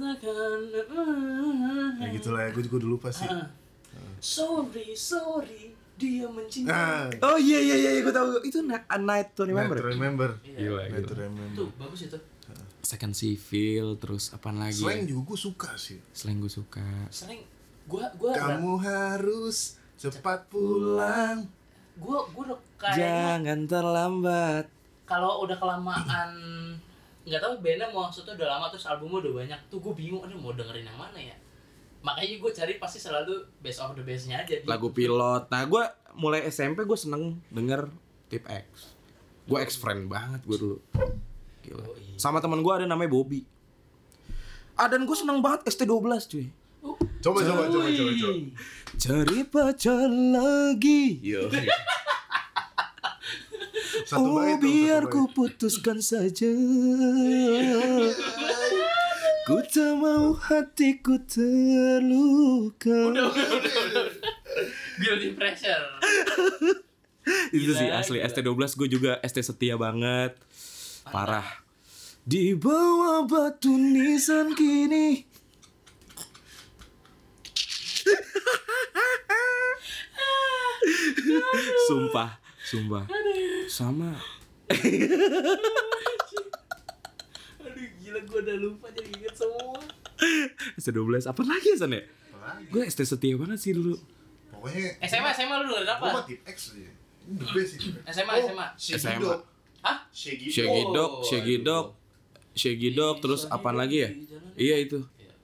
ya 1.98 2.06
gitulah 2.08 2.40
ya 2.40 2.50
gue 2.50 2.62
juga 2.62 2.76
udah 2.78 2.90
lupa 2.90 3.08
sih 3.10 3.26
Ah. 3.26 3.50
Sorry, 4.18 4.94
sorry, 4.94 5.74
dia 5.96 6.24
mencintai. 6.24 6.70
ah 6.70 7.10
Oh 7.24 7.34
iya 7.34 7.58
iya 7.58 7.74
iya 7.76 7.90
gue 8.00 8.08
tahu 8.08 8.38
itu 8.40 8.62
Na- 8.62 8.86
A 8.86 8.94
Night 8.96 9.34
to 9.34 9.42
Remember. 9.42 9.74
Night 9.74 9.82
to 9.82 9.90
Remember 9.90 10.30
Gila, 10.40 10.82
Night 10.86 11.02
to. 11.02 11.14
Remember 11.18 11.46
Tuh, 11.52 11.68
bagus 11.74 12.00
itu. 12.04 12.18
Second 12.80 13.12
Civil 13.12 13.86
terus 13.96 14.30
apaan 14.30 14.58
lagi? 14.58 14.78
Slang 14.78 15.02
juga 15.04 15.22
gue 15.28 15.38
suka 15.40 15.70
sih 15.74 15.98
Slang 16.12 16.38
gue 16.38 16.46
suka. 16.48 16.86
Sering 17.10 17.42
gua 17.84 18.06
gua 18.14 18.30
Kamu 18.30 18.78
harus 18.78 19.74
cepat 19.96 20.46
pulang 20.46 21.42
gua 21.94 22.22
gua 22.30 22.42
udah 22.48 22.58
kayaknya 22.76 23.02
Jangan 23.42 23.58
terlambat. 23.66 24.66
Kalau 25.12 25.44
udah 25.44 25.56
kelamaan 25.60 26.30
nggak 27.28 27.40
tahu 27.44 27.60
bandnya 27.60 27.92
mau 27.92 28.08
maksudnya 28.08 28.32
udah 28.32 28.48
lama 28.56 28.66
terus 28.72 28.88
albumnya 28.88 29.28
udah 29.28 29.32
banyak 29.44 29.60
tuh 29.68 29.78
gue 29.84 29.92
bingung 29.92 30.24
aduh 30.24 30.40
mau 30.40 30.56
dengerin 30.56 30.88
yang 30.88 30.96
mana 30.96 31.20
ya 31.20 31.36
makanya 32.02 32.34
gue 32.40 32.50
cari 32.50 32.72
pasti 32.82 32.98
selalu 32.98 33.46
best 33.62 33.78
of 33.78 33.94
the 33.94 34.02
bestnya 34.02 34.42
aja 34.42 34.58
gitu. 34.58 34.66
Lagu 34.66 34.90
pilot. 34.90 35.46
Nah 35.54 35.62
gue 35.62 35.82
mulai 36.18 36.42
SMP 36.50 36.82
gue 36.82 36.98
seneng 36.98 37.38
denger 37.46 37.86
Tip 38.26 38.42
X. 38.50 38.98
Gue 39.46 39.62
ex 39.62 39.78
friend 39.78 40.10
banget 40.10 40.42
gue 40.42 40.58
dulu. 40.58 40.78
Gila. 41.62 41.86
Yoi. 41.86 42.18
Sama 42.18 42.42
teman 42.42 42.58
gue 42.58 42.72
ada 42.74 42.90
namanya 42.90 43.14
Bobby. 43.14 43.46
Ah 44.74 44.90
dan 44.90 45.06
gue 45.06 45.14
seneng 45.14 45.38
banget 45.38 45.70
ST12 45.70 46.26
cuy. 46.26 46.46
coba 47.22 47.38
coba 47.46 47.70
coba 47.70 47.86
Wih. 47.86 47.94
coba 47.94 48.12
coba 48.18 48.34
Cari 48.98 49.40
pacar 49.46 50.10
lagi. 50.10 51.22
Yo. 51.22 51.46
satu 54.08 54.26
oh 54.26 54.34
bait 54.40 54.58
biar 54.58 55.02
satu 55.06 55.12
ku 55.12 55.22
bait. 55.26 55.34
putuskan 55.34 55.98
saja. 56.02 56.50
ku 59.46 59.58
tak 59.66 59.92
mau 59.98 60.32
hatiku 60.34 61.18
terluka. 61.26 62.98
guilty 65.02 65.30
pressure 65.34 65.86
Itu 67.54 67.70
Gila, 67.70 67.78
sih 67.78 67.88
asli 67.94 68.18
gila. 68.18 68.26
ST12 68.34 68.74
gue 68.74 68.88
juga 68.90 69.12
ST 69.22 69.38
setia 69.46 69.78
banget. 69.78 70.34
Parah. 71.06 71.62
Di 72.26 72.54
bawah 72.58 73.22
batu 73.26 73.70
nisan 73.78 74.54
kini. 74.58 75.22
sumpah, 81.86 82.41
sumpah. 82.72 83.04
Sama 83.68 84.16
aduh 87.62 87.88
gila 88.00 88.20
gue 88.24 88.38
udah 88.40 88.56
lupa 88.56 88.86
jadi 88.88 89.08
inget 89.12 89.34
semua 89.36 89.76
ST12 90.80 91.28
apa 91.28 91.42
lagi 91.44 91.74
ya 91.74 91.76
San 91.76 91.92
ya? 91.92 92.02
Gue 92.72 92.82
ST 92.88 93.04
setia 93.04 93.36
banget 93.36 93.58
sih 93.60 93.72
dulu. 93.76 93.94
pokoknya 94.50 94.96
SMA 95.04 95.30
SMA 95.34 95.54
lu 95.62 95.64
dengerin 95.70 95.92
gue 95.92 96.08
apa 96.08 96.20
tip 96.24 96.40
X 96.48 96.58
aja 96.74 96.90
Ini 97.22 97.38
the 97.38 97.46
best 97.54 97.70
sih 97.78 97.92
SMA, 98.10 98.32
oh, 98.34 98.48
SMA. 98.48 98.66
SMA. 98.98 99.20
Dog 99.20 99.40
Hah? 99.82 99.98
Dog, 101.66 101.98
Shaggy 102.54 102.94
Dog, 102.94 103.18
terus 103.18 103.50
hidup 103.50 103.74
lagi 103.74 104.06
ya? 104.06 104.10
Iya 104.54 104.76
itu. 104.78 104.98
Iya. 105.18 105.34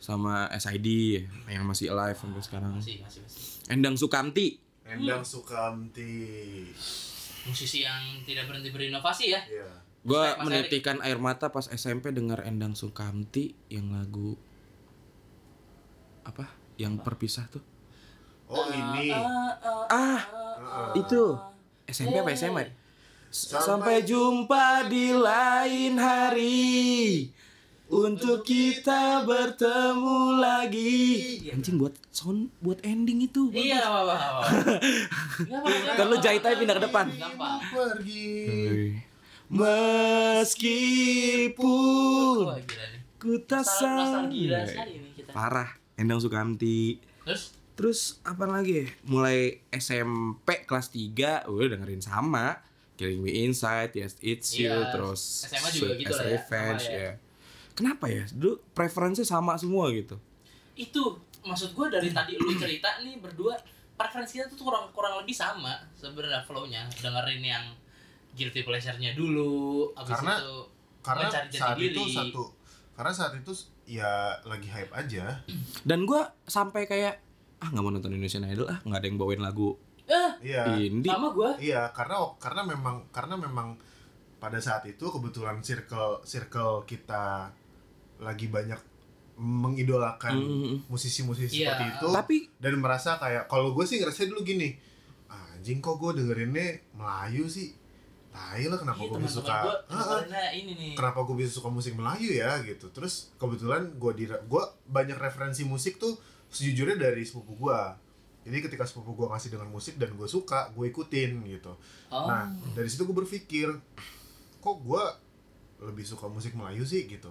Sama 0.00 0.48
SID 0.56 0.88
yang 1.44 1.68
masih 1.68 1.92
alive 1.92 2.16
sampai 2.16 2.40
sekarang. 2.40 2.72
masih 2.72 3.04
masih 3.04 3.20
masih 3.28 3.68
Endang 3.68 4.00
Sukamti. 4.00 4.56
Endang 4.86 5.26
Sukamti 5.26 6.70
musisi 7.46 7.86
yang 7.86 8.22
tidak 8.26 8.50
berhenti 8.50 8.70
berinovasi 8.74 9.34
ya 9.34 9.42
Iya 9.46 9.86
Gue 10.06 10.22
Mas 10.22 10.38
Erik. 10.38 10.42
menitikan 10.46 11.02
air 11.02 11.18
mata 11.18 11.50
pas 11.50 11.66
SMP 11.66 12.14
dengar 12.14 12.46
Endang 12.46 12.78
Sukamti 12.78 13.58
yang 13.66 13.90
lagu 13.90 14.38
apa? 16.22 16.46
Yang 16.78 17.02
perpisah 17.02 17.50
tuh. 17.50 17.62
Oh 18.46 18.70
ini. 18.70 19.10
Ah, 19.90 20.22
itu 20.94 21.34
SMP 21.90 22.22
apa 22.22 22.30
SMA? 22.38 22.62
ya? 22.62 22.70
Sampai 23.34 24.06
jumpa 24.06 24.86
di 24.86 25.10
lain 25.10 25.98
hari 25.98 26.66
untuk 27.86 28.42
kita 28.42 29.22
bertemu 29.22 30.42
lagi. 30.42 30.94
Anjing 31.54 31.78
buat 31.78 31.94
sound 32.10 32.50
buat 32.58 32.82
ending 32.82 33.22
itu. 33.30 33.50
Iya, 33.54 33.82
apa 33.88 34.00
apa. 34.16 34.42
Ntar 35.94 36.06
lu 36.10 36.16
jahit 36.18 36.42
aja 36.42 36.56
pindah 36.58 36.76
ke 36.78 36.84
depan. 36.90 37.06
Gampang. 37.14 37.60
Pergi. 37.70 38.98
Meskipun 41.06 41.62
ku 43.22 43.32
tak. 43.46 43.66
Parah, 45.30 45.70
Endang 45.94 46.18
Sukamti. 46.18 46.98
Terus 47.22 47.54
Terus 47.76 48.16
apa 48.24 48.48
lagi? 48.48 48.88
ya? 48.88 48.88
Mulai 49.04 49.60
SMP 49.68 50.64
kelas 50.64 50.88
3 50.96 51.44
udah 51.44 51.76
dengerin 51.76 52.00
sama 52.00 52.64
Killing 52.96 53.20
Me 53.20 53.44
Inside, 53.44 53.92
Yes 53.92 54.16
It's 54.24 54.56
You, 54.56 54.72
Iya, 54.72 54.96
terus 54.96 55.44
SMA 55.44 55.68
juga 55.76 55.92
Sweet 55.92 56.00
gitu 56.00 56.12
lah 56.16 56.24
ya, 56.24 56.32
Revenge 56.40 56.84
sama 56.88 56.96
ya. 56.96 57.10
Kenapa 57.76 58.08
ya? 58.08 58.24
Dulu 58.26 58.56
preferensinya 58.72 59.28
sama 59.30 59.54
semua 59.54 59.92
gitu. 59.92 60.16
itu 60.74 61.00
maksud 61.40 61.72
gue 61.72 61.86
dari 61.88 62.10
tadi 62.10 62.36
lu 62.36 62.52
cerita 62.52 63.00
nih 63.00 63.16
berdua 63.16 63.56
preferensi 63.94 64.36
kita 64.36 64.50
tuh 64.50 64.60
kurang 64.62 64.90
kurang 64.90 65.16
lebih 65.16 65.32
sama 65.32 65.72
sebenarnya 65.90 66.42
flow-nya 66.42 66.84
dengerin 66.94 67.40
yang 67.40 67.64
guilty 68.30 68.60
pleasure-nya 68.60 69.12
dulu 69.12 69.88
abis 69.94 70.12
Karena- 70.14 70.36
itu 70.36 70.56
Karena 71.00 71.22
mencari 71.24 71.48
jati 71.48 71.56
saat 71.56 71.76
itu 71.78 72.02
diri. 72.02 72.12
satu. 72.12 72.42
Karena 72.92 73.12
saat 73.14 73.32
itu 73.34 73.52
ya 73.86 74.10
lagi 74.42 74.66
hype 74.66 74.92
aja. 74.92 75.24
Dan 75.88 76.04
gua 76.04 76.28
sampai 76.44 76.84
kayak 76.84 77.24
ah 77.56 77.68
nggak 77.70 77.80
mau 77.80 77.88
nonton 77.90 78.10
Indonesian 78.10 78.44
Idol 78.44 78.68
ah 78.68 78.76
nggak 78.78 79.00
ada 79.00 79.06
yang 79.06 79.16
bawain 79.16 79.40
lagu 79.40 79.80
eh 80.04 80.30
Iya. 80.44 80.76
indie. 80.76 81.08
sama 81.08 81.32
gue 81.32 81.50
Iya, 81.64 81.88
karena 81.90 82.20
karena 82.36 82.62
memang 82.62 83.08
karena 83.08 83.32
memang 83.34 83.80
pada 84.36 84.60
saat 84.60 84.84
itu 84.84 85.02
kebetulan 85.02 85.58
circle 85.58 86.20
circle 86.22 86.84
kita 86.84 87.48
lagi 88.18 88.46
banyak 88.46 88.78
mengidolakan 89.36 90.34
Mm. 90.34 90.76
musisi-musisi 90.88 91.60
Iya. 91.60 91.76
seperti 91.76 91.84
itu 91.92 92.06
Tapi 92.08 92.36
dan 92.56 92.74
merasa 92.76 93.16
kayak 93.16 93.46
kalau 93.46 93.70
gue 93.70 93.84
sih 93.84 94.00
ngerasa 94.00 94.24
dulu 94.24 94.40
gini 94.42 94.72
anjing 95.28 95.78
kok 95.78 95.98
gue 95.98 96.16
dengerinnya 96.16 96.80
Melayu 96.92 97.44
sih? 97.46 97.76
Tai 98.30 98.60
lah 98.62 98.76
kenapa 98.76 99.00
Iya, 99.00 99.08
gue 99.10 99.18
bisa 99.18 99.34
suka 99.34 99.52
Ah, 99.52 99.68
dengerinnya 99.86 100.44
ini 100.54 100.72
nih. 100.74 100.92
Kenapa 100.94 101.20
gue 101.22 101.36
bisa 101.36 101.50
suka 101.50 101.68
musik 101.68 101.92
Melayu 101.92 102.30
ya 102.30 102.60
gitu. 102.62 102.88
Terus 102.90 103.32
kebetulan 103.34 103.92
gue 103.92 104.12
di 104.14 104.24
gue 104.26 104.62
banyak 104.86 105.16
referensi 105.16 105.64
musik 105.64 105.96
tuh 105.96 106.16
sejujurnya 106.46 106.96
dari 106.96 107.20
sepupu 107.20 107.56
gue 107.58 107.80
jadi 108.46 108.62
ketika 108.62 108.86
sepupu 108.86 109.12
gue 109.14 109.26
ngasih 109.26 109.50
dengan 109.50 109.66
musik 109.66 109.96
dan 109.96 110.14
gue 110.14 110.24
suka 110.24 110.70
gue 110.70 110.86
ikutin 110.86 111.42
gitu. 111.50 111.74
Oh. 112.08 112.24
Nah, 112.24 112.46
dari 112.72 112.86
situ 112.86 113.02
gue 113.02 113.16
berpikir, 113.16 113.66
kok 114.56 114.76
gue 114.78 115.04
lebih 115.82 116.06
suka 116.06 116.24
musik 116.26 116.54
Melayu 116.54 116.86
sih? 116.86 117.04
Gitu. 117.04 117.26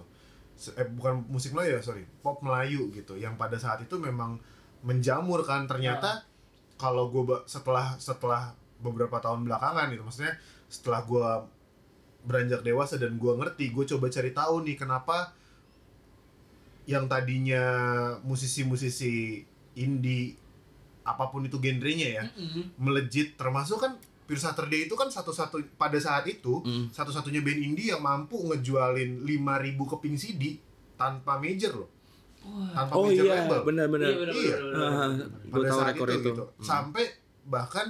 Eh, 0.56 0.88
bukan 0.88 1.28
musik 1.28 1.52
Melayu 1.52 1.76
ya, 1.76 1.82
sorry, 1.84 2.08
pop 2.24 2.40
Melayu 2.40 2.88
gitu. 2.96 3.14
Yang 3.16 3.36
pada 3.36 3.56
saat 3.60 3.84
itu 3.84 3.96
memang 4.00 4.40
menjamur 4.80 5.44
kan. 5.44 5.68
Ternyata 5.68 6.24
kalau 6.80 7.12
gue 7.12 7.22
setelah 7.44 7.96
setelah 8.00 8.56
beberapa 8.80 9.20
tahun 9.20 9.44
belakangan 9.44 9.92
gitu, 9.92 10.02
maksudnya 10.04 10.34
setelah 10.68 11.04
gue 11.04 11.28
beranjak 12.26 12.64
dewasa 12.66 12.98
dan 12.98 13.20
gue 13.20 13.32
ngerti, 13.36 13.70
gue 13.70 13.84
coba 13.96 14.10
cari 14.10 14.30
tahu 14.34 14.66
nih 14.66 14.76
kenapa 14.76 15.30
yang 16.86 17.10
tadinya 17.10 17.64
musisi-musisi 18.22 19.42
indie 19.74 20.38
apa 21.06 21.30
pun 21.30 21.46
itu 21.46 21.58
genrenya 21.62 22.08
ya 22.22 22.24
Mm-mm. 22.34 22.78
melejit 22.82 23.38
termasuk 23.38 23.78
kan 23.78 23.94
Pure 24.26 24.36
Saturday 24.36 24.84
itu 24.84 24.92
kan 24.92 25.06
satu-satu 25.06 25.56
pada 25.74 25.94
saat 25.96 26.26
itu 26.26 26.58
Mm. 26.60 26.90
satu-satunya 26.90 27.40
band 27.40 27.60
indie 27.62 27.88
yang 27.88 28.00
mampu 28.00 28.42
ngejualin 28.42 29.22
5000 29.22 29.38
keping 29.86 30.14
CD 30.14 30.58
tanpa 30.94 31.38
major 31.38 31.72
loh. 31.76 31.90
Tanpa 32.72 32.92
oh 32.92 33.06
major 33.06 33.24
iya 33.24 33.34
label. 33.40 33.60
benar-benar. 33.64 34.06
Iya, 34.06 34.18
bener, 34.18 34.34
Iya. 34.34 34.56
bener, 34.56 34.66
bener, 34.66 34.90
bener. 35.08 35.26
Gua 35.46 35.52
Pada 35.52 35.66
tahu 35.66 35.78
saat 35.78 35.88
rekor 35.88 36.08
itu, 36.08 36.14
itu. 36.16 36.28
gitu. 36.28 36.44
Hmm. 36.44 36.62
Sampai 36.62 37.04
bahkan 37.44 37.86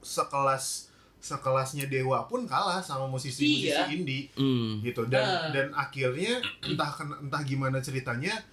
sekelas 0.00 0.92
sekelasnya 1.18 1.88
Dewa 1.88 2.28
pun 2.28 2.44
kalah 2.44 2.84
sama 2.84 3.08
musisi-musisi 3.08 3.64
Iya. 3.64 3.88
indie 3.88 4.28
Hmm. 4.36 4.84
gitu 4.84 5.08
dan 5.08 5.24
Ah. 5.24 5.48
dan 5.50 5.72
akhirnya 5.72 6.36
entah 6.68 6.92
entah 7.18 7.42
gimana 7.42 7.80
ceritanya 7.80 8.44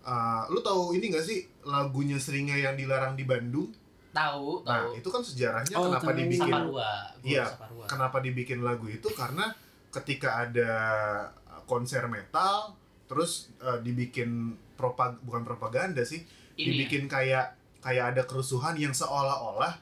uh, 0.00 0.46
lu 0.46 0.60
tahu 0.60 0.94
ini 0.94 1.10
gak 1.10 1.24
sih 1.24 1.42
lagunya 1.64 2.14
Seringai 2.16 2.62
yang 2.62 2.76
dilarang 2.76 3.14
di 3.14 3.24
Bandung? 3.24 3.74
Tahu 4.14 4.62
Nah, 4.62 4.78
tahu 4.80 4.88
itu 4.94 5.08
kan 5.08 5.20
sejarahnya 5.20 5.74
Oh, 5.74 5.90
kenapa 5.90 6.06
tahu. 6.06 6.16
dibikin 6.16 6.46
Saparua 6.48 6.92
Iya, 7.20 7.44
kenapa 7.84 8.18
dibikin 8.20 8.60
lagu 8.60 8.86
itu 8.86 9.08
karena 9.10 9.50
ketika 9.90 10.40
ada 10.40 10.72
konser 11.64 12.06
metal 12.06 12.74
terus 13.04 13.32
uh, 13.58 13.78
dibikin 13.78 14.54
propag 14.72 15.18
bukan 15.20 15.42
propaganda 15.42 16.00
sih 16.02 16.22
Ini 16.54 16.58
ya. 16.58 16.66
dibikin 16.68 17.02
kayak 17.04 17.46
kayak 17.78 18.04
ada 18.10 18.22
kerusuhan 18.22 18.74
yang 18.74 18.90
seolah-olah 18.90 19.76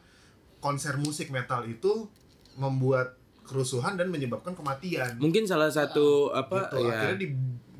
konser 0.59 0.97
musik 0.97 1.28
metal 1.28 1.62
itu 1.62 2.09
membuat 2.55 3.14
kerusuhan 3.43 3.95
dan 3.95 4.09
menyebabkan 4.09 4.53
kematian 4.53 5.16
Mungkin 5.16 5.45
salah 5.45 5.68
satu 5.68 6.30
apa 6.30 6.70
gitu. 6.70 6.76
ya 6.83 6.93
akhirnya 6.93 7.18
di 7.18 7.28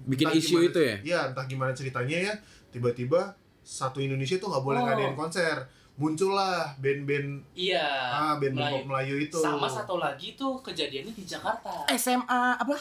bikin 0.05 0.26
entah 0.26 0.34
isu 0.34 0.48
gimana- 0.53 0.68
itu 0.68 0.80
ya? 0.80 0.96
Iya, 1.00 1.20
entah 1.30 1.44
gimana 1.44 1.72
ceritanya 1.72 2.16
ya 2.22 2.34
tiba-tiba 2.68 3.20
satu 3.61 3.98
Indonesia 3.98 4.34
tuh 4.36 4.48
nggak 4.48 4.64
boleh 4.64 4.80
Oh. 4.80 4.84
ngadain 4.84 5.14
konser 5.14 5.57
muncullah 6.03 6.74
band-band 6.76 7.46
iya 7.55 7.86
ah 8.11 8.34
band 8.34 8.55
Melayu. 8.55 8.74
pop 8.74 8.84
Melayu 8.88 9.14
itu 9.20 9.38
sama 9.38 9.66
satu 9.66 9.96
lagi 9.96 10.34
tuh 10.34 10.59
kejadiannya 10.61 11.12
di 11.12 11.22
Jakarta 11.24 11.86
SMA 11.88 12.26
apa 12.57 12.74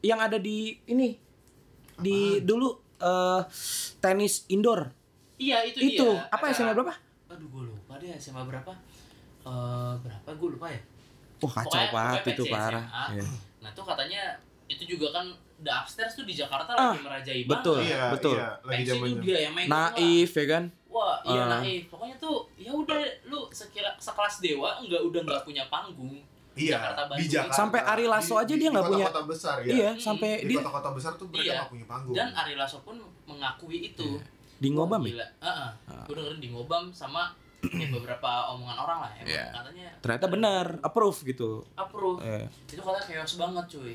yang 0.00 0.18
ada 0.18 0.36
di 0.36 0.74
ini 0.84 1.14
di 1.96 2.18
dulu 2.40 2.68
eh, 2.96 3.40
tenis 3.98 4.42
indoor 4.48 4.90
iya 5.36 5.62
itu 5.62 5.78
itu 5.78 6.02
dia 6.04 6.26
apa 6.28 6.44
Ada- 6.44 6.54
SMA 6.56 6.72
berapa? 6.74 6.94
aduh 7.26 7.48
gue 7.48 7.62
lupa 7.64 7.94
deh 7.96 8.10
SMA 8.14 8.42
berapa 8.44 8.72
Eh 9.40 9.94
berapa 9.98 10.30
gue 10.30 10.50
lupa 10.50 10.66
ya 10.66 10.80
Wah 11.36 11.52
kacau 11.52 11.68
Pokoknya- 11.68 11.92
banget 11.92 12.16
pokoknya 12.16 12.32
itu 12.32 12.42
PCSMA. 12.42 12.56
parah. 12.56 12.84
Iya. 13.12 13.24
nah 13.60 13.70
tuh 13.70 13.84
katanya 13.84 14.22
itu 14.64 14.82
juga 14.88 15.06
kan 15.12 15.26
The 15.56 15.70
Upstairs 15.70 16.12
tuh 16.14 16.24
di 16.24 16.32
Jakarta 16.32 16.72
Ah, 16.72 16.90
lagi 16.90 17.00
merajai 17.00 17.40
betul. 17.44 17.76
banget 17.76 17.86
iya 17.86 18.02
Betul. 18.10 18.34
iya 18.34 18.48
lagi 18.64 18.82
dia 19.20 19.38
yang 19.42 19.54
Naif 19.68 20.30
ya 20.32 20.46
kan? 20.48 20.64
Wah 20.94 21.18
iya 21.24 21.42
Ah. 21.42 21.58
naif 21.58 21.82
pokoknya 21.88 22.14
tuh 22.16 22.46
ya 22.54 22.70
udah 22.70 22.94
lu 23.26 23.50
sekira 23.50 23.90
sekelas 23.96 24.38
dewa 24.38 24.78
nggak 24.78 25.02
udah 25.02 25.20
nggak 25.20 25.42
punya 25.42 25.66
panggung 25.66 26.14
iya 26.54 26.78
Jakarta, 26.78 27.02
di 27.02 27.08
Bandung. 27.10 27.32
Jakarta 27.34 27.58
Sampai 27.58 27.80
Ari 27.82 28.06
Lasso 28.06 28.30
Di- 28.30 28.40
aja 28.40 28.46
di- 28.46 28.54
dia 28.54 28.62
di 28.62 28.72
nggak 28.72 28.86
punya- 28.86 29.08
kota-kota 29.10 29.22
besar 29.26 29.56
ya 29.60 29.72
Iya, 29.74 29.90
Hmm. 29.90 30.00
sampai 30.00 30.30
di 30.38 30.46
dia 30.46 30.56
kota-kota 30.56 30.90
besar 30.94 31.12
tuh 31.14 31.26
mereka 31.26 31.42
Iya. 31.44 31.54
nggak 31.56 31.70
punya 31.72 31.86
panggung 31.90 32.14
dan 32.14 32.28
Ari 32.32 32.54
Lasso 32.54 32.78
pun 32.80 32.96
mengakui 33.24 33.78
itu 33.84 34.08
di 34.54 34.68
ngobam 34.70 34.96
Wah, 34.96 35.04
ya? 35.04 35.12
gila. 35.12 35.26
Heeh. 35.42 35.70
Gue 36.06 36.14
dengerin 36.14 36.38
di 36.38 36.48
ngobam 36.48 36.84
sama 36.88 37.34
ya, 37.74 37.86
beberapa 37.90 38.30
omongan 38.52 38.78
orang 38.78 38.98
lah 39.02 39.10
emang 39.16 39.26
Iya. 39.26 39.46
katanya 39.50 39.88
Ternyata 39.98 40.26
benar, 40.28 40.66
approve 40.80 41.18
gitu. 41.26 41.50
approve 41.74 42.22
Eh, 42.22 42.46
itu 42.66 42.78
katanya 42.78 43.02
chaos 43.02 43.34
banget 43.34 43.64
cuy 43.68 43.94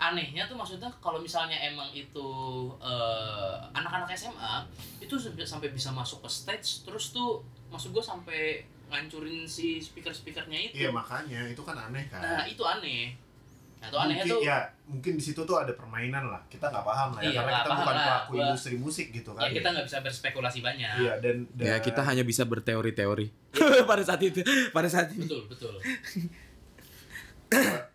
anehnya 0.00 0.42
tuh 0.44 0.56
maksudnya 0.56 0.88
kalau 0.98 1.20
misalnya 1.20 1.60
emang 1.60 1.92
itu 1.92 2.28
eh, 2.80 3.54
anak-anak 3.70 4.08
SMA 4.10 4.64
itu 4.98 5.14
sampai- 5.44 5.70
bisa 5.70 5.92
masuk 5.92 6.24
ke 6.24 6.28
stage 6.28 6.82
terus 6.82 7.12
tuh 7.12 7.44
maksud 7.68 7.92
gue 7.92 8.00
sampai 8.00 8.64
ngancurin 8.88 9.46
si 9.46 9.78
speaker 9.78 10.10
speakernya 10.10 10.58
itu. 10.66 10.74
Iya 10.74 10.90
makanya 10.90 11.46
itu 11.46 11.60
kan 11.60 11.78
aneh 11.78 12.08
kan. 12.08 12.18
Nah 12.18 12.42
itu 12.42 12.58
aneh. 12.60 13.14
Nah 13.78 13.86
itu 13.86 13.96
anehnya 13.96 14.24
mungkin 14.24 14.34
tuh 14.34 14.40
ya 14.42 14.58
mungkin 14.84 15.12
di 15.14 15.22
situ 15.22 15.40
tuh 15.40 15.56
ada 15.56 15.70
permainan 15.72 16.26
lah. 16.26 16.42
Kita 16.48 16.66
nggak 16.66 16.82
paham 16.82 17.08
lah 17.14 17.20
ya 17.20 17.30
Iya, 17.30 17.38
karena 17.38 17.52
kita 17.54 17.70
bukan 17.70 17.86
lah. 17.86 18.02
pelaku 18.02 18.30
Gua- 18.32 18.42
industri 18.42 18.74
musik 18.76 19.06
gitu 19.10 19.30
kan 19.30 19.46
ya 19.46 19.50
kita 19.54 19.68
nggak 19.70 19.86
bisa 19.86 19.98
berspekulasi 20.00 20.58
banyak. 20.60 20.94
Iya 20.98 21.12
dan, 21.18 21.36
dan 21.54 21.64
ya 21.64 21.76
kita 21.78 22.02
hanya 22.02 22.24
bisa 22.24 22.42
berteori-teori. 22.42 23.26
Pada 23.90 24.02
saat 24.02 24.20
itu, 24.20 24.40
pada 24.70 24.88
saat 24.88 25.12
ini. 25.12 25.22
betul 25.22 25.44
betul. 25.46 25.74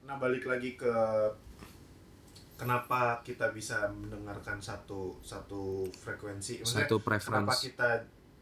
Nah 0.05 0.15
balik 0.15 0.43
lagi 0.43 0.75
ke 0.75 0.93
kenapa 2.55 3.19
kita 3.21 3.51
bisa 3.51 3.87
mendengarkan 3.91 4.57
satu 4.59 5.19
satu 5.19 5.83
frekuensi 5.91 6.63
Maksudnya, 6.63 6.87
Satu 6.87 6.97
kenapa 6.97 7.09
preference. 7.51 7.59
kita 7.61 7.89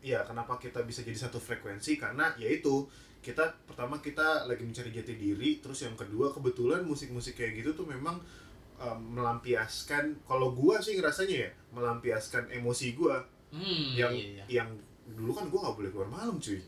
ya 0.03 0.20
kenapa 0.22 0.59
kita 0.59 0.84
bisa 0.84 1.01
jadi 1.01 1.18
satu 1.18 1.39
frekuensi 1.39 1.97
karena 1.97 2.30
yaitu 2.38 2.86
kita 3.24 3.55
pertama 3.64 3.97
kita 3.97 4.43
lagi 4.45 4.61
mencari 4.61 4.91
jati 4.91 5.16
diri 5.16 5.64
terus 5.64 5.82
yang 5.82 5.95
kedua 5.95 6.30
kebetulan 6.30 6.84
musik-musik 6.84 7.39
kayak 7.39 7.64
gitu 7.64 7.72
tuh 7.74 7.88
memang 7.88 8.20
um, 8.78 8.99
melampiaskan 9.16 10.20
kalau 10.28 10.51
gua 10.51 10.78
sih 10.78 10.99
ngerasanya 10.99 11.47
ya 11.47 11.49
melampiaskan 11.72 12.51
emosi 12.51 12.93
gua 12.93 13.24
hmm, 13.49 13.95
yang 13.95 14.11
iya, 14.11 14.43
iya. 14.43 14.45
yang 14.61 14.70
dulu 15.16 15.32
kan 15.32 15.47
gua 15.47 15.68
nggak 15.68 15.78
boleh 15.80 15.89
keluar 15.91 16.09
malam 16.11 16.36
cuy 16.38 16.59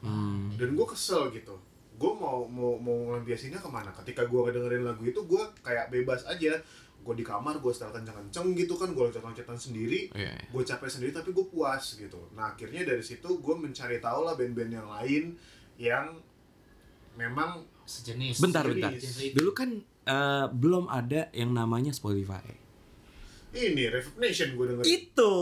Hmm. 0.00 0.48
dan 0.56 0.72
gue 0.72 0.86
kesel 0.88 1.28
gitu 1.28 1.52
gue 2.00 2.12
mau 2.14 2.48
mau 2.48 2.74
mau 2.74 2.96
ngelampiasinnya 3.06 3.60
ke 3.60 3.68
mana 3.68 3.92
ketika 3.92 4.24
gue 4.24 4.40
ngedengerin 4.40 4.82
lagu 4.82 5.04
itu 5.04 5.20
gue 5.20 5.42
kayak 5.60 5.92
bebas 5.92 6.24
aja 6.24 6.56
gue 6.98 7.14
di 7.14 7.22
kamar 7.22 7.56
gue 7.56 7.68
setel 7.68 7.92
kenceng-kenceng 7.92 8.52
gitu 8.54 8.72
kan 8.74 8.90
gue 8.90 9.02
loncat-loncatan 9.02 9.54
sendiri 9.54 10.08
Iya. 10.10 10.32
gue 10.42 10.62
capek 10.62 10.88
sendiri 10.88 11.12
tapi 11.12 11.30
gue 11.30 11.44
puas 11.44 11.94
gitu 11.94 12.32
nah 12.32 12.50
akhirnya 12.50 12.84
dari 12.86 13.00
situ 13.00 13.28
gue 13.34 13.54
mencari 13.54 13.96
tahu 13.98 14.20
lah 14.22 14.32
band-band 14.32 14.68
yang 14.70 14.88
lain 14.90 15.36
yang 15.76 16.16
memang 17.12 17.60
sejenis 17.82 18.38
Bentar, 18.38 18.64
Sejenis. 18.64 19.02
bentar. 19.02 19.34
Dulu 19.34 19.50
kan 19.50 19.70
eh, 20.06 20.46
belum 20.48 20.84
ada 20.86 21.28
yang 21.32 21.50
namanya 21.50 21.90
Spotify. 21.90 22.44
ini 23.50 23.82
Reverb 23.84 24.14
Nation 24.16 24.54
gue 24.54 24.62
dengerin 24.64 24.86
Itu 24.86 25.32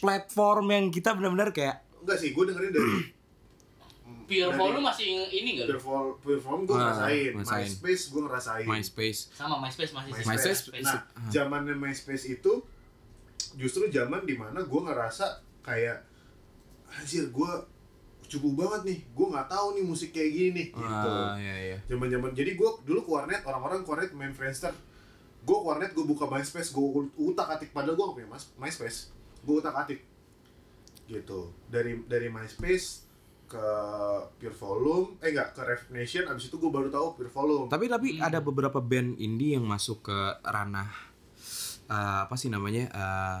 platform 0.00 0.66
yang 0.72 0.84
kita 0.88 1.12
benar-benar 1.12 1.52
kayak 1.52 1.84
enggak 2.00 2.16
sih 2.16 2.30
gue 2.30 2.44
dengerin 2.44 2.72
dari 2.72 2.92
Pure 4.26 4.42
dari- 4.44 4.58
Volume 4.58 4.84
masih 4.84 5.06
ini 5.28 5.48
enggak 5.54 5.66
Pure 5.68 5.80
Vol 5.80 6.06
Pure 6.18 6.40
Volume 6.40 6.64
gue 6.64 6.74
Ah, 6.74 6.80
ngerasain. 6.82 7.32
ngerasain. 7.32 7.64
MySpace 7.64 8.02
gue 8.06 8.22
ngerasain. 8.22 8.66
MySpace. 8.66 9.20
sama 9.32 9.54
MySpace 9.56 9.92
masih 9.92 10.10
sih. 10.12 10.26
MySpace, 10.26 10.60
Nah, 10.82 11.00
zamannya 11.28 11.74
MySpace 11.74 12.24
itu 12.28 12.52
justru 13.54 13.86
zaman 13.88 14.22
di 14.22 14.34
mana 14.34 14.60
gue 14.60 14.80
ngerasa 14.82 15.26
kayak 15.60 16.02
anjir 16.88 17.26
gue 17.26 17.52
cukup 18.26 18.52
banget 18.56 18.80
nih, 18.84 18.98
gue 19.08 19.26
nggak 19.28 19.46
tahu 19.46 19.66
nih 19.72 19.84
musik 19.84 20.10
kayak 20.10 20.28
gini 20.28 20.50
nih, 20.52 20.66
gitu. 20.68 21.10
Ah, 21.14 21.38
iya 21.38 21.56
iya. 21.64 21.78
Zaman 21.86 22.08
zaman 22.08 22.30
jadi 22.32 22.52
gue 22.52 22.70
dulu 22.82 23.00
ke 23.00 23.10
warnet 23.12 23.40
orang-orang 23.40 23.80
ke 23.80 23.88
warnet 23.88 24.10
main 24.12 24.30
Friendster, 24.30 24.74
gue 25.40 25.56
ke 25.56 25.64
warnet 25.64 25.94
gue 25.94 26.02
buka 26.02 26.26
MySpace 26.26 26.68
gue 26.68 26.86
utak 27.16 27.46
atik 27.48 27.70
padahal 27.70 27.94
gue 27.94 28.04
gak 28.04 28.16
punya 28.16 28.28
mas- 28.28 28.50
MySpace, 28.56 29.14
gue 29.40 29.54
utak 29.56 29.72
atik. 29.72 30.02
Gitu. 31.06 31.40
Dari 31.64 32.02
dari 32.04 32.26
MySpace 32.26 33.05
ke 33.46 33.68
Pure 34.38 34.56
Volume, 34.58 35.06
eh 35.22 35.30
enggak 35.30 35.54
ke 35.54 35.62
Rev 35.62 35.82
Nation, 35.94 36.26
abis 36.26 36.50
itu 36.50 36.58
gue 36.58 36.70
baru 36.70 36.90
tahu 36.90 37.14
Pure 37.14 37.32
Volume. 37.32 37.66
Tapi 37.70 37.86
tapi 37.86 38.08
ada 38.18 38.42
beberapa 38.42 38.82
band 38.82 39.16
indie 39.22 39.54
yang 39.54 39.64
masuk 39.64 40.10
ke 40.10 40.18
ranah 40.42 40.90
eh, 41.86 42.18
apa 42.26 42.34
sih 42.34 42.50
namanya 42.50 42.90
eh, 42.90 43.40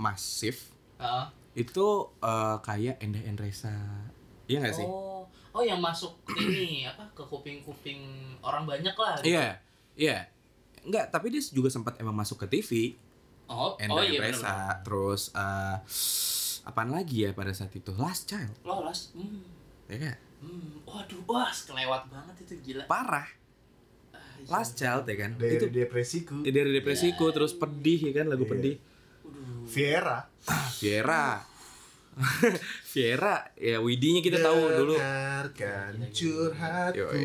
masif 0.00 0.72
Heeh. 0.96 1.26
itu 1.68 1.86
eh, 2.24 2.56
kayak 2.64 2.96
Endah 3.04 3.22
Endresa. 3.24 3.76
Iya 4.48 4.64
gak 4.64 4.74
sih? 4.80 4.86
Oh, 4.86 5.28
oh 5.28 5.62
yang 5.62 5.80
masuk 5.82 6.16
ini 6.38 6.88
apa 6.88 7.04
ke 7.12 7.22
kuping-kuping 7.28 8.00
orang 8.40 8.64
banyak 8.64 8.96
lah. 8.96 9.18
gitu. 9.20 9.36
Iya, 9.36 9.60
iya. 9.98 10.18
Enggak, 10.86 11.10
tapi 11.10 11.34
dia 11.34 11.42
juga 11.42 11.66
sempat 11.68 11.98
emang 11.98 12.14
masuk 12.14 12.46
ke 12.46 12.46
TV. 12.46 12.94
Oh, 13.50 13.74
Endah 13.78 14.00
oh 14.00 14.02
iya 14.02 14.22
benar. 14.22 14.32
Endresa, 14.32 14.56
terus 14.86 15.22
eh 15.34 15.76
apaan 16.66 16.90
lagi 16.90 17.22
ya 17.22 17.30
pada 17.30 17.54
saat 17.54 17.70
itu? 17.72 17.94
Last 17.94 18.26
Child, 18.26 18.52
Lo 18.66 18.82
las. 18.82 19.14
Hmm. 19.14 19.40
ya 19.86 19.96
kan? 20.02 20.16
Hmm. 20.36 20.82
Waduh, 20.84 21.22
wah, 21.24 21.48
kelewat 21.48 22.02
banget 22.10 22.36
itu 22.42 22.54
gila. 22.60 22.84
Parah. 22.84 23.24
Ah, 24.10 24.18
iya. 24.36 24.50
Last 24.50 24.74
Child 24.74 25.06
ya 25.06 25.16
kan? 25.16 25.30
dari 25.38 25.56
itu 25.56 25.66
depresiku. 25.70 26.42
dari 26.42 26.70
depresiku 26.74 27.30
terus 27.30 27.54
pedih 27.54 28.10
ya 28.10 28.12
kan 28.12 28.26
lagu 28.26 28.44
Iya. 28.44 28.52
pedih. 28.52 28.76
Waduh. 29.22 29.64
Viera. 29.64 30.18
Viera. 30.76 31.24
Viera, 32.86 33.36
ya 33.60 33.76
Widinya 33.78 34.24
kita 34.24 34.40
tahu 34.40 34.60
dulu. 34.72 34.96
Dengarkan 34.96 36.00
Yoi. 36.00 36.12
curhatku. 36.12 37.20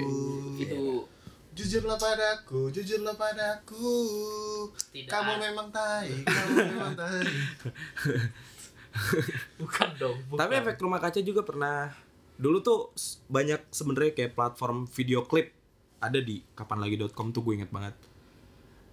Itu 0.59 1.07
Jujurlah 1.51 1.99
padaku, 1.99 2.71
jujurlah 2.71 3.11
padaku. 3.19 3.91
Tidak 4.95 5.11
Kamu 5.11 5.35
memang 5.35 5.67
tai, 5.67 6.07
kamu 6.23 6.51
memang 6.71 6.95
tai. 6.95 7.27
bukan 9.61 9.87
dong. 9.97 10.17
Bukan. 10.27 10.39
Tapi 10.39 10.53
efek 10.57 10.75
rumah 10.79 10.99
kaca 10.99 11.19
juga 11.19 11.41
pernah 11.41 11.89
dulu 12.35 12.57
tuh 12.59 12.79
banyak 13.27 13.69
sebenarnya 13.69 14.11
kayak 14.13 14.33
platform 14.33 14.89
video 14.89 15.23
klip 15.23 15.53
ada 16.01 16.17
di 16.17 16.41
kapanlagi.com 16.53 17.29
tuh 17.29 17.41
gue 17.41 17.53
inget 17.61 17.69
banget. 17.69 17.93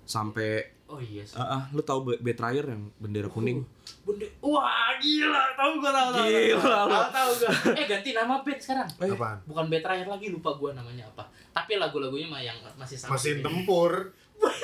Sampai 0.05 0.77
Oh 0.89 0.97
iya. 0.97 1.21
sih. 1.21 1.37
ah 1.37 1.45
ah, 1.45 1.63
lu 1.77 1.85
tahu 1.85 2.01
Be- 2.01 2.17
Betrayer 2.17 2.65
yang 2.65 2.89
bendera 2.97 3.29
kuning? 3.29 3.61
Bende. 4.09 4.25
Wah, 4.41 4.97
gila. 4.97 5.53
Tahu 5.53 5.85
gua 5.85 5.93
tahu 5.93 6.09
tahu. 6.17 6.25
Gila, 6.25 6.57
tahu, 6.57 6.65
lu. 6.65 6.97
tahu, 6.97 7.13
tahu 7.13 7.31
gua. 7.37 7.51
Eh 7.77 7.85
ganti 7.85 8.11
nama 8.17 8.41
band 8.41 8.57
sekarang. 8.57 8.89
Eh, 8.97 9.13
Apaan? 9.13 9.37
Bukan 9.45 9.69
terakhir 9.69 10.09
lagi 10.09 10.33
lupa 10.33 10.57
gua 10.57 10.73
namanya 10.73 11.05
apa. 11.13 11.29
Tapi 11.53 11.77
lagu-lagunya 11.77 12.25
mah 12.25 12.41
yang 12.41 12.57
masih 12.81 12.97
sama. 12.97 13.21
Mesin 13.21 13.37
Ini. 13.37 13.45
tempur. 13.45 14.17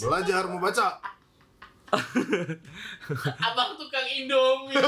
Belajar 0.00 0.44
membaca. 0.44 1.00
Abang 3.46 3.74
tukang 3.74 4.06
Indomie. 4.06 4.74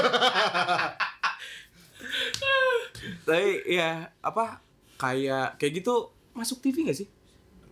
Tapi 3.27 3.49
ya 3.67 4.07
apa 4.19 4.59
kayak 4.95 5.59
kayak 5.59 5.73
gitu 5.83 6.11
masuk 6.31 6.59
TV 6.59 6.87
gak 6.87 6.97
sih? 6.97 7.07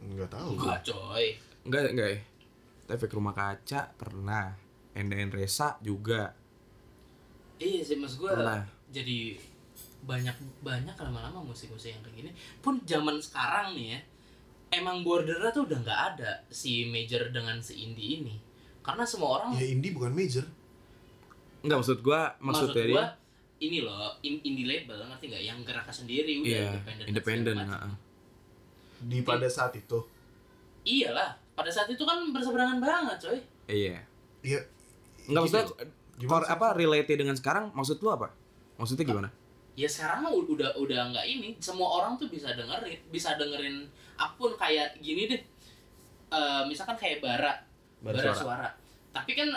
Enggak 0.01 0.29
tahu. 0.31 0.55
Enggak, 0.57 0.79
coy. 0.85 1.25
Enggak 1.63 1.81
enggak 1.93 2.09
ya. 2.11 2.19
Tapi 2.87 2.97
efek 2.97 3.15
rumah 3.15 3.31
kaca 3.31 3.91
pernah. 3.95 4.55
Enda 4.91 5.15
Endresa 5.15 5.79
juga 5.79 6.35
Iya 7.55 7.79
sih 7.79 7.95
mas 7.95 8.19
gua 8.19 8.35
pernah. 8.35 8.65
jadi 8.91 9.39
banyak 10.03 10.33
banyak 10.59 10.97
lama-lama 10.99 11.39
musik-musik 11.39 11.95
yang 11.95 12.03
kayak 12.03 12.17
gini 12.17 12.31
pun 12.59 12.81
zaman 12.83 13.21
sekarang 13.21 13.71
nih 13.71 13.95
ya 13.95 13.99
emang 14.75 15.05
bordernya 15.05 15.53
tuh 15.53 15.69
udah 15.69 15.79
nggak 15.79 16.01
ada 16.11 16.31
si 16.49 16.89
major 16.89 17.29
dengan 17.29 17.61
si 17.61 17.85
indie 17.85 18.19
ini 18.19 18.35
karena 18.81 19.03
semua 19.03 19.29
orang 19.37 19.49
Ya 19.53 19.65
indie 19.67 19.89
bukan 19.89 20.11
major. 20.11 20.45
Enggak 21.61 21.77
maksud 21.79 21.99
gua 22.01 22.33
maksud, 22.37 22.67
maksud 22.67 22.69
dari 22.73 22.91
gua 22.91 23.07
ini 23.57 23.79
loh 23.79 24.09
in- 24.21 24.41
indie 24.41 24.65
label 24.65 24.97
ngerti 24.97 25.25
nggak 25.27 25.43
yang 25.43 25.59
geraknya 25.61 25.93
sendiri 25.93 26.31
udah 26.35 26.49
iya 26.49 26.69
independen 26.73 27.05
independen. 27.07 27.55
heeh. 27.63 27.93
Di 29.03 29.17
pada 29.21 29.47
saat 29.47 29.73
itu. 29.73 29.97
iyalah 30.81 31.29
pada 31.53 31.69
saat 31.69 31.85
itu 31.87 32.01
kan 32.01 32.17
berseberangan 32.27 32.77
banget 32.77 33.17
coy 33.19 33.37
Iya. 33.67 34.01
Iya. 34.41 34.59
Enggak 35.25 35.41
maksudnya 35.45 35.65
Gimana 36.17 36.31
kor, 36.31 36.43
sih? 36.43 36.51
apa 36.51 36.67
relate 36.73 37.13
dengan 37.13 37.33
sekarang 37.33 37.69
maksud 37.71 37.97
lu 37.97 38.09
apa? 38.09 38.33
Maksudnya 38.75 39.05
gimana? 39.05 39.29
ya 39.71 39.87
sekarang 39.87 40.19
mah 40.21 40.33
udah 40.33 40.67
udah 40.75 41.09
nggak 41.09 41.23
ini 41.23 41.55
semua 41.57 41.87
orang 41.95 42.13
tuh 42.13 42.27
bisa 42.27 42.51
dengerin 42.51 42.91
bisa 43.07 43.39
dengerin 43.39 43.87
apa 44.13 44.35
pun 44.35 44.51
kayak 44.53 44.99
gini 44.99 45.25
deh 45.27 45.41
Eh, 46.29 46.63
misalkan 46.65 46.95
kayak 46.95 47.19
bara 47.19 47.51
Bara 48.01 48.13
bara, 48.13 48.21
suara. 48.23 48.35
suara. 48.35 48.67
tapi 49.11 49.31
kan 49.33 49.49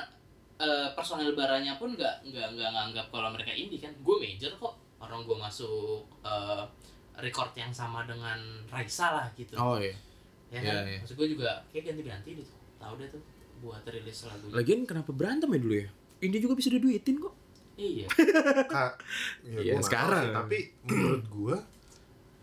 eh, 0.57 0.89
personel 0.93 1.33
baranya 1.33 1.75
pun 1.75 1.93
nggak 1.93 2.25
nggak 2.25 2.49
nggak 2.53 2.71
nganggap 2.71 3.07
kalau 3.09 3.29
mereka 3.31 3.51
indie 3.51 3.79
kan 3.79 3.91
gue 3.91 4.17
major 4.19 4.53
kok 4.55 4.75
orang 4.99 5.21
gue 5.23 5.37
masuk 5.37 6.05
eh, 6.21 6.63
record 7.17 7.55
yang 7.55 7.71
sama 7.71 8.03
dengan 8.05 8.37
Raisa 8.67 9.15
lah 9.15 9.27
gitu 9.33 9.55
Oh 9.55 9.79
iya. 9.79 9.95
ya 10.51 10.59
iya, 10.59 10.71
kan 10.71 10.85
iya. 10.85 10.99
maksud 11.01 11.17
gue 11.17 11.29
juga 11.31 11.51
kayak 11.69 11.85
ganti-ganti 11.89 12.31
tuh 12.37 12.47
tahu 12.77 12.95
deh 12.97 13.09
tuh 13.09 13.23
buat 13.59 13.81
rilis 13.85 14.19
lagu 14.25 14.45
Lagian 14.51 14.85
kenapa 14.85 15.11
berantem 15.11 15.49
ya 15.49 15.59
dulu 15.59 15.75
ya? 15.79 15.89
Indie 16.21 16.39
juga 16.39 16.55
bisa 16.55 16.69
diduitin 16.69 17.17
kok. 17.17 17.35
iya 17.75 18.07
Kak, 18.75 18.93
ya 19.43 19.61
Iya, 19.63 19.81
sekarang. 19.81 20.25
sih, 20.25 20.35
tapi 20.35 20.59
menurut 20.85 21.25
gua 21.27 21.57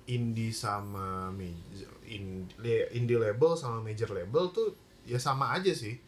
indie 0.06 0.52
sama 0.52 1.30
major 1.30 1.88
indie, 2.04 2.84
indie 2.92 3.16
label 3.16 3.54
sama 3.54 3.80
major 3.80 4.10
label 4.10 4.50
tuh 4.50 4.76
ya 5.12 5.20
sama 5.20 5.52
aja 5.52 5.72
sih. 5.72 6.00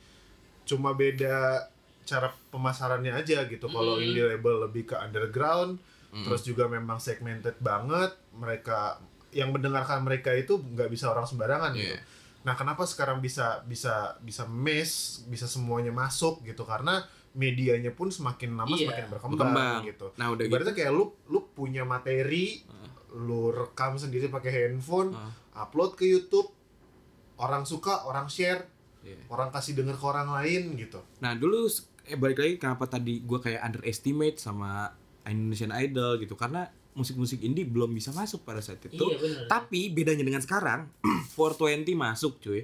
Cuma 0.63 0.95
beda 0.95 1.67
cara 2.03 2.31
pemasarannya 2.49 3.11
aja 3.13 3.43
gitu. 3.45 3.67
Kalau 3.67 3.95
Mm. 3.95 4.03
indie 4.05 4.25
label 4.25 4.63
lebih 4.63 4.83
ke 4.85 4.95
underground, 4.95 5.79
Mm. 6.09 6.23
terus 6.23 6.41
juga 6.41 6.67
memang 6.67 6.97
segmented 6.97 7.59
banget. 7.59 8.15
Mereka 8.33 9.03
yang 9.31 9.49
mendengarkan 9.49 9.99
mereka 10.01 10.31
itu 10.31 10.55
nggak 10.55 10.87
bisa 10.87 11.09
orang 11.09 11.25
sembarangan 11.25 11.73
gitu. 11.73 11.91
Iya. 11.91 12.01
Nah, 12.43 12.53
kenapa 12.53 12.83
sekarang 12.83 13.17
bisa 13.17 13.63
bisa 13.63 14.15
bisa 14.19 14.43
mes, 14.45 15.23
bisa 15.25 15.47
semuanya 15.47 15.89
masuk 15.89 16.43
gitu? 16.43 16.63
Karena 16.63 17.01
medianya 17.33 17.89
pun 17.89 18.07
semakin 18.07 18.53
lama 18.53 18.69
Iya. 18.69 18.83
semakin 18.85 19.05
berkembang, 19.09 19.39
Berkembang. 19.49 19.79
gitu. 19.83 20.07
Nah, 20.15 20.27
udah 20.29 20.43
gitu. 20.43 20.51
Ibaratnya 20.51 20.75
kayak 20.75 20.91
lu 20.91 21.05
lu 21.25 21.39
punya 21.49 21.81
materi, 21.83 22.61
lu 23.15 23.49
rekam 23.49 23.95
sendiri 23.95 24.27
pakai 24.27 24.51
handphone, 24.53 25.15
Ah. 25.15 25.31
upload 25.55 25.95
ke 25.95 26.03
YouTube, 26.03 26.51
orang 27.37 27.63
suka, 27.63 28.05
orang 28.05 28.27
share, 28.27 28.69
Iya. 29.03 29.19
orang 29.27 29.51
kasih 29.51 29.75
denger 29.75 29.99
ke 29.99 30.05
orang 30.07 30.31
lain 30.31 30.79
gitu. 30.79 31.03
Nah, 31.19 31.35
dulu 31.35 31.67
eh 32.03 32.15
balik 32.15 32.39
lagi 32.39 32.55
kenapa 32.55 32.87
tadi 32.87 33.19
gua 33.19 33.39
kayak 33.39 33.59
underestimate 33.59 34.39
sama 34.39 34.95
Indonesian 35.23 35.75
Idol 35.75 36.19
gitu 36.19 36.35
karena 36.35 36.67
musik-musik 36.93 37.41
indie 37.41 37.65
belum 37.65 37.91
bisa 37.91 38.13
masuk 38.13 38.47
pada 38.47 38.63
saat 38.63 38.79
itu. 38.79 38.95
Iya, 38.95 39.17
bener. 39.19 39.43
Tapi 39.49 39.91
bedanya 39.91 40.23
dengan 40.23 40.39
sekarang, 40.39 40.87
420 41.35 41.95
masuk, 41.97 42.39
cuy. 42.39 42.63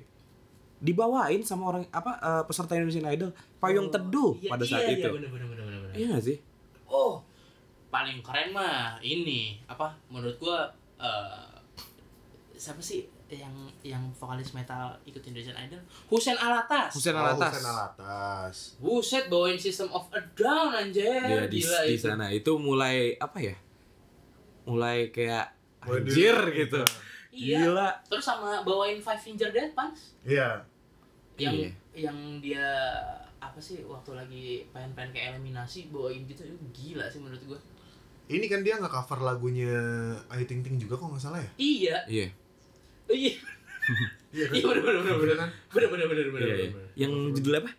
Dibawain 0.79 1.43
sama 1.43 1.75
orang 1.75 1.83
apa 1.91 2.11
eh, 2.15 2.43
peserta 2.47 2.79
Indonesian 2.79 3.09
Idol 3.11 3.35
payung 3.59 3.89
Oh, 3.89 3.91
teduh 3.91 4.31
iya, 4.39 4.47
pada 4.47 4.63
iya, 4.63 4.71
saat 4.71 4.83
iya, 4.87 4.95
itu. 4.95 5.09
bener, 5.11 5.27
bener, 5.27 5.47
bener, 5.51 5.65
bener, 5.67 5.79
bener. 5.83 5.95
Iya 5.97 6.07
gak 6.15 6.23
sih? 6.23 6.37
Oh, 6.87 7.19
paling 7.89 8.23
keren 8.23 8.55
mah 8.55 8.95
ini 9.03 9.59
apa? 9.67 9.91
Menurut 10.07 10.39
gua 10.39 10.71
eh, 10.95 11.51
siapa 12.55 12.79
sih 12.79 13.03
yang 13.29 13.53
yang 13.81 14.01
vokalis 14.11 14.51
metal 14.51 14.89
ikut 15.03 15.21
Indonesian 15.21 15.53
Idol? 15.55 15.77
Husen 16.07 16.33
Alatas. 16.33 16.89
Husen 16.91 17.13
Oh, 17.13 17.21
Alatas. 17.21 17.53
Husen 17.53 17.65
Alatas. 17.65 18.55
Buset 18.77 19.25
bawain 19.27 19.55
System 19.55 19.89
of 19.89 20.09
a 20.09 20.21
Down 20.33 20.73
anjir. 20.73 21.05
Dia 21.21 21.45
di, 21.45 21.61
Gila 21.61 21.79
di 21.85 21.93
itu. 21.93 22.03
sana 22.03 22.25
itu 22.27 22.51
mulai 22.55 23.13
apa 23.15 23.37
ya? 23.37 23.55
Mulai 24.65 25.09
kayak 25.09 25.45
anjir 25.81 26.35
gitu. 26.55 26.81
Iya. 27.29 27.61
Gila. 27.63 27.89
Terus 28.05 28.25
sama 28.25 28.61
bawain 28.61 28.97
Five 28.97 29.19
Finger 29.19 29.49
Death 29.49 29.71
Punch 29.71 30.17
Iya. 30.23 30.65
yang 31.37 31.55
Iya. 31.55 31.69
yang 32.09 32.17
dia 32.39 32.67
apa 33.39 33.55
sih 33.57 33.79
waktu 33.83 34.11
lagi 34.11 34.43
pengen-pengen 34.69 35.15
ke 35.15 35.19
eliminasi 35.23 35.87
bawain 35.87 36.25
gitu 36.25 36.43
itu 36.43 36.57
gila 36.71 37.05
sih 37.05 37.19
menurut 37.19 37.39
gua. 37.45 37.59
Ini 38.27 38.45
kan 38.45 38.61
dia 38.61 38.75
nggak 38.75 38.91
cover 38.91 39.23
lagunya 39.23 39.73
Ayu 40.27 40.45
Ting 40.45 40.61
Ting 40.61 40.77
juga 40.77 40.93
kok 40.93 41.07
nggak 41.07 41.23
salah 41.23 41.39
ya? 41.39 41.49
Iya. 41.55 41.97
Iya. 42.05 42.27
Iya. 43.09 43.33
Iya 44.29 44.45
Iya 44.53 44.63
bener 44.69 44.81
bener 44.85 45.01
bener 45.01 45.17
bener 45.17 45.35
kan? 45.41 45.49
bener 45.73 45.87
bener 45.89 46.05
bener 46.05 46.25
bener. 46.29 46.45
Iya, 46.45 46.55
iya. 46.61 46.69
Yang 46.93 47.11
judulnya 47.41 47.61
apa? 47.65 47.71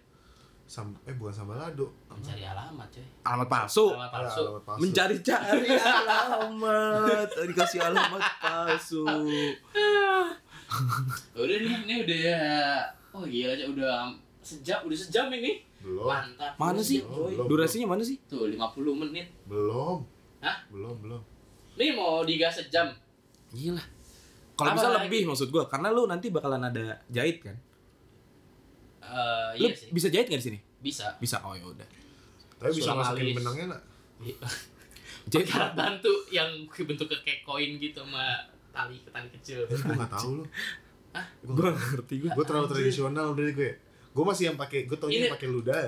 Sam 0.70 0.94
eh 1.02 1.14
bukan 1.18 1.34
Sambalado. 1.34 1.86
Mencari 2.06 2.46
alamat 2.46 2.86
coy. 2.94 3.06
Alamat 3.26 3.48
palsu. 3.50 3.86
Alamat 3.90 4.10
palsu. 4.10 4.42
alamat 4.46 4.62
palsu. 4.66 4.80
Mencari-cari 4.82 5.66
alamat. 5.98 7.28
Dikasih 7.50 7.80
alamat 7.82 8.22
palsu. 8.38 9.02
Udah 11.34 11.56
nih, 11.58 11.74
ini 11.86 11.94
udah 12.06 12.18
ya. 12.22 12.42
Oh 13.10 13.26
gila 13.26 13.50
aja 13.58 13.66
udah 13.66 14.14
sejam, 14.38 14.78
udah 14.86 14.98
sejam 14.98 15.26
ini. 15.34 15.66
Belum. 15.82 16.06
Mantap. 16.06 16.54
Mana 16.54 16.78
sih? 16.78 17.02
Belum. 17.02 17.50
Durasinya 17.50 17.90
mana 17.90 18.06
sih? 18.06 18.22
Tuh 18.30 18.46
50 18.46 18.62
menit. 18.94 19.26
Belum. 19.50 20.06
Hah? 20.38 20.62
Belum, 20.70 20.94
belum. 21.02 21.22
Nih 21.74 21.90
mau 21.98 22.22
digas 22.22 22.62
sejam. 22.62 22.94
Gila. 23.50 23.82
Kalau 24.60 24.72
bisa 24.74 24.88
lagi? 24.88 24.98
lebih 25.04 25.20
maksud 25.26 25.48
gua, 25.48 25.64
karena 25.64 25.88
lu 25.88 26.04
nanti 26.04 26.26
bakalan 26.28 26.62
ada 26.62 27.00
jahit 27.06 27.40
kan. 27.40 27.56
Eh 29.00 29.50
Lu 29.58 29.66
iya 29.66 29.74
sih. 29.74 29.88
bisa 29.90 30.06
jahit 30.06 30.26
nggak 30.26 30.38
di 30.38 30.46
sini? 30.46 30.58
Bisa. 30.78 31.16
Bisa. 31.16 31.40
Oh 31.42 31.52
ya 31.52 31.64
udah. 31.64 31.88
Tapi 32.56 32.70
bisa 32.70 32.92
Sulam 32.92 33.00
masukin 33.00 33.24
alis. 33.24 33.36
benangnya 33.36 33.64
nggak? 33.66 33.82
Jahit 35.30 35.48
Alat 35.50 35.72
bantu 35.74 36.12
yang 36.28 36.48
bentuk 36.66 37.06
kayak 37.06 37.40
koin 37.40 37.76
gitu 37.76 38.00
sama 38.00 38.40
tali 38.70 39.00
tali 39.06 39.28
kecil. 39.30 39.64
Eh, 39.64 39.74
gue 39.74 39.94
nggak 39.94 40.10
tahu 40.10 40.30
loh. 40.38 40.48
Hah? 41.10 41.26
Gue 41.42 41.68
ngerti 41.70 42.14
gua. 42.20 42.32
gue 42.32 42.44
terlalu 42.44 42.66
tradisional 42.68 43.28
dari 43.32 43.52
gue. 43.52 43.70
Gue 44.10 44.24
masih 44.26 44.50
yang 44.50 44.58
pakai, 44.58 44.84
gue 44.84 44.98
tau 44.98 45.06
Ini- 45.06 45.24
yang 45.24 45.34
pakai 45.34 45.48
ludah. 45.48 45.78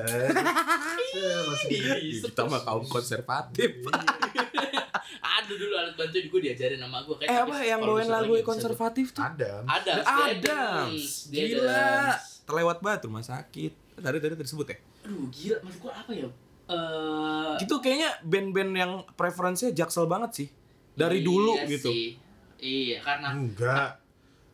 Masih 1.12 1.68
Ih, 2.00 2.22
Kita 2.22 2.46
mah 2.46 2.62
kaum 2.62 2.86
konservatif. 2.86 3.82
Aduh 5.20 5.56
dulu 5.56 5.74
alat 5.74 5.94
bantu 5.94 6.16
gue 6.16 6.40
diajarin 6.42 6.78
sama 6.78 6.98
gue 7.02 7.14
kayak 7.14 7.28
Eh 7.28 7.38
apa 7.38 7.56
yang 7.60 7.80
bawain 7.80 8.06
lagu 8.06 8.32
bisa 8.32 8.46
konservatif 8.46 9.06
tuh? 9.10 9.20
ada. 9.20 9.50
tuh. 9.60 9.68
Ada. 9.68 9.92
The 9.92 10.04
Adams. 10.08 11.04
Gila. 11.28 11.86
Terlewat 12.42 12.78
banget 12.78 13.00
rumah 13.04 13.20
sakit. 13.20 13.72
Tadi 13.94 14.18
tadi 14.18 14.34
tersebut 14.34 14.66
ya. 14.66 14.76
Aduh 15.02 15.26
gila 15.28 15.56
maksud 15.60 15.80
gue 15.80 15.92
apa 15.92 16.12
ya? 16.12 16.28
Eh 16.64 17.54
Itu 17.60 17.74
kayaknya 17.78 18.10
band-band 18.22 18.72
yang 18.72 18.92
preferensinya 19.12 19.70
jaksel 19.70 20.06
banget 20.06 20.30
sih. 20.34 20.48
Dari 20.92 21.20
dulu 21.20 21.56
iya 21.56 21.68
gitu. 21.68 21.90
sih. 21.90 22.16
Iya 22.56 22.98
karena 23.00 23.28
Enggak. 23.32 23.98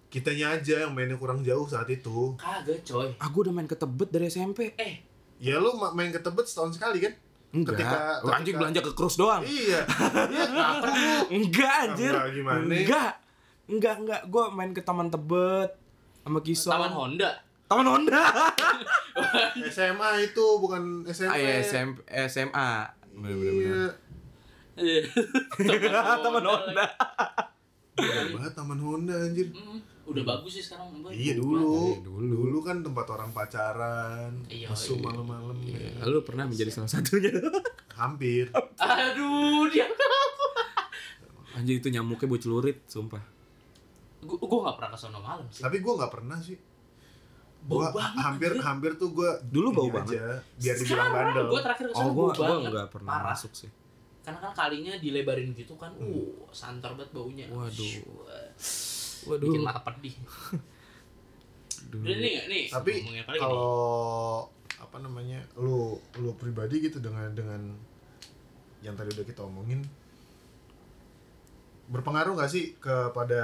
Kitanya 0.09 0.56
aja 0.56 0.88
yang 0.88 0.96
mainnya 0.96 1.14
kurang 1.14 1.44
jauh 1.44 1.68
saat 1.68 1.84
itu. 1.86 2.32
kagak 2.34 2.80
coy. 2.82 3.12
Ah, 3.16 3.28
gua 3.28 3.40
udah 3.44 3.52
main 3.52 3.68
ke 3.68 3.76
Tebet 3.76 4.09
dari 4.09 4.26
SMP. 4.26 4.72
Eh 4.74 5.04
Ya 5.38 5.54
lu 5.56 5.70
ma- 5.72 5.92
main 5.92 6.09
ke 6.09 6.18
Tebet 6.18 6.44
setahun 6.44 6.74
sekali 6.74 6.98
kan? 6.98 7.12
Enggak. 7.49 7.80
Ketika- 7.80 8.20
anjing 8.20 8.44
ketika- 8.44 8.61
belanja 8.61 8.80
ke 8.82 8.92
cruise 8.92 9.16
doang. 9.16 9.40
Iya. 9.40 9.80
Iya. 10.28 10.46
Enggak 11.38 11.74
anjir. 11.82 12.12
Enggak, 12.12 12.28
gimana? 12.32 12.61
Enggak. 12.62 13.12
Enggak, 13.68 13.94
enggak. 14.01 14.20
Gua 14.28 14.44
main 14.53 14.72
ke 14.72 14.80
Taman 14.80 15.09
Tebet 15.09 15.70
sama 16.20 16.38
Kiso. 16.40 16.68
Taman 16.68 16.92
Honda. 16.92 17.30
Taman 17.68 17.86
Honda. 17.86 18.22
SMA 19.74 20.09
itu 20.22 20.44
bukan 20.57 21.05
SMP. 21.05 21.32
ah, 21.32 21.36
iya, 21.36 21.61
SMP, 21.61 22.01
SMA. 22.26 22.70
Bener, 23.12 23.34
bener, 23.36 23.53
bener. 23.55 23.90
Iya. 24.78 25.03
Taman 26.24 26.44
Honda. 26.44 26.84
Gila 27.99 28.22
banget 28.30 28.53
Taman 28.55 28.78
Honda 28.78 29.14
anjir. 29.18 29.49
Hmm, 29.51 29.80
udah 30.09 30.24
bagus 30.26 30.52
sih 30.52 30.64
sekarang 30.64 30.88
Boy. 30.98 31.12
Iya 31.12 31.36
dulu. 31.36 31.92
Iya, 31.92 32.00
dulu. 32.00 32.36
Dulu 32.42 32.59
kan 32.61 32.80
tempat 32.80 33.06
orang 33.09 33.30
pacaran. 33.30 34.32
Iya, 34.46 34.68
Mesum 34.68 34.96
iya. 34.96 35.04
malam-malam. 35.04 35.56
Iya, 35.61 36.04
Lu 36.04 36.20
pernah 36.20 36.44
menjadi 36.44 36.70
salah 36.70 36.88
satunya. 36.88 37.28
Hampir. 38.00 38.48
Aduh 38.74 39.68
dia. 39.68 39.84
Anjir 41.52 41.76
itu 41.76 41.88
nyamuknya 41.88 42.26
bocil 42.26 42.50
lurit, 42.50 42.78
sumpah. 42.86 43.20
Gue 44.20 44.34
gue 44.36 44.59
gak 44.61 44.76
pernah 44.76 44.90
ke 44.90 44.98
sono 44.98 45.18
malam 45.18 45.46
sih. 45.48 45.61
Tapi 45.61 45.78
gua 45.78 45.94
nggak 45.96 46.12
pernah 46.12 46.38
sih. 46.38 46.59
Bau 47.61 47.82
Gua 47.82 47.90
banget, 47.90 48.22
hampir 48.22 48.50
anjir. 48.52 48.62
hampir 48.62 48.90
tuh 48.94 49.11
gua 49.11 49.30
Dulu 49.42 49.68
bau 49.72 49.88
banget. 49.90 50.14
aja, 50.14 50.38
biar 50.56 50.76
dibilang 50.76 51.11
bandel. 51.11 51.46
gue 51.48 51.61
terakhir 51.61 51.84
ke 51.84 51.92
Oh, 51.92 52.00
sono 52.00 52.11
gua 52.11 52.22
bau 52.22 52.30
gua 52.30 52.46
banget. 52.48 52.70
enggak 52.70 52.86
pernah 52.88 53.11
Parah. 53.12 53.26
masuk 53.34 53.52
sih. 53.52 53.70
Karena 54.20 54.38
kan 54.40 54.52
kalinya 54.54 54.92
dilebarin 54.96 55.50
gitu 55.52 55.74
kan. 55.74 55.90
Uh, 55.96 56.46
santer 56.48 56.94
banget 56.94 57.11
baunya. 57.11 57.46
Waduh. 57.48 57.90
Waduh. 59.26 59.44
Bikin 59.48 59.62
mata 59.64 59.80
pedih. 59.82 60.14
Aduh. 61.88 61.98
Udah 62.04 62.16
nih 62.16 62.34
nih. 62.46 62.64
Tapi 62.70 62.92
kalau 63.34 64.46
apa 64.78 64.96
namanya 65.02 65.42
lu 65.58 65.98
lu 66.22 66.30
pribadi 66.38 66.78
gitu 66.78 67.02
dengan 67.02 67.34
dengan 67.34 67.74
yang 68.78 68.94
tadi 68.94 69.10
udah 69.10 69.26
kita 69.26 69.42
omongin 69.42 69.82
berpengaruh 71.88 72.36
nggak 72.38 72.52
sih 72.52 72.78
kepada 72.78 73.42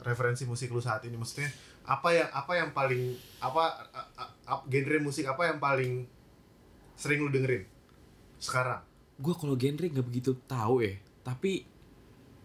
referensi 0.00 0.48
musik 0.48 0.72
lu 0.72 0.80
saat 0.80 1.04
ini 1.04 1.18
maksudnya 1.18 1.50
apa 1.84 2.08
yang 2.14 2.28
apa 2.32 2.52
yang 2.56 2.70
paling 2.72 3.12
apa 3.42 3.64
a- 3.92 4.08
a- 4.16 4.32
a- 4.48 4.64
genre 4.64 4.96
musik 5.02 5.28
apa 5.28 5.50
yang 5.50 5.58
paling 5.60 6.06
sering 6.94 7.20
lu 7.20 7.28
dengerin 7.28 7.66
sekarang 8.40 8.80
gue 9.20 9.34
kalau 9.36 9.58
genre 9.58 9.84
nggak 9.84 10.06
begitu 10.06 10.32
tahu 10.48 10.80
ya 10.80 10.96
tapi 11.20 11.68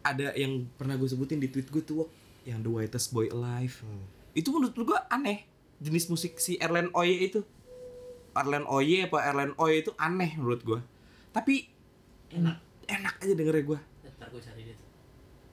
ada 0.06 0.30
yang 0.34 0.70
pernah 0.78 0.94
gue 0.94 1.10
sebutin 1.10 1.42
di 1.42 1.50
tweet 1.50 1.68
gue 1.68 1.82
tuh 1.82 2.06
yang 2.46 2.62
The 2.62 2.70
Whitest 2.70 3.10
Boy 3.10 3.28
Alive 3.28 3.82
Hmm. 3.82 4.06
itu 4.32 4.54
menurut 4.54 4.76
gue 4.76 5.00
aneh 5.10 5.50
jenis 5.78 6.06
musik 6.08 6.38
si 6.38 6.56
Erlen 6.56 6.94
Oye 6.94 7.26
itu 7.26 7.42
Erlen 8.32 8.64
Oye 8.64 9.04
apa 9.04 9.26
Erlen 9.26 9.58
Oye 9.58 9.82
itu 9.82 9.92
aneh 9.98 10.38
menurut 10.38 10.62
gue 10.62 10.80
tapi 11.32 11.68
Enak. 12.30 12.62
enak 12.86 13.16
aja 13.18 13.34
dengernya 13.34 13.66
gue 13.66 13.80
Ntar 14.16 14.28
gue 14.30 14.40
cari 14.40 14.62
dia 14.64 14.76
tuh. 14.76 14.90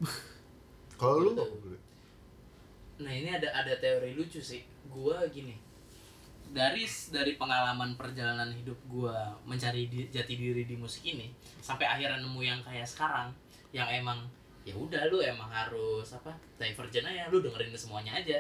kalau 1.01 1.25
lu 1.25 1.33
Nah 3.03 3.11
ini 3.11 3.27
ada 3.27 3.51
ada 3.51 3.75
teori 3.75 4.15
lucu 4.15 4.39
sih. 4.39 4.63
Gua 4.87 5.27
gini. 5.27 5.59
Dari 6.53 6.85
dari 7.11 7.35
pengalaman 7.35 7.97
perjalanan 7.97 8.53
hidup 8.53 8.79
gua 8.87 9.35
mencari 9.43 9.89
di- 9.89 10.07
jati 10.07 10.37
diri 10.37 10.63
di 10.63 10.77
musik 10.77 11.03
ini 11.03 11.33
sampai 11.59 11.89
akhirnya 11.89 12.21
nemu 12.21 12.39
yang 12.39 12.61
kayak 12.61 12.85
sekarang 12.85 13.35
yang 13.73 13.89
emang 13.89 14.23
ya 14.63 14.75
udah 14.79 15.11
lu 15.11 15.19
emang 15.19 15.51
harus 15.51 16.07
apa 16.15 16.31
divergent 16.55 17.07
aja 17.07 17.27
lu 17.31 17.43
dengerin 17.43 17.75
semuanya 17.75 18.15
aja. 18.15 18.39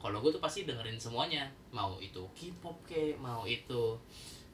Kalau 0.00 0.16
gue 0.24 0.32
tuh 0.32 0.42
pasti 0.42 0.64
dengerin 0.64 0.96
semuanya. 0.96 1.44
Mau 1.70 2.00
itu 2.00 2.24
K-pop 2.32 2.80
ke 2.88 3.14
mau 3.20 3.44
itu 3.44 3.94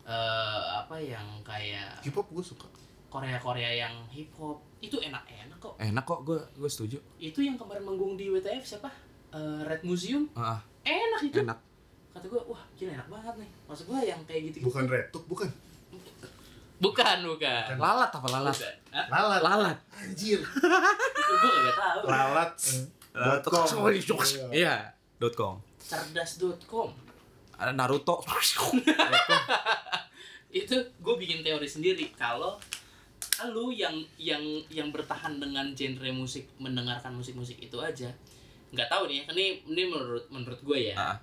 eh 0.06 0.62
apa 0.76 0.98
yang 0.98 1.40
kayak 1.46 2.02
K-pop 2.02 2.28
gue 2.34 2.44
suka. 2.44 2.66
Korea 3.06 3.38
Korea 3.38 3.70
yang 3.70 3.94
hip 4.10 4.28
hop 4.36 4.60
itu 4.82 4.98
enak-enak 4.98 5.56
kok. 5.56 5.78
Enak 5.78 6.04
kok 6.04 6.20
gue 6.26 6.36
gue 6.58 6.68
setuju. 6.68 6.98
Itu 7.16 7.40
yang 7.40 7.56
kemarin 7.56 7.86
manggung 7.86 8.18
di 8.18 8.28
WTF 8.28 8.66
siapa? 8.66 8.90
Eh, 9.32 9.60
Red 9.64 9.86
Museum? 9.86 10.28
Ah 10.36 10.60
enak 10.84 11.20
itu. 11.24 11.38
Enak. 11.40 11.58
Kata 12.12 12.26
gue 12.26 12.42
wah 12.44 12.62
gila 12.76 12.92
enak 12.98 13.08
banget 13.08 13.34
nih. 13.40 13.50
Maksud 13.70 13.84
gue 13.88 13.98
yang 14.04 14.20
kayak 14.26 14.40
gitu 14.52 14.66
bukan 14.66 14.84
retuk 14.90 15.24
bukan? 15.30 15.48
Bukan 16.76 17.18
bukan. 17.24 17.64
Lalat 17.80 18.10
apa 18.12 18.28
lalat? 18.28 18.52
Bukan. 18.52 18.74
Lalat. 19.12 19.40
Lalat. 19.44 19.76
Anjir. 19.92 20.40
Gue 20.40 21.50
gak 21.68 21.76
tahu. 21.76 22.00
Lalat. 22.08 22.52
Dot 23.16 23.44
com. 23.48 23.64
iya. 24.52 24.92
Dot 25.16 25.34
com. 25.36 25.60
Cerdas.com 25.80 27.06
ada 27.56 27.72
Naruto. 27.72 28.20
Itu 30.52 30.76
gue 31.00 31.14
bikin 31.16 31.40
teori 31.40 31.68
sendiri. 31.68 32.12
Kalau 32.16 32.60
lu 33.52 33.72
yang 33.72 33.92
yang 34.16 34.40
yang 34.72 34.88
bertahan 34.88 35.36
dengan 35.36 35.76
genre 35.76 36.08
musik 36.12 36.48
mendengarkan 36.56 37.12
musik-musik 37.12 37.60
itu 37.60 37.76
aja 37.76 38.08
nggak 38.72 38.88
tahu 38.88 39.12
nih 39.12 39.28
ini 39.28 39.60
ini 39.68 39.82
menurut 39.92 40.24
menurut 40.32 40.56
gue 40.64 40.88
ya. 40.88 40.96
Ah. 40.96 41.16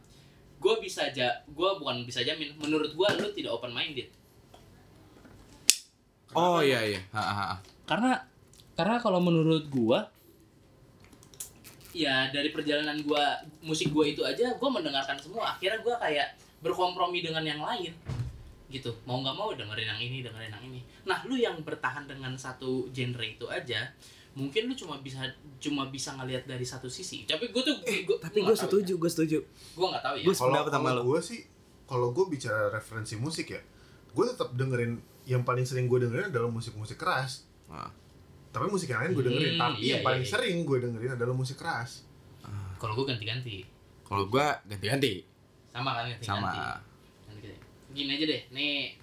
gue 0.62 0.76
bisa 0.78 1.10
aja 1.10 1.42
gue 1.50 1.70
bukan 1.82 2.06
bisa 2.06 2.22
jamin 2.22 2.54
menurut 2.62 2.94
gue 2.94 3.08
lu 3.18 3.34
tidak 3.34 3.58
open 3.58 3.74
minded 3.74 4.14
oh 6.36 6.60
iya 6.60 6.80
iya. 6.84 7.02
Ha, 7.14 7.22
ha, 7.22 7.34
ha. 7.34 7.56
karena 7.86 8.12
karena 8.74 8.98
kalau 8.98 9.22
menurut 9.22 9.70
gua 9.70 10.10
ya 11.94 12.30
dari 12.34 12.50
perjalanan 12.50 12.98
gua 13.06 13.38
musik 13.62 13.94
gua 13.94 14.06
itu 14.10 14.26
aja 14.26 14.54
gua 14.58 14.70
mendengarkan 14.70 15.18
semua. 15.18 15.56
Akhirnya 15.58 15.80
gua 15.82 15.96
kayak 16.02 16.38
berkompromi 16.66 17.22
dengan 17.22 17.46
yang 17.46 17.62
lain. 17.62 17.94
Gitu. 18.68 18.90
Mau 19.06 19.22
nggak 19.22 19.38
mau 19.38 19.54
dengerin 19.54 19.90
yang 19.94 20.02
ini 20.02 20.18
dengerin 20.26 20.50
yang 20.50 20.66
ini. 20.66 20.82
Nah 21.06 21.22
lu 21.30 21.38
yang 21.38 21.62
bertahan 21.62 22.10
dengan 22.10 22.34
satu 22.34 22.90
genre 22.90 23.26
itu 23.26 23.46
aja 23.50 23.90
mungkin 24.34 24.66
lu 24.66 24.74
cuma 24.74 24.98
bisa 24.98 25.22
cuma 25.62 25.94
bisa 25.94 26.18
ngelihat 26.18 26.50
dari 26.50 26.66
satu 26.66 26.90
sisi. 26.90 27.30
Tapi 27.30 27.54
gua 27.54 27.62
tuh 27.62 27.78
gua, 28.10 28.18
tapi 28.18 28.42
gua 28.42 28.52
gue 28.52 28.58
setuju 28.58 28.94
gue 28.98 29.12
setuju 29.14 29.38
ya. 29.38 29.78
gua 29.78 29.88
nggak 29.94 30.04
tahu 30.04 30.16
ya. 30.18 30.26
Gua 30.26 30.36
kalau 30.74 31.02
gue 31.06 31.20
sih 31.22 31.40
kalau 31.86 32.10
gue 32.10 32.26
bicara 32.26 32.74
referensi 32.74 33.14
musik 33.20 33.54
ya 33.54 33.62
gue 34.14 34.26
tetap 34.30 34.54
dengerin 34.54 35.02
yang 35.26 35.42
paling 35.42 35.64
sering 35.64 35.86
gue 35.86 36.00
dengerin 36.00 36.30
adalah 36.30 36.48
musik-musik 36.48 36.96
keras 36.96 37.48
Ah. 37.66 37.90
tapi 38.50 38.68
musik 38.68 38.86
yang 38.88 39.02
lain 39.02 39.12
gue 39.12 39.24
dengerin 39.24 39.54
Hmm, 39.54 39.62
tapi 39.64 39.80
iya, 39.82 39.98
yang 39.98 40.04
paling 40.04 40.22
iya. 40.22 40.30
sering 40.30 40.58
gue 40.62 40.78
dengerin 40.80 41.12
adalah 41.14 41.34
musik 41.34 41.58
keras 41.58 42.06
Kalau 42.76 42.94
gue 42.94 43.06
ganti-ganti. 43.08 43.64
Kalau 44.04 44.28
gua 44.28 44.60
ganti-ganti. 44.64 45.24
Sama 45.72 45.96
kan 45.96 46.04
ganti-ganti. 46.06 46.28
Sama. 46.28 46.76
Gini 47.90 48.10
aja 48.12 48.26
deh, 48.28 48.42
nih 48.52 49.00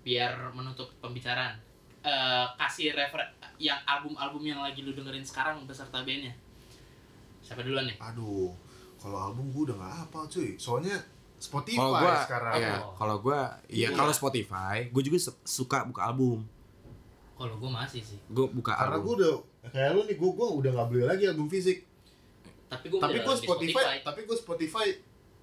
biar 0.00 0.50
menutup 0.50 0.90
pembicaraan. 0.98 1.54
Eh 2.00 2.46
kasih 2.56 2.90
refer 2.90 3.22
yang 3.56 3.78
album-album 3.84 4.42
yang 4.42 4.58
lagi 4.58 4.82
lu 4.82 4.90
dengerin 4.90 5.22
sekarang 5.22 5.62
beserta 5.62 6.02
bandnya. 6.02 6.34
Siapa 7.40 7.62
duluan 7.62 7.86
nih? 7.86 7.96
aduh 8.00 8.50
kalau 8.96 9.30
album 9.30 9.48
gue 9.50 9.70
udah 9.70 9.76
nggak 9.78 9.94
hafal 10.02 10.24
cuy 10.26 10.58
soalnya 10.58 10.98
Spotify 11.40 11.80
Kalau 11.80 11.92
gua 11.96 12.14
sekarang 12.20 12.52
ya, 12.54 12.74
Oh. 12.76 12.92
kalau 12.94 13.16
gua 13.18 13.38
ya 13.66 13.76
Iya. 13.82 13.88
kalau 13.90 14.12
Spotify, 14.12 14.76
gua 14.86 15.00
juga 15.00 15.16
suka 15.42 15.78
buka 15.82 16.04
album. 16.04 16.44
Kalau 17.32 17.56
gue 17.56 17.70
masih 17.70 18.04
sih. 18.04 18.20
Gua 18.26 18.46
buka 18.46 18.76
karena 18.76 18.94
album. 18.94 19.04
gue 19.06 19.14
udah 19.18 19.32
kayak 19.66 19.90
lu 19.90 20.04
nih 20.04 20.14
gue 20.14 20.30
gue 20.30 20.48
udah 20.54 20.70
nggak 20.70 20.86
beli 20.86 21.04
lagi 21.06 21.24
album 21.26 21.48
fisik 21.48 21.78
Tapi 22.66 22.86
gue 22.86 22.98
tapi 22.98 23.16
gue 23.18 23.34
Spotify, 23.34 23.96
tapi 23.98 24.20
gue 24.22 24.36
Spotify 24.36 24.86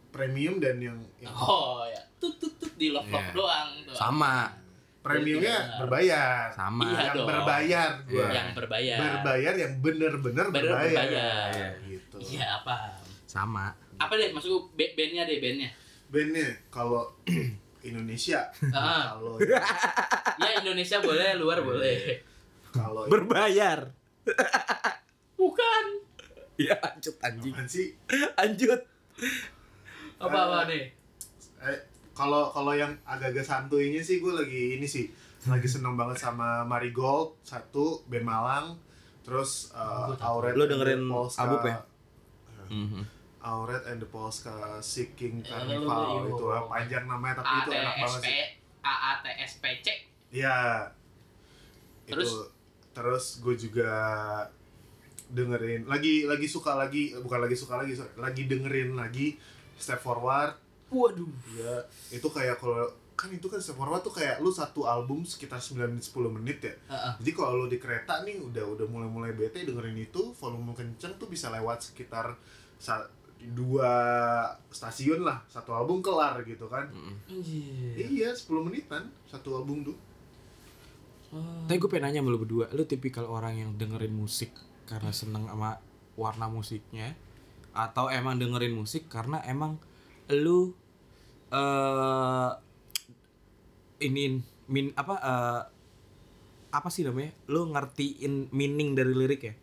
premium 0.08 0.58
dan 0.58 0.78
yang, 0.78 0.95
yang 1.18 1.34
Oh 1.34 1.82
ya, 1.84 1.98
tut 2.16 2.38
tut 2.38 2.54
tut 2.56 2.72
di 2.76 2.88
love 2.88 3.04
Iya. 3.04 3.34
doang 3.34 3.70
tuh. 3.84 3.91
Sama, 3.91 4.54
premiumnya 5.00 5.58
Iya. 5.60 5.76
berbayar 5.78 6.48
sama. 6.52 6.86
Iya 6.86 7.00
yang 7.04 7.16
dong. 7.16 7.28
berbayar 7.28 7.89
gue 8.04 8.16
Iya. 8.16 8.28
Yang 8.32 8.50
berbayar. 8.54 8.98
berbayar 9.02 9.54
yang 9.58 9.74
bener-bener 9.78 10.45
Bener 10.48 10.64
berbayar, 10.64 11.04
berbayar. 11.04 11.72
gitu 11.84 12.16
Iya 12.22 12.45
apa? 12.56 12.76
Sama. 13.26 13.66
Apa 13.98 14.14
deh 14.14 14.30
maksud 14.32 14.48
gue 14.48 14.64
ba- 14.78 14.93
bandnya 14.95 15.24
deh 15.24 15.38
bandnya. 15.39 15.70
Bandnya 16.08 16.49
kalau 16.68 17.08
Indonesia 17.84 18.47
Ah. 18.70 19.14
kalau 19.14 19.36
Ya 20.41 20.49
Indonesia 20.58 20.97
boleh, 20.99 21.36
luar 21.36 21.60
boleh. 21.62 22.20
kalau 22.70 23.05
Berbayar. 23.05 23.89
Bukan. 25.34 25.86
Ya 26.58 26.74
lanjut 26.76 27.16
anjing. 27.20 27.53
apaan 27.53 27.68
sih 27.68 27.93
Lanjut. 28.34 28.82
Apa 30.18 30.38
apa 30.43 30.60
nih? 30.68 30.89
eh, 31.60 31.80
kalau 32.12 32.49
kalau 32.49 32.72
yang 32.72 32.93
agak-agak 33.03 33.41
santuinya 33.41 33.99
sih 33.99 34.18
gue 34.18 34.30
lagi 34.32 34.74
ini 34.74 34.86
sih 34.86 35.05
lagi 35.43 35.66
seneng 35.66 35.93
banget 35.93 36.18
sama 36.20 36.62
Marigold 36.64 37.38
satu 37.41 38.01
band 38.05 38.26
Malang 38.26 38.66
terus 39.22 39.70
uh. 39.72 40.10
Auret 40.18 40.53
Lu 40.53 40.64
and 40.64 40.66
the 40.66 40.74
dengerin 40.76 41.01
Polska- 41.03 41.41
album 41.43 41.62
ya? 41.64 41.78
Mhm. 42.68 43.01
Auret 43.39 43.85
and 43.85 43.99
the 43.99 44.09
Polska 44.09 44.79
Seeking 44.79 45.41
Eh, 45.41 45.47
Carnival 45.47 46.27
itu 46.27 46.45
ah, 46.47 46.65
panjang 46.65 47.05
namanya 47.05 47.39
tapi 47.39 47.53
itu 47.61 47.71
enak 47.73 47.95
banget 47.97 48.21
sih 48.23 48.41
AATSPC. 48.81 49.88
Iya. 50.31 50.89
Terus? 52.07 52.31
Itu. 52.31 52.41
terus 52.91 53.25
gue 53.45 53.53
juga 53.53 53.93
dengerin 55.27 55.85
lagi 55.85 56.25
lagi 56.25 56.47
suka 56.49 56.73
lagi 56.73 57.13
bukan 57.13 57.45
lagi 57.45 57.53
suka 57.53 57.77
lagi 57.77 57.93
lagi 58.17 58.47
dengerin 58.47 58.97
lagi 58.97 59.38
Step 59.77 60.01
Forward 60.01 60.57
Waduh. 60.89 61.29
ya 61.53 61.83
itu 62.09 62.25
kayak 62.25 62.57
kalau 62.57 62.88
kan 63.13 63.29
itu 63.29 63.45
kan 63.45 63.61
Step 63.61 63.77
Forward 63.77 64.01
tuh 64.01 64.15
kayak 64.15 64.41
lu 64.41 64.49
satu 64.49 64.89
album 64.89 65.27
sekitar 65.27 65.61
9 65.61 65.77
menit 65.93 66.09
10 66.09 66.38
menit 66.41 66.57
ya 66.63 66.73
Heeh. 66.89 67.13
jadi 67.21 67.31
kalau 67.35 67.53
lu 67.59 67.65
di 67.67 67.77
kereta 67.77 68.25
nih 68.25 68.41
udah 68.41 68.65
udah 68.65 68.85
mulai 68.89 69.09
mulai 69.11 69.31
bete 69.35 69.61
dengerin 69.61 69.99
itu 69.99 70.33
volume 70.33 70.73
kenceng 70.73 71.19
tuh 71.19 71.29
bisa 71.29 71.51
lewat 71.51 71.83
sekitar 71.93 72.33
dua 73.53 73.91
stasiun 74.69 75.23
lah 75.23 75.41
satu 75.47 75.71
album 75.73 76.01
kelar 76.01 76.41
gitu 76.43 76.67
kan 76.67 76.89
Anjir. 77.29 77.95
iya 77.95 78.29
10 78.33 78.49
menitan 78.65 79.07
satu 79.29 79.57
album 79.57 79.88
tuh 79.88 79.97
Tapi 81.67 81.75
gue 81.75 81.91
pengen 81.91 82.07
nanya 82.07 82.19
sama 82.23 82.31
lu 82.31 82.39
berdua, 82.39 82.71
lu 82.71 82.88
tipikal 82.88 83.27
orang 83.27 83.59
yang 83.59 83.69
dengerin 83.75 84.15
musik 84.15 84.55
karena 84.88 85.11
seneng 85.11 85.43
sama 85.51 85.75
warna 86.15 86.47
musiknya 86.47 87.19
atau 87.75 88.07
emang 88.07 88.39
dengerin 88.39 88.71
musik 88.71 89.11
karena 89.11 89.43
emang 89.43 89.75
lu 90.31 90.71
eh 91.51 92.51
ini 94.01 94.39
min 94.71 94.95
apa 94.95 95.15
eh, 95.19 95.61
apa 96.71 96.89
sih 96.91 97.03
namanya? 97.03 97.35
Lu 97.51 97.75
ngertiin 97.75 98.51
meaning 98.55 98.95
dari 98.95 99.11
lirik 99.11 99.41
ya? 99.43 99.55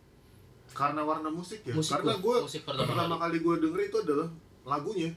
Karena 0.75 1.01
warna 1.01 1.29
musik 1.29 1.63
ya. 1.63 1.71
Musik 1.71 1.95
karena 1.95 2.19
gua- 2.19 2.43
gue 2.43 2.59
pertama 2.59 2.83
pertama 2.85 3.15
kali 3.17 3.37
gue 3.39 3.55
denger 3.57 3.79
itu 3.85 3.97
adalah 3.97 4.27
lagunya. 4.63 5.09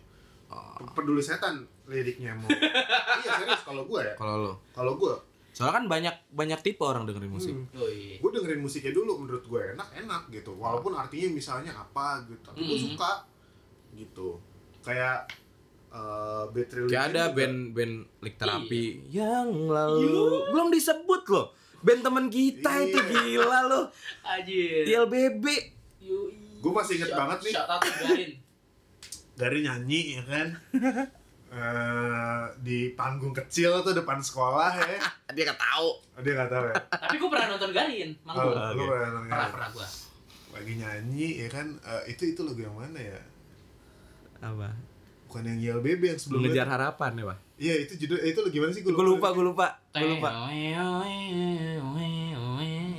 Oh, 0.48 0.80
peduli 0.94 1.20
setan 1.20 1.60
liriknya 1.84 2.32
mau 2.32 2.48
iya 3.20 3.32
serius 3.36 3.60
kalau 3.60 3.84
gue 3.84 4.00
ya. 4.00 4.14
Kalau 4.14 4.36
lu. 4.40 4.52
kalau 4.70 4.94
gue 4.94 5.12
Soalnya 5.50 5.74
kan 5.74 5.86
banyak 5.90 6.14
banyak 6.30 6.60
tipe 6.62 6.80
orang 6.80 7.02
dengerin 7.02 7.28
musik. 7.28 7.50
Hmm. 7.50 7.66
Yoi. 7.74 8.16
gue 8.16 8.30
dengerin 8.30 8.62
musiknya 8.62 8.94
dulu 8.94 9.18
menurut 9.18 9.42
gue 9.42 9.60
enak 9.74 9.88
enak 9.98 10.22
gitu. 10.30 10.54
Walaupun 10.54 10.94
artinya 10.94 11.28
misalnya 11.28 11.74
apa 11.74 12.22
gitu 12.24 12.38
tapi 12.40 12.62
gue 12.62 12.78
Mm. 12.78 12.84
suka 12.88 13.12
gitu. 13.92 14.38
Kayak 14.80 15.26
uh, 15.90 16.46
Kayak 16.86 17.04
ada 17.10 17.22
band-band 17.30 17.94
lik 18.22 18.38
terapi 18.38 19.02
yang 19.10 19.50
lalu. 19.66 20.46
Belum 20.48 20.70
disebut 20.70 21.22
loh. 21.26 21.50
Band 21.78 22.00
temen 22.00 22.26
kita 22.26 22.70
Iya. 22.72 22.84
itu 22.84 22.98
gila 23.04 23.60
loh. 23.64 23.84
Anjir. 24.20 24.82
ILBB. 24.84 25.44
Gue 26.58 26.72
masih 26.72 26.98
inget 26.98 27.08
Shout- 27.08 27.18
banget 27.18 27.38
nih. 27.40 27.52
Shout 27.52 27.68
out 27.68 27.80
to 27.80 27.90
Garin. 28.02 28.30
dari 29.34 29.58
nyanyi 29.60 30.00
ya 30.12 30.22
kan 30.24 30.48
Eh, 31.48 32.42
di 32.60 32.78
panggung 32.92 33.32
kecil 33.32 33.80
tuh 33.80 33.94
depan 33.94 34.18
sekolah 34.18 34.68
ya 34.74 35.00
Dia 35.32 35.44
gak 35.46 35.56
tahu. 35.56 35.88
Oh, 35.96 36.20
dia 36.20 36.34
nggak 36.34 36.50
tahu 36.50 36.64
ya 36.66 36.74
Tapi 36.90 37.16
gue 37.16 37.28
pernah 37.30 37.46
nonton 37.48 37.70
Garin, 37.70 38.10
oh, 38.18 38.24
manggung. 38.28 38.52
lu 38.52 38.58
oke. 38.76 38.84
pernah 38.84 39.08
nonton 39.08 39.22
Pernah 39.22 39.38
nggak? 39.38 39.52
pernah 39.54 39.68
gue. 39.72 39.86
lagi 40.50 40.72
nyanyi 40.76 41.28
ya 41.38 41.48
kan 41.48 41.66
Eh, 41.80 42.02
itu 42.10 42.22
itu 42.28 42.40
lagu 42.42 42.58
yang 42.58 42.74
mana 42.74 43.00
ya 43.00 43.20
Apa? 44.40 44.68
bukan 45.24 45.42
yang 45.46 45.58
Yel 45.58 45.80
Baby 45.80 46.04
yang 46.08 46.18
sebelumnya 46.18 46.52
Mengejar 46.52 46.68
harapan 46.68 47.10
ya, 47.14 47.24
Pak. 47.26 47.38
Iya 47.58 47.74
itu 47.76 47.92
judul 47.96 48.18
itu 48.20 48.38
lagu 48.38 48.50
gimana 48.50 48.70
sih 48.70 48.80
Gue 48.80 48.94
lupa, 48.94 49.28
gue 49.30 49.44
lupa. 49.44 49.66
Gue 49.92 50.08
lupa. 50.08 50.30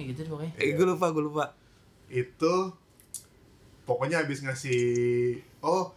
Gitu 0.04 0.20
deh 0.20 0.30
pokoknya. 0.30 0.52
Eh, 0.58 0.70
gue 0.74 0.86
lupa, 0.86 1.06
gue 1.10 1.24
lupa. 1.24 1.46
itu 2.10 2.56
pokoknya 3.86 4.26
habis 4.26 4.42
ngasih 4.42 4.82
oh 5.62 5.94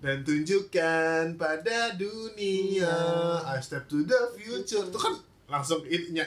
dan 0.00 0.24
tunjukkan 0.24 1.36
pada 1.36 1.92
dunia 1.92 2.88
I 3.44 3.60
step 3.60 3.84
to 3.84 4.00
the 4.00 4.32
future 4.32 4.80
itu 4.82 4.96
kan 4.96 5.12
langsung 5.44 5.84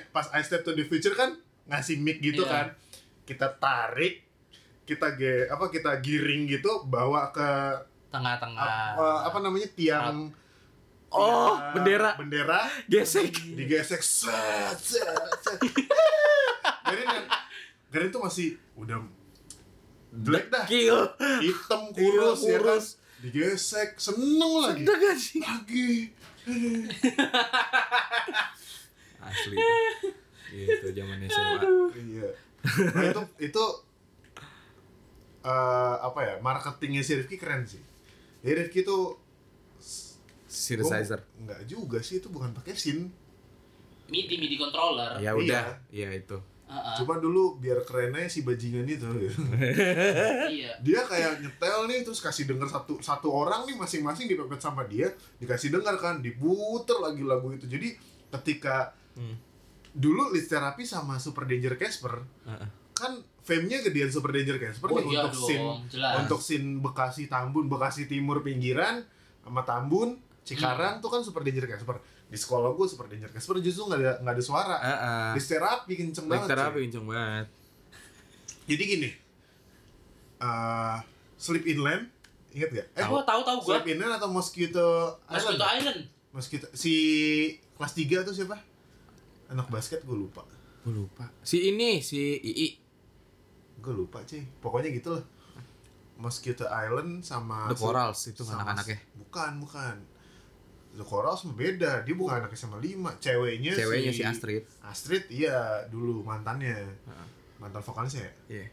pas 0.10 0.30
I 0.30 0.46
step 0.46 0.62
to 0.62 0.72
the 0.72 0.86
future 0.86 1.12
kan 1.12 1.42
ngasih 1.66 1.98
mic 1.98 2.22
gitu 2.22 2.46
Iya. 2.46 2.54
kan 2.54 2.66
kita 3.26 3.58
tarik 3.58 4.22
kita 4.86 5.18
ge 5.18 5.50
apa 5.50 5.74
kita 5.74 5.98
giring 5.98 6.46
gitu 6.46 6.86
bawa 6.86 7.34
ke 7.34 7.50
Tengah-tengah. 8.14 8.94
apa, 8.94 9.08
apa 9.26 9.38
namanya 9.42 9.66
tiang 9.74 10.30
Oh, 11.18 11.56
tiang 11.56 11.74
bendera. 11.74 12.12
bendera 12.16 12.60
Gesek. 12.86 13.32
digesek 13.54 14.00
set 14.00 14.76
set 14.76 15.08
set 15.40 15.60
Garin 16.84 17.08
yang 17.10 17.26
Garin 17.88 18.10
tuh 18.10 18.22
masih 18.22 18.48
udah 18.74 19.00
jelek 20.14 20.48
dah 20.48 20.66
Kill. 20.66 21.00
hitam 21.40 21.90
kurus, 21.90 22.40
Iya, 22.42 22.50
ya 22.50 22.58
kan 22.58 22.62
kurus. 22.62 22.86
digesek 23.18 23.90
seneng 23.96 24.52
lagi 24.62 24.84
gak 24.84 25.16
sih? 25.16 25.40
lagi 25.40 25.92
Asli. 29.20 29.58
Gitu 30.48 30.88
zamannya 30.94 31.28
SMA. 31.28 31.62
iya 31.98 32.30
nah, 32.88 33.04
itu 33.04 33.22
itu 33.44 33.66
eh, 35.42 35.96
apa 36.00 36.20
ya 36.22 36.34
marketingnya 36.40 37.02
si 37.02 37.14
Rifki 37.14 37.36
keren 37.36 37.62
sih 37.64 37.82
jadi 38.40 38.64
Rifki 38.64 38.82
tuh 38.82 39.18
Synthesizer. 40.56 41.20
gua- 41.20 41.38
enggak 41.38 41.62
juga 41.66 42.00
sih 42.00 42.18
itu 42.18 42.28
bukan 42.28 42.52
pakai 42.52 42.74
sin 42.74 43.12
MIDI 44.06 44.36
MIDI 44.36 44.56
controller. 44.56 45.18
Ya 45.18 45.34
udah, 45.34 45.82
iya 45.90 46.10
itu. 46.12 46.38
Heeh. 46.66 46.98
cuma 46.98 47.16
dulu 47.16 47.58
biar 47.58 47.78
kerennya 47.80 48.26
si 48.26 48.42
bajingan 48.42 48.88
itu 48.88 49.06
Iya. 49.06 50.72
dia 50.82 51.02
kayak 51.04 51.38
nyetel 51.40 51.86
nih 51.86 52.02
terus 52.02 52.18
kasih 52.18 52.46
denger 52.46 52.66
satu 52.68 52.98
satu 53.00 53.30
orang 53.30 53.66
nih 53.66 53.76
masing-masing 53.76 54.26
dipepet 54.26 54.58
sama 54.60 54.82
dia 54.84 55.14
dikasih 55.38 55.70
denger 55.70 55.94
kan 55.96 56.16
diputer 56.20 56.98
lagi 56.98 57.22
lagu 57.22 57.52
itu 57.52 57.66
jadi 57.66 57.94
ketika 58.32 58.98
Hmm. 59.14 59.38
dulu 59.94 60.34
Lit 60.34 60.44
Therapy 60.46 60.84
sama 60.84 61.16
Super 61.16 61.46
Danger 61.46 61.78
Casper 61.78 62.26
Heeh. 62.44 62.68
kan 62.94 63.14
fame-nya 63.40 63.80
gedean 63.82 64.10
Super 64.10 64.34
Danger 64.34 64.58
Casper 64.58 64.90
Oh 64.90 64.98
nih 64.98 65.06
iya 65.08 65.22
untuk 65.22 65.32
dong, 65.32 65.46
scene 65.46 65.70
jelas. 65.88 66.14
untuk 66.20 66.40
scene 66.42 66.68
Bekasi 66.80 67.24
Tambun 67.26 67.70
Bekasi 67.70 68.04
Timur 68.06 68.42
pinggiran 68.42 69.06
sama 69.40 69.62
Tambun 69.62 70.18
Hmm. 70.46 70.54
Cikarang 70.54 70.94
tuh 71.00 71.10
kan 71.10 71.20
Super 71.20 71.42
Danger 71.42 71.66
Casper 71.66 71.98
di 72.24 72.38
sekolah 72.38 72.70
gue 72.72 72.86
Super 72.86 73.06
Danger 73.08 73.30
Casper 73.30 73.58
justru 73.60 73.86
nggak 73.86 73.98
ada 73.98 74.14
nggak 74.20 74.34
ada 74.34 74.44
suara 74.44 74.78
Heeh. 74.78 75.30
Lit 75.34 75.42
Therapy 75.44 75.94
kenceng 75.96 76.26
Lik 76.26 76.32
banget 76.38 76.50
terapi 76.52 76.80
kenceng 76.84 77.06
banget. 77.06 77.46
jadi 78.64 78.84
gini 78.84 79.10
eh 80.38 80.98
Sleep 81.36 81.66
Inland 81.68 82.08
inget 82.52 82.70
gak? 82.72 82.88
Eh, 82.94 83.04
Gua 83.04 83.20
tahu 83.22 83.42
tahu 83.42 83.58
gua. 83.60 83.76
Sleep 83.76 83.88
Inland 83.92 84.14
atau 84.14 84.30
Mosquito 84.30 85.18
Mosquito 85.26 85.60
Island? 85.60 85.76
Island. 85.76 86.00
Mosquito 86.32 86.66
si 86.72 86.94
kelas 87.74 87.92
3 87.92 88.22
tuh 88.22 88.34
siapa? 88.34 88.56
Anak 89.48 89.68
basket 89.68 90.02
gue 90.02 90.16
lupa. 90.16 90.42
Gue 90.82 90.94
lupa. 90.96 91.28
Si 91.42 91.66
ini, 91.66 92.00
si 92.00 92.18
II. 92.36 92.70
gue 93.78 93.94
lupa 93.94 94.22
sih 94.24 94.42
pokoknya 94.60 94.90
gitu 94.90 95.14
lah 95.14 95.22
Mosquito 96.16 96.66
Island 96.66 97.22
sama 97.22 97.68
The 97.68 97.76
Corals 97.76 98.18
itu 98.26 98.42
sama- 98.42 98.64
anak-anaknya. 98.64 98.98
bukan 99.16 99.52
bukan 99.60 99.96
Corals 101.02 101.44
mah 101.44 101.52
beda 101.52 101.92
dia 102.02 102.14
bukan 102.14 102.40
anak 102.40 102.54
SMA 102.54 102.78
5 102.78 103.20
ceweknya 103.20 103.72
Ceweknya 103.74 104.12
si 104.12 104.22
Astrid. 104.22 104.64
Astrid 104.80 105.28
iya 105.28 105.84
dulu 105.86 106.22
mantannya 106.22 106.78
mantan 107.58 107.82
vokalisnya 107.82 108.24
ya 108.24 108.34
Iya. 108.48 108.68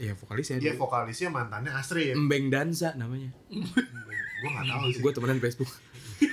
Iya 0.00 0.12
vokalisnya 0.14 0.56
dia 0.56 0.72
dia. 0.72 0.78
vokalisnya 0.78 1.28
mantannya 1.28 1.68
Astrid 1.70 2.14
Embeng 2.14 2.48
Danza 2.48 2.94
namanya. 2.94 3.28
gue 3.50 4.48
gak 4.48 4.64
tahu 4.64 4.84
sih 4.88 5.00
Gue 5.00 5.12
temenan 5.12 5.36
Facebook. 5.38 5.68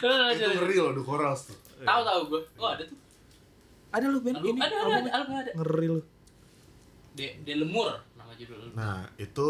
itu 0.00 0.44
ngeri 0.50 0.76
loh 0.76 0.92
The 0.92 1.04
Corals 1.04 1.40
tuh 1.46 1.58
Tahu 1.80 2.00
tahu 2.02 2.20
gue. 2.28 2.42
Oh 2.56 2.68
ada 2.68 2.82
tuh. 2.82 2.98
Ada 3.90 4.06
lu 4.06 4.20
Ben 4.20 4.36
ini. 4.38 4.60
ada 4.60 4.76
ada 4.76 4.96
ada 4.98 5.10
album 5.14 5.34
ada. 5.34 5.50
Ngeri 5.54 5.86
lu. 5.88 6.00
De, 7.10 7.26
de 7.40 7.52
lemur 7.56 7.88
nama 8.14 8.32
judul. 8.34 8.70
Nah 8.72 9.08
itu 9.16 9.48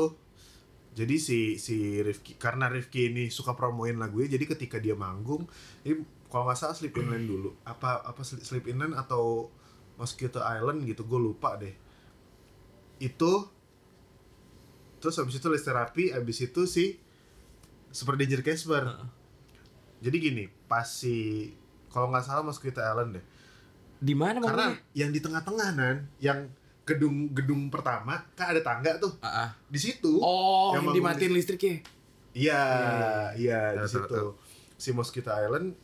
jadi 1.00 1.16
si 1.16 1.56
si 1.56 2.04
Rifki 2.04 2.36
karena 2.36 2.68
Rifki 2.68 3.08
ini 3.08 3.32
suka 3.32 3.56
promoin 3.56 3.96
lagunya 3.96 4.36
jadi 4.36 4.44
ketika 4.52 4.76
dia 4.76 4.92
manggung 4.92 5.48
ini 5.80 6.04
kalau 6.30 6.46
nggak 6.46 6.58
salah 6.62 6.78
Sleep 6.78 6.94
Inland 6.94 7.26
dulu. 7.26 7.50
Apa 7.66 8.06
apa 8.06 8.22
Sleep 8.22 8.70
Inland 8.70 8.94
atau 8.94 9.50
Mosquito 9.98 10.38
Island 10.40 10.86
gitu 10.86 11.02
gue 11.04 11.18
lupa 11.18 11.58
deh. 11.58 11.74
Itu 13.02 13.50
terus 15.02 15.18
habis 15.18 15.36
itu 15.42 15.48
Les 15.50 15.60
Therapy 15.60 16.14
habis 16.14 16.38
itu 16.38 16.64
si 16.70 17.02
Super 17.90 18.14
Danger 18.14 18.46
Casper. 18.46 18.94
Jadi 20.00 20.16
gini 20.22 20.44
pas 20.70 20.86
si 20.86 21.50
kalau 21.90 22.08
nggak 22.14 22.24
salah 22.24 22.46
Mosquito 22.46 22.78
Island 22.78 23.18
deh. 23.18 23.24
Di 24.00 24.14
mana 24.14 24.38
karena 24.38 24.78
yang 24.94 25.10
di 25.10 25.18
tengah-tengah 25.18 25.68
nan 25.74 26.06
yang 26.22 26.46
gedung 26.82 27.30
gedung 27.30 27.68
pertama 27.68 28.24
kan 28.32 28.50
ada 28.50 28.60
tangga 28.60 28.96
tuh 28.96 29.14
Ah, 29.20 29.46
ah. 29.46 29.50
di 29.64 29.78
situ 29.78 30.18
Oh, 30.18 30.72
Yang 30.72 30.82
yang 30.82 30.96
dimatiin 30.96 31.32
listriknya. 31.32 31.74
iya 32.32 32.62
iya 33.34 33.60
Tahu, 33.70 33.76
di 33.76 33.80
tahu, 33.80 33.90
situ 33.96 34.10
tahu. 34.12 34.30
si 34.76 34.88
Mosquito 34.90 35.30
Island 35.30 35.74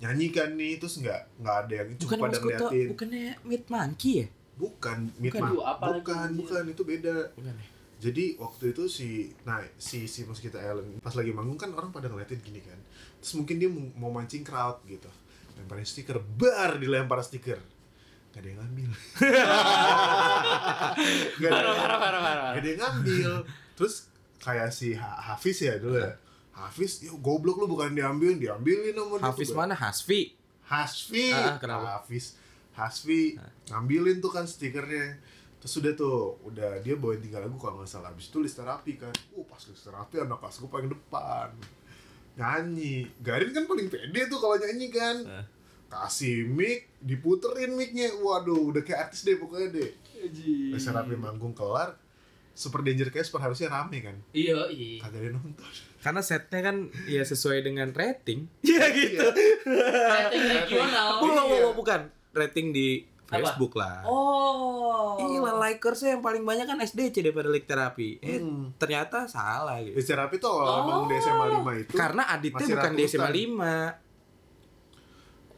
nyanyi 0.00 0.28
kan 0.28 0.50
nih 0.52 0.76
terus 0.76 0.96
nggak 0.96 1.20
nggak 1.38 1.56
ada 1.60 1.74
yang 1.76 1.88
Bukan 1.92 2.00
cuma 2.08 2.22
pada 2.22 2.28
Mosquito, 2.32 2.64
ngeliatin 2.64 2.88
bukannya 2.88 3.24
Meat 3.44 3.64
Monkey 3.68 4.12
ya? 4.14 4.26
bukan 4.56 4.98
Meat 5.18 5.32
Bukan. 5.32 5.42
Lagi 5.44 5.56
bukan 5.92 6.16
anjir? 6.26 6.38
bukan 6.40 6.64
itu 6.66 6.82
beda 6.84 7.16
Bukan 7.34 7.54
ya? 7.54 7.66
jadi 8.00 8.24
waktu 8.36 8.64
itu 8.70 8.82
si 8.86 9.08
nah 9.42 9.60
si 9.76 10.04
si 10.04 10.24
Mosquito 10.24 10.56
Island 10.56 10.98
pas 10.98 11.12
lagi 11.12 11.30
manggung 11.30 11.56
kan 11.56 11.68
orang 11.70 11.90
pada 11.90 12.08
ngeliatin 12.08 12.40
gini 12.40 12.60
kan 12.60 12.80
terus 13.20 13.32
mungkin 13.34 13.56
dia 13.56 13.68
mau, 13.68 13.84
mau 13.98 14.10
mancing 14.10 14.40
crowd 14.40 14.80
gitu 14.84 15.08
lemparin 15.54 15.84
stiker 15.84 16.16
bar 16.16 16.76
dilempar 16.76 17.20
stiker 17.20 17.60
gak 18.30 18.40
ada 18.40 18.48
yang 18.48 18.58
ngambil 18.60 18.88
gak 21.36 21.50
ada, 21.50 21.58
Parah 21.60 21.74
parah 21.74 21.98
parah 21.98 22.20
parah. 22.20 22.50
gak 22.52 22.60
ada 22.60 22.68
yang 22.68 22.80
ngambil 22.80 23.32
terus 23.74 23.94
kayak 24.38 24.70
si 24.70 24.92
Ha- 24.92 25.20
Hafiz 25.28 25.58
ya 25.60 25.76
dulu 25.76 25.96
ya 25.96 26.12
Hafiz, 26.50 27.00
yo 27.00 27.16
goblok 27.16 27.56
lu 27.56 27.66
bukan 27.66 27.88
diambil, 27.90 28.36
diambilin 28.36 28.92
dia 28.92 29.00
Hafiz 29.22 29.48
mana? 29.50 29.72
Hasfi. 29.72 30.36
Hasfi, 30.62 31.32
Ah, 31.32 31.56
kenapa? 31.56 31.96
Hafiz, 31.96 32.36
Hasfi, 32.76 33.40
ngambilin 33.66 34.20
tuh 34.20 34.28
kan 34.28 34.44
stikernya. 34.44 35.16
Terus 35.56 35.72
udah 35.74 35.92
tuh, 35.94 36.18
udah 36.42 36.78
dia 36.80 36.94
bawain 36.94 37.16
tiga 37.18 37.40
lagu 37.40 37.56
kalau 37.56 37.80
nggak 37.80 37.88
salah. 37.88 38.12
Abis 38.12 38.28
itu 38.28 38.38
list 38.38 38.54
terapi 38.54 38.92
kan. 38.94 39.08
Uh, 39.32 39.40
pas 39.42 39.56
list 39.62 39.82
terapi 39.82 40.20
anak 40.20 40.36
kelas 40.36 40.56
gue 40.58 40.68
paling 40.68 40.90
depan. 40.90 41.48
Nyanyi. 42.36 43.08
Garin 43.18 43.50
kan 43.50 43.64
paling 43.64 43.88
pede 43.88 44.20
tuh 44.28 44.36
kalau 44.36 44.54
nyanyi 44.54 44.88
kan. 44.88 45.16
Kasih 45.90 46.46
mic, 46.46 46.86
diputerin 46.98 47.74
micnya. 47.74 48.14
Waduh, 48.16 48.70
udah 48.70 48.80
kayak 48.80 49.10
artis 49.10 49.26
deh 49.26 49.34
pokoknya 49.34 49.74
deh. 49.74 49.90
List 50.70 50.86
terapi 50.86 51.14
manggung 51.14 51.50
kelar. 51.50 51.98
Super 52.50 52.80
Danger 52.80 53.08
Casper 53.08 53.40
harusnya 53.40 53.66
rame 53.68 53.98
kan. 54.00 54.16
Iya 54.30 54.68
iya. 54.68 55.00
Kagak 55.00 55.16
ada 55.16 55.26
yang 55.26 55.36
nonton. 55.36 55.64
Karena 55.98 56.20
setnya 56.20 56.60
kan 56.62 56.76
ya 57.06 57.22
sesuai 57.22 57.60
dengan 57.60 57.90
rating. 57.90 58.46
Iya 58.60 58.84
gitu. 58.92 59.26
Rating 59.66 60.42
regional. 60.46 61.08
Oh, 61.18 61.28
Iya. 61.46 61.70
bukan. 61.72 62.00
Rating 62.30 62.70
di 62.70 63.02
Apa? 63.26 63.40
Facebook 63.40 63.74
lah. 63.74 64.04
Oh. 64.04 65.16
Gila, 65.16 65.56
likersnya 65.58 66.14
yang 66.14 66.22
paling 66.22 66.42
banyak 66.42 66.66
kan 66.66 66.78
SDC 66.78 67.22
daripada 67.22 67.48
Lik 67.48 67.64
Terapi. 67.64 68.18
Eh, 68.18 68.38
Hmm. 68.38 68.74
ternyata 68.76 69.24
salah 69.24 69.80
gitu. 69.80 69.96
List 69.96 70.08
terapi 70.08 70.36
tuh 70.36 70.50
awal 70.50 70.84
bangun 70.84 71.06
di 71.06 71.16
SMA 71.16 71.44
5 71.54 71.72
itu. 71.76 71.94
Karena 71.94 72.22
Aditnya 72.28 72.66
bukan 72.68 72.92
di 72.92 73.04
SMA 73.06 73.24
ratusan. 73.24 73.32
5. 73.32 74.09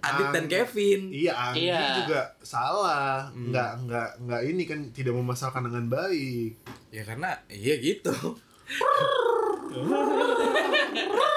Adit 0.02 0.26
dan 0.30 0.44
Kevin. 0.46 1.00
Iya, 1.08 1.32
Anggi 1.32 1.62
Iya. 1.64 2.02
juga 2.02 2.20
salah. 2.40 3.30
Hmm. 3.30 3.48
Nggak, 3.48 3.70
nggak, 3.82 4.08
nggak 4.20 4.42
ini 4.44 4.62
kan 4.64 4.80
tidak 4.90 5.14
memasalkan 5.14 5.62
dengan 5.62 5.86
baik. 5.88 6.58
Ya 6.90 7.02
karena 7.02 7.38
iya 7.48 7.78
gitu. 7.78 8.10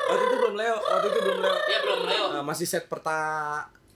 waktu 0.05 0.23
itu 0.23 0.35
belum 0.35 0.55
Leo, 0.55 0.75
waktu 0.77 1.07
itu 1.07 1.19
belum 1.21 1.39
Leo. 1.39 1.55
Ya 1.63 1.77
belum 1.79 2.01
Leo. 2.03 2.25
Eh, 2.33 2.43
masih 2.43 2.65
set 2.65 2.85
perta 2.85 3.17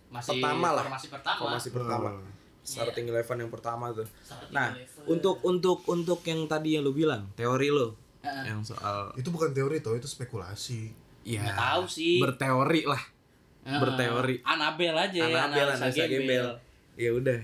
Masih 0.08 0.38
pertama 0.38 0.68
lah. 0.72 0.86
Masih 0.88 1.10
pertama. 1.10 1.38
formasi 1.40 1.70
pertama. 1.70 2.10
Hmm. 2.12 2.30
Starting 2.60 3.06
eleven 3.08 3.38
yang 3.40 3.50
pertama 3.50 3.90
tuh. 3.92 4.06
Starting 4.20 4.50
Nah, 4.52 4.70
eleven. 4.72 5.06
untuk 5.08 5.38
untuk 5.44 5.80
untuk 5.86 6.20
yang 6.24 6.46
tadi 6.46 6.74
yang 6.74 6.84
lu 6.84 6.92
bilang, 6.92 7.30
teori 7.34 7.70
lo 7.70 7.94
Heeh. 8.20 8.46
yang 8.48 8.62
soal 8.62 9.14
Itu 9.14 9.30
bukan 9.30 9.50
teori 9.50 9.80
toh, 9.80 9.94
itu 9.94 10.06
spekulasi. 10.06 10.90
ya 11.22 11.42
Nggak 11.42 11.58
tahu 11.58 11.84
sih. 11.86 12.18
berteori 12.20 12.84
lah. 12.86 13.02
Heeh. 13.70 13.80
berteori. 13.80 14.36
Anabel 14.42 14.96
aja. 14.96 15.22
Anabel, 15.24 15.68
analisa 15.70 16.04
gembel. 16.04 16.46
Ya 16.96 17.10
udah. 17.12 17.40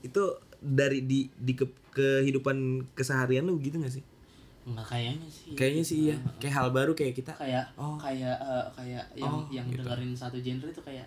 Itu 0.00 0.22
dari 0.56 1.02
di 1.02 1.26
di 1.32 1.52
ke, 1.52 1.66
kehidupan 1.90 2.56
keseharian 2.92 3.42
lu 3.42 3.58
gitu 3.58 3.76
gak 3.76 3.90
sih? 3.90 4.04
Enggak 4.62 4.86
kayaknya 4.88 5.28
sih. 5.28 5.50
Kayaknya 5.52 5.84
sih 5.84 5.98
iya. 6.04 6.16
Kayak 6.38 6.54
hal 6.56 6.68
baru 6.70 6.92
kayak 6.92 7.14
kita. 7.14 7.32
kayak 7.34 7.66
Oh. 7.74 7.94
kayak 7.96 8.34
eh, 8.36 8.66
kayak 8.72 9.04
yang 9.14 9.30
Oh, 9.32 9.42
yang 9.48 9.66
gitu. 9.68 9.82
dengerin 9.82 10.10
satu 10.12 10.38
genre 10.38 10.66
itu 10.66 10.80
kayak 10.80 11.06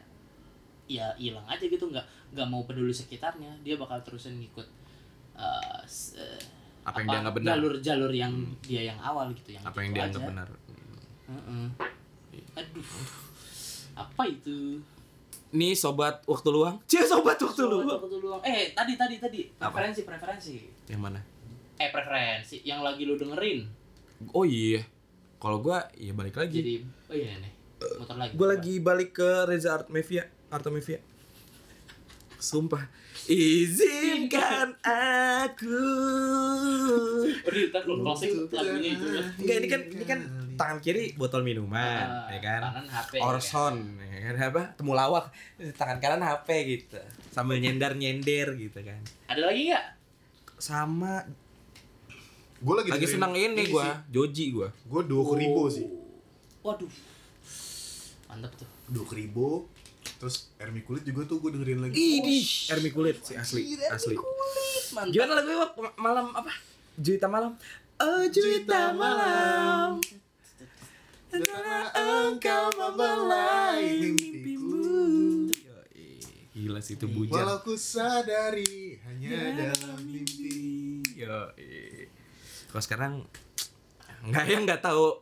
ya 0.85 1.05
hilang 1.15 1.45
aja 1.45 1.61
gitu 1.61 1.85
nggak 1.85 2.01
nggak 2.31 2.47
mau 2.47 2.65
peduli 2.65 2.89
sekitarnya 2.89 3.53
dia 3.61 3.75
bakal 3.75 4.01
terusin 4.01 4.37
ngikut 4.37 4.65
eh, 5.35 5.81
eh, 6.15 6.41
Apa 6.81 6.99
yang 6.99 7.07
dianggap 7.13 7.33
benar. 7.35 7.45
Hmm. 7.45 7.51
jalur-jalur 7.53 8.11
yang 8.11 8.33
dia 8.59 8.81
yang 8.85 8.99
awal 8.99 9.29
gitu 9.31 9.51
yang 9.51 9.61
Apa 9.61 9.79
yang 9.79 9.91
gitu 9.91 9.99
dianggap 9.99 10.21
aja. 10.21 10.29
benar. 10.29 10.47
Heeh. 11.27 11.65
aduh 12.55 12.85
apa 13.99 14.23
itu 14.25 14.79
Nih 15.49 15.73
sobat 15.73 16.21
waktu 16.23 16.45
luang. 16.47 16.77
Cie 16.89 17.01
sobat 17.03 17.35
waktu 17.35 17.57
Sobat 17.59 17.73
luang. 17.75 17.99
waktu 17.99 18.17
luang. 18.17 18.39
eh 18.41 18.69
tadi 18.71 18.93
tadi 18.93 19.15
tadi 19.17 19.39
Apa? 19.55 19.73
preferensi 19.73 20.01
preferensi 20.03 20.55
Yang 20.85 21.01
mana? 21.01 21.19
eh 21.75 21.89
preferensi 21.89 22.61
yang 22.61 22.79
lagi 22.79 23.03
lu 23.03 23.13
dengerin 23.13 23.65
Oh 24.29 24.43
iya. 24.43 24.83
Kalau 25.35 25.59
gua 25.59 25.87
ya 25.93 26.11
balik 26.11 26.35
lagi. 26.35 26.55
jadi 26.55 26.75
oh 27.07 27.15
iya 27.15 27.33
nih 27.37 27.51
muter 27.95 28.15
lagi 28.17 28.33
Gue 28.33 28.47
lagi 28.49 28.73
balik 28.77 29.09
ke 29.13 29.29
Reza 29.45 29.71
Artemevia, 29.73 30.23
Artemevia. 30.49 30.99
Sumpah. 32.37 32.83
Izinkan 33.25 34.75
aku. 35.39 35.79
Closing 37.71 38.47
lagunya 38.49 38.89
itu 38.91 39.05
kan. 39.07 39.25
Enggak 39.37 39.55
ini 39.55 39.67
kan 39.67 39.81
ini 39.87 40.05
kan 40.05 40.19
tangan 40.59 40.77
kiri 40.77 41.15
botol 41.15 41.39
minuman, 41.41 42.03
Ah, 42.03 42.27
ya 42.27 42.39
kan? 42.39 42.61
kanan 42.67 42.85
HP, 42.85 43.13
Orson, 43.17 43.75
ya 43.97 44.19
kan 44.19 44.35
apa? 44.51 44.63
Temulawak. 44.75 45.31
Tangan 45.73 45.97
kanan 45.97 46.19
HP 46.19 46.47
gitu. 46.67 46.99
Sambil 47.31 47.57
nyender-nyender 47.57 48.53
gitu 48.53 48.79
kan. 48.83 48.99
Ada 49.25 49.47
lagi 49.47 49.71
nggak? 49.71 49.85
Sama 50.59 51.23
Gue 52.59 52.75
lagi, 52.75 52.91
lagi 52.91 53.07
senang 53.07 53.31
ini 53.31 53.71
gua, 53.71 54.03
Joji 54.11 54.51
gua. 54.51 54.67
Gue 54.83 55.07
dua 55.07 55.23
ribu 55.33 55.71
sih. 55.71 55.87
Waduh. 56.59 56.91
Mantap 58.27 58.51
tuh. 58.53 58.67
Dua 58.85 59.07
ribu. 59.09 59.63
Terus 60.19 60.51
Ermi 60.59 60.83
Kulit 60.83 61.07
juga 61.07 61.23
tuh 61.23 61.39
gue 61.39 61.55
dengerin 61.55 61.79
lagi. 61.79 61.95
Idih, 61.95 62.43
Ermi 62.67 62.91
Kulit 62.91 63.23
si 63.23 63.39
asli, 63.39 63.79
asli. 63.79 64.19
Mantap. 64.91 65.15
Gimana 65.15 65.33
lagu 65.39 65.51
malam 65.95 66.35
apa? 66.35 66.51
Juwita 66.93 67.31
malam. 67.31 67.55
Oh 67.95 68.27
Juwita 68.27 68.91
malam. 68.91 70.03
Karena 71.29 71.79
engkau 71.93 72.73
membelai 72.73 74.09
mimpiku. 74.09 74.81
Yoi, 75.53 76.09
Gila 76.57 76.81
sih 76.81 76.97
itu 76.97 77.05
bujang. 77.05 77.45
Walau 77.45 77.61
ku 77.61 77.77
sadari 77.77 78.97
hanya 79.05 79.53
dalam 79.53 80.01
mimpi. 80.09 81.05
Yo, 81.13 81.53
kalau 82.73 82.83
sekarang 82.83 83.13
nggak 84.25 84.45
yang 84.49 84.65
nggak 84.65 84.81
tahu 84.81 85.21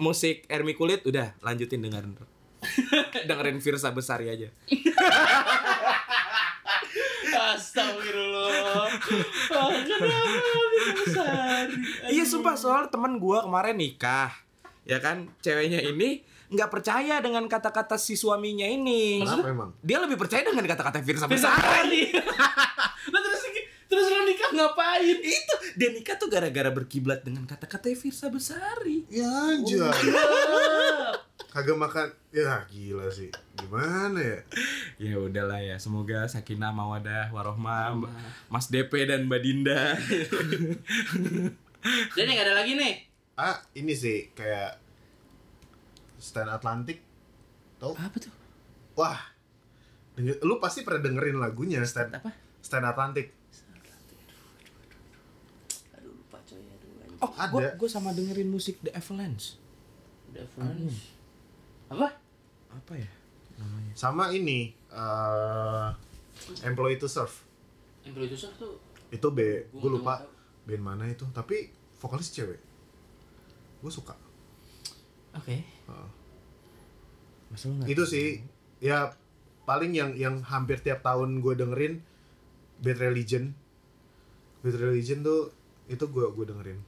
musik 0.00 0.48
Ermi 0.48 0.72
Kulit 0.74 1.04
udah 1.06 1.36
lanjutin 1.44 1.84
dengerin 1.84 2.16
dengerin 3.28 3.58
Virsa 3.60 3.92
Besari 3.92 4.32
aja. 4.32 4.48
Astagfirullah. 7.32 8.88
Ah, 9.52 9.70
Kenapa 9.88 10.62
bisa 10.72 10.92
besar? 10.96 11.64
Iya 12.08 12.24
sumpah 12.24 12.56
soal 12.56 12.88
teman 12.88 13.18
gua 13.18 13.44
kemarin 13.44 13.76
nikah, 13.76 14.30
ya 14.82 14.98
kan 14.98 15.30
ceweknya 15.38 15.78
ini 15.82 16.26
nggak 16.52 16.68
percaya 16.68 17.16
dengan 17.24 17.48
kata-kata 17.48 17.96
si 17.96 18.12
suaminya 18.12 18.68
ini. 18.68 19.24
Kenapa 19.24 19.48
emang? 19.48 19.70
Dia 19.80 19.98
lebih 20.04 20.20
percaya 20.20 20.44
dengan 20.44 20.68
kata-kata 20.68 21.00
Besar 21.00 21.28
Besari. 21.28 21.88
nih. 21.88 22.08
Lah 23.08 23.20
terus 23.24 23.42
Terus 23.92 24.08
lu 24.08 24.24
nikah 24.24 24.48
ngapain? 24.56 25.20
Itu 25.20 25.54
dia 25.76 25.92
nikah 25.92 26.16
tuh 26.16 26.32
gara-gara 26.32 26.72
berkiblat 26.72 27.28
dengan 27.28 27.44
kata-kata 27.44 27.92
Firsa 27.92 28.32
Besari. 28.32 29.04
Ya 29.12 29.28
aja. 29.28 29.92
Kagak 31.52 31.76
makan. 31.76 32.08
Ya 32.32 32.64
gila 32.72 33.12
sih. 33.12 33.28
Gimana 33.60 34.16
ya? 34.16 34.40
Ya 34.96 35.20
udahlah 35.20 35.60
ya, 35.60 35.76
semoga 35.76 36.24
sakinah 36.24 36.72
mawadah 36.72 37.28
warohmah 37.36 38.00
Mas 38.48 38.72
DP 38.72 39.04
dan 39.04 39.28
Mbak 39.28 39.40
Dinda. 39.44 39.92
Dan 42.16 42.24
yang 42.32 42.40
ada 42.48 42.64
lagi 42.64 42.72
nih. 42.72 43.11
Ah, 43.36 43.64
ini 43.72 43.96
sih 43.96 44.28
kayak 44.36 44.76
Stand 46.20 46.52
Atlantic. 46.52 47.00
Tahu? 47.80 47.96
Apa 47.96 48.16
tuh? 48.20 48.32
Wah. 48.94 49.18
denger- 50.12 50.44
lu 50.44 50.60
pasti 50.60 50.84
pernah 50.84 51.00
dengerin 51.00 51.40
lagunya 51.40 51.80
Stand 51.88 52.20
Apa? 52.20 52.30
Stand 52.60 52.84
Atlantic. 52.84 53.32
Aduh 55.96 56.12
lupa 56.12 56.38
coy, 56.44 56.60
aduh. 56.60 57.24
Oh, 57.24 57.32
Ada. 57.32 57.50
gua, 57.50 57.68
gua 57.80 57.88
sama 57.88 58.12
dengerin 58.12 58.52
musik 58.52 58.78
The 58.84 58.92
Avalanche. 58.92 59.56
Udah 60.30 60.44
Apa? 61.88 62.08
Apa 62.72 62.92
ya 62.96 63.10
namanya? 63.56 63.92
Sama 63.96 64.32
ini 64.32 64.72
eh 64.92 65.88
Employee 66.64 67.00
to 67.00 67.08
Serve. 67.08 67.32
Perlu 68.02 68.26
itu 68.26 68.34
sah 68.34 68.50
tuh. 68.58 68.82
Itu 69.14 69.30
B, 69.30 69.68
Gua 69.70 69.78
gue 69.78 69.90
lupa 69.94 70.14
band 70.66 70.82
mana 70.82 71.04
itu, 71.06 71.22
tapi 71.30 71.70
vokalis 72.00 72.34
cewek. 72.34 72.58
Gue 73.82 73.92
suka. 73.92 74.14
Oke. 75.34 75.60
Lu 77.52 77.56
nggak 77.58 77.88
itu 77.90 78.02
sih 78.08 78.26
ya 78.80 79.12
paling 79.68 79.92
yang 79.92 80.16
yang 80.16 80.40
hampir 80.40 80.80
tiap 80.80 81.04
tahun 81.04 81.44
gue 81.44 81.54
dengerin 81.54 82.00
Bad 82.80 82.98
Religion 82.98 83.52
Bad 84.64 84.74
Religion 84.80 85.20
tuh 85.20 85.52
itu 85.86 86.02
gue 86.08 86.24
gue 86.32 86.44
dengerin 86.48 86.80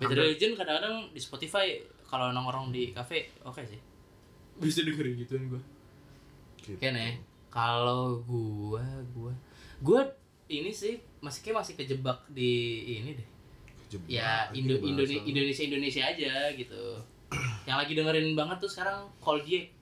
Bad 0.00 0.10
Hampir- 0.10 0.18
Religion 0.24 0.56
kadang-kadang 0.58 1.12
di 1.12 1.20
Spotify 1.20 1.66
kalau 2.08 2.30
nongkrong 2.30 2.70
di 2.70 2.94
cafe 2.94 3.30
oke 3.42 3.62
sih. 3.66 3.78
Bisa 4.58 4.86
dengerin 4.86 5.18
gituan 5.18 5.50
gua. 5.50 5.62
gitu. 6.62 6.78
Nih. 6.80 7.18
Kalau 7.50 8.22
gua 8.26 8.82
gua 9.14 9.32
gua 9.82 10.02
ini 10.50 10.70
sih 10.70 10.98
masih 11.18 11.40
kayak 11.42 11.62
masih 11.62 11.74
kejebak 11.74 12.22
di 12.30 12.82
ini 13.02 13.18
deh. 13.18 13.28
Ya 14.06 14.46
Indo 14.50 14.74
bahasa. 14.74 14.88
Indone- 14.88 15.24
Indonesia 15.24 15.62
Indonesia 15.62 16.02
aja 16.04 16.32
gitu. 16.52 16.82
Yang 17.66 17.76
lagi 17.78 17.92
dengerin 17.94 18.28
banget 18.32 18.56
tuh 18.58 18.68
sekarang 18.68 19.08
Koldiek. 19.18 19.72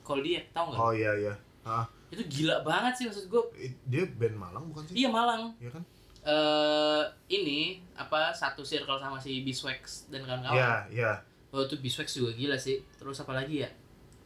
Koldiek 0.00 0.50
tau 0.50 0.68
nggak? 0.68 0.80
oh 0.80 0.90
iya 0.90 1.12
iya 1.16 1.34
ah 1.62 1.86
Itu 2.08 2.22
gila 2.26 2.60
banget 2.60 2.92
sih 2.94 3.04
maksud 3.06 3.26
gua. 3.26 3.46
i- 3.54 3.76
dia 3.84 4.02
band 4.08 4.34
Malang 4.34 4.64
bukan 4.66 4.82
sih 4.84 4.94
Iya 4.96 5.08
Malang. 5.08 5.54
Iya 5.56 5.70
kan 5.70 5.84
eh 6.20 7.02
ini 7.30 7.60
apa 7.94 8.28
satu 8.30 8.60
circle 8.60 8.96
sama 8.96 9.16
si 9.16 9.40
Biswax 9.40 10.08
dan 10.08 10.20
kawan-kawan. 10.20 10.52
iya 10.52 10.72
iya 10.90 11.12
Oh 11.48 11.62
itu 11.62 11.74
Biswax 11.76 12.12
juga 12.12 12.30
gila 12.32 12.54
sih. 12.54 12.78
Terus 12.92 13.18
apa 13.18 13.34
lagi 13.34 13.60
ya? 13.60 13.70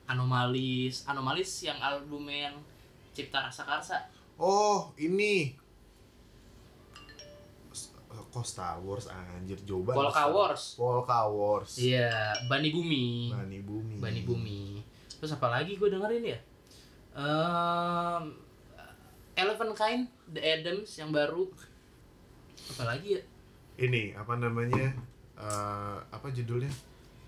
Anomalis, 0.05 1.05
Anomalis 1.05 1.49
yang 1.63 1.79
albumnya 1.79 2.49
yang 2.49 2.57
Cipta 3.11 3.41
Rasa 3.41 3.63
Karsa. 3.63 3.99
oh 4.35 4.91
ini 4.97 5.55
kok 8.15 8.43
Star 8.43 8.79
Wars 8.79 9.07
anjir 9.07 9.59
coba 9.61 9.93
Polka 9.93 10.25
Wars. 10.27 10.63
Polka 10.75 11.21
Wars 11.27 11.77
Iya, 11.77 12.11
Bani 12.47 12.71
Bumi. 12.71 13.31
Bani 13.31 13.59
Bumi 13.61 13.97
Bani 13.99 14.21
Bumi. 14.23 14.63
Terus 15.15 15.33
apa 15.33 15.51
lagi 15.51 15.75
gue 15.75 15.89
dengerin 15.89 16.25
ya? 16.25 16.39
Ehm 17.15 18.35
Eleven 19.35 19.71
Kind, 19.73 20.03
The 20.29 20.39
Adams 20.41 20.95
yang 20.95 21.11
baru. 21.11 21.51
Apa 22.71 22.85
lagi 22.87 23.19
ya? 23.19 23.23
ini 23.75 24.15
apa 24.15 24.39
namanya 24.39 24.95
eh 25.35 25.99
apa 26.07 26.31
judulnya 26.31 26.71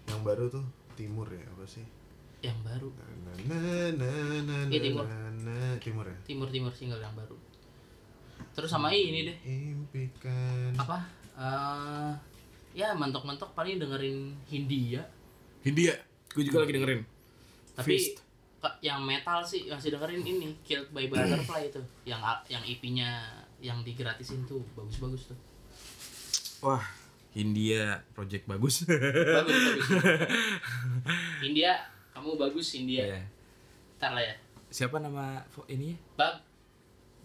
yang 0.07 0.23
baru 0.23 0.47
tuh 0.47 0.63
Timur 0.95 1.27
ya 1.27 1.43
apa 1.43 1.67
sih 1.67 1.83
Yang 2.39 2.55
baru. 2.63 2.89
Na, 2.95 3.35
na, 3.43 3.59
na, 3.91 4.11
na, 4.47 4.57
Iya, 4.71 4.79
Timur. 4.81 5.03
na, 5.03 5.19
na, 5.35 5.57
Timur 5.83 6.07
ya 6.07 6.15
Timur 6.23 6.47
Timur 6.47 6.71
single 6.71 7.03
yang 7.03 7.11
baru. 7.13 7.35
Terus 8.57 8.73
sama 8.73 8.89
ini 8.89 9.29
deh. 9.29 9.37
impikan 9.45 10.73
Apa? 10.81 11.05
eh 11.37 12.13
ya 12.73 12.97
mentok-mentok 12.97 13.53
paling 13.53 13.77
dengerin 13.77 14.33
Hindia. 14.49 15.05
Hindia. 15.61 15.93
Gue 16.33 16.49
juga 16.49 16.65
lagi 16.65 16.73
dengerin. 16.73 17.05
Tapi 17.77 17.97
Fist. 18.01 18.25
yang 18.81 19.05
metal 19.05 19.45
sih 19.45 19.69
masih 19.69 19.93
dengerin 19.93 20.25
ini 20.25 20.57
Killed 20.65 20.89
by 20.97 21.05
Butterfly 21.13 21.69
itu. 21.69 21.81
Yang 22.09 22.21
yang 22.49 22.65
IP-nya 22.65 23.09
yang 23.61 23.85
digratisin 23.85 24.49
tuh 24.49 24.65
bagus-bagus 24.73 25.33
tuh. 25.33 25.39
Wah, 26.65 26.81
Hindia 27.37 28.01
project 28.17 28.49
bagus. 28.49 28.89
Bagus 28.89 29.53
bagus. 29.53 29.89
India, 31.53 31.85
kamu 32.17 32.41
bagus 32.41 32.73
India. 32.73 33.05
Iya. 33.05 33.21
Ntar 34.01 34.11
lah 34.17 34.25
ya. 34.25 34.35
Siapa 34.73 34.97
nama 34.97 35.45
ini? 35.69 36.01
Bang 36.17 36.41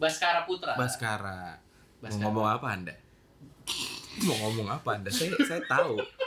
Baskara 0.01 0.49
Putra. 0.49 0.73
Baskara. 0.73 1.61
Baskara. 2.01 2.17
Mau 2.17 2.33
ngomong 2.33 2.49
apa 2.49 2.67
Anda? 2.73 2.97
Mau 4.25 4.33
ngomong 4.33 4.73
apa 4.73 4.97
Anda? 4.97 5.13
Saya 5.13 5.37
saya 5.45 5.61
tahu. 5.69 6.01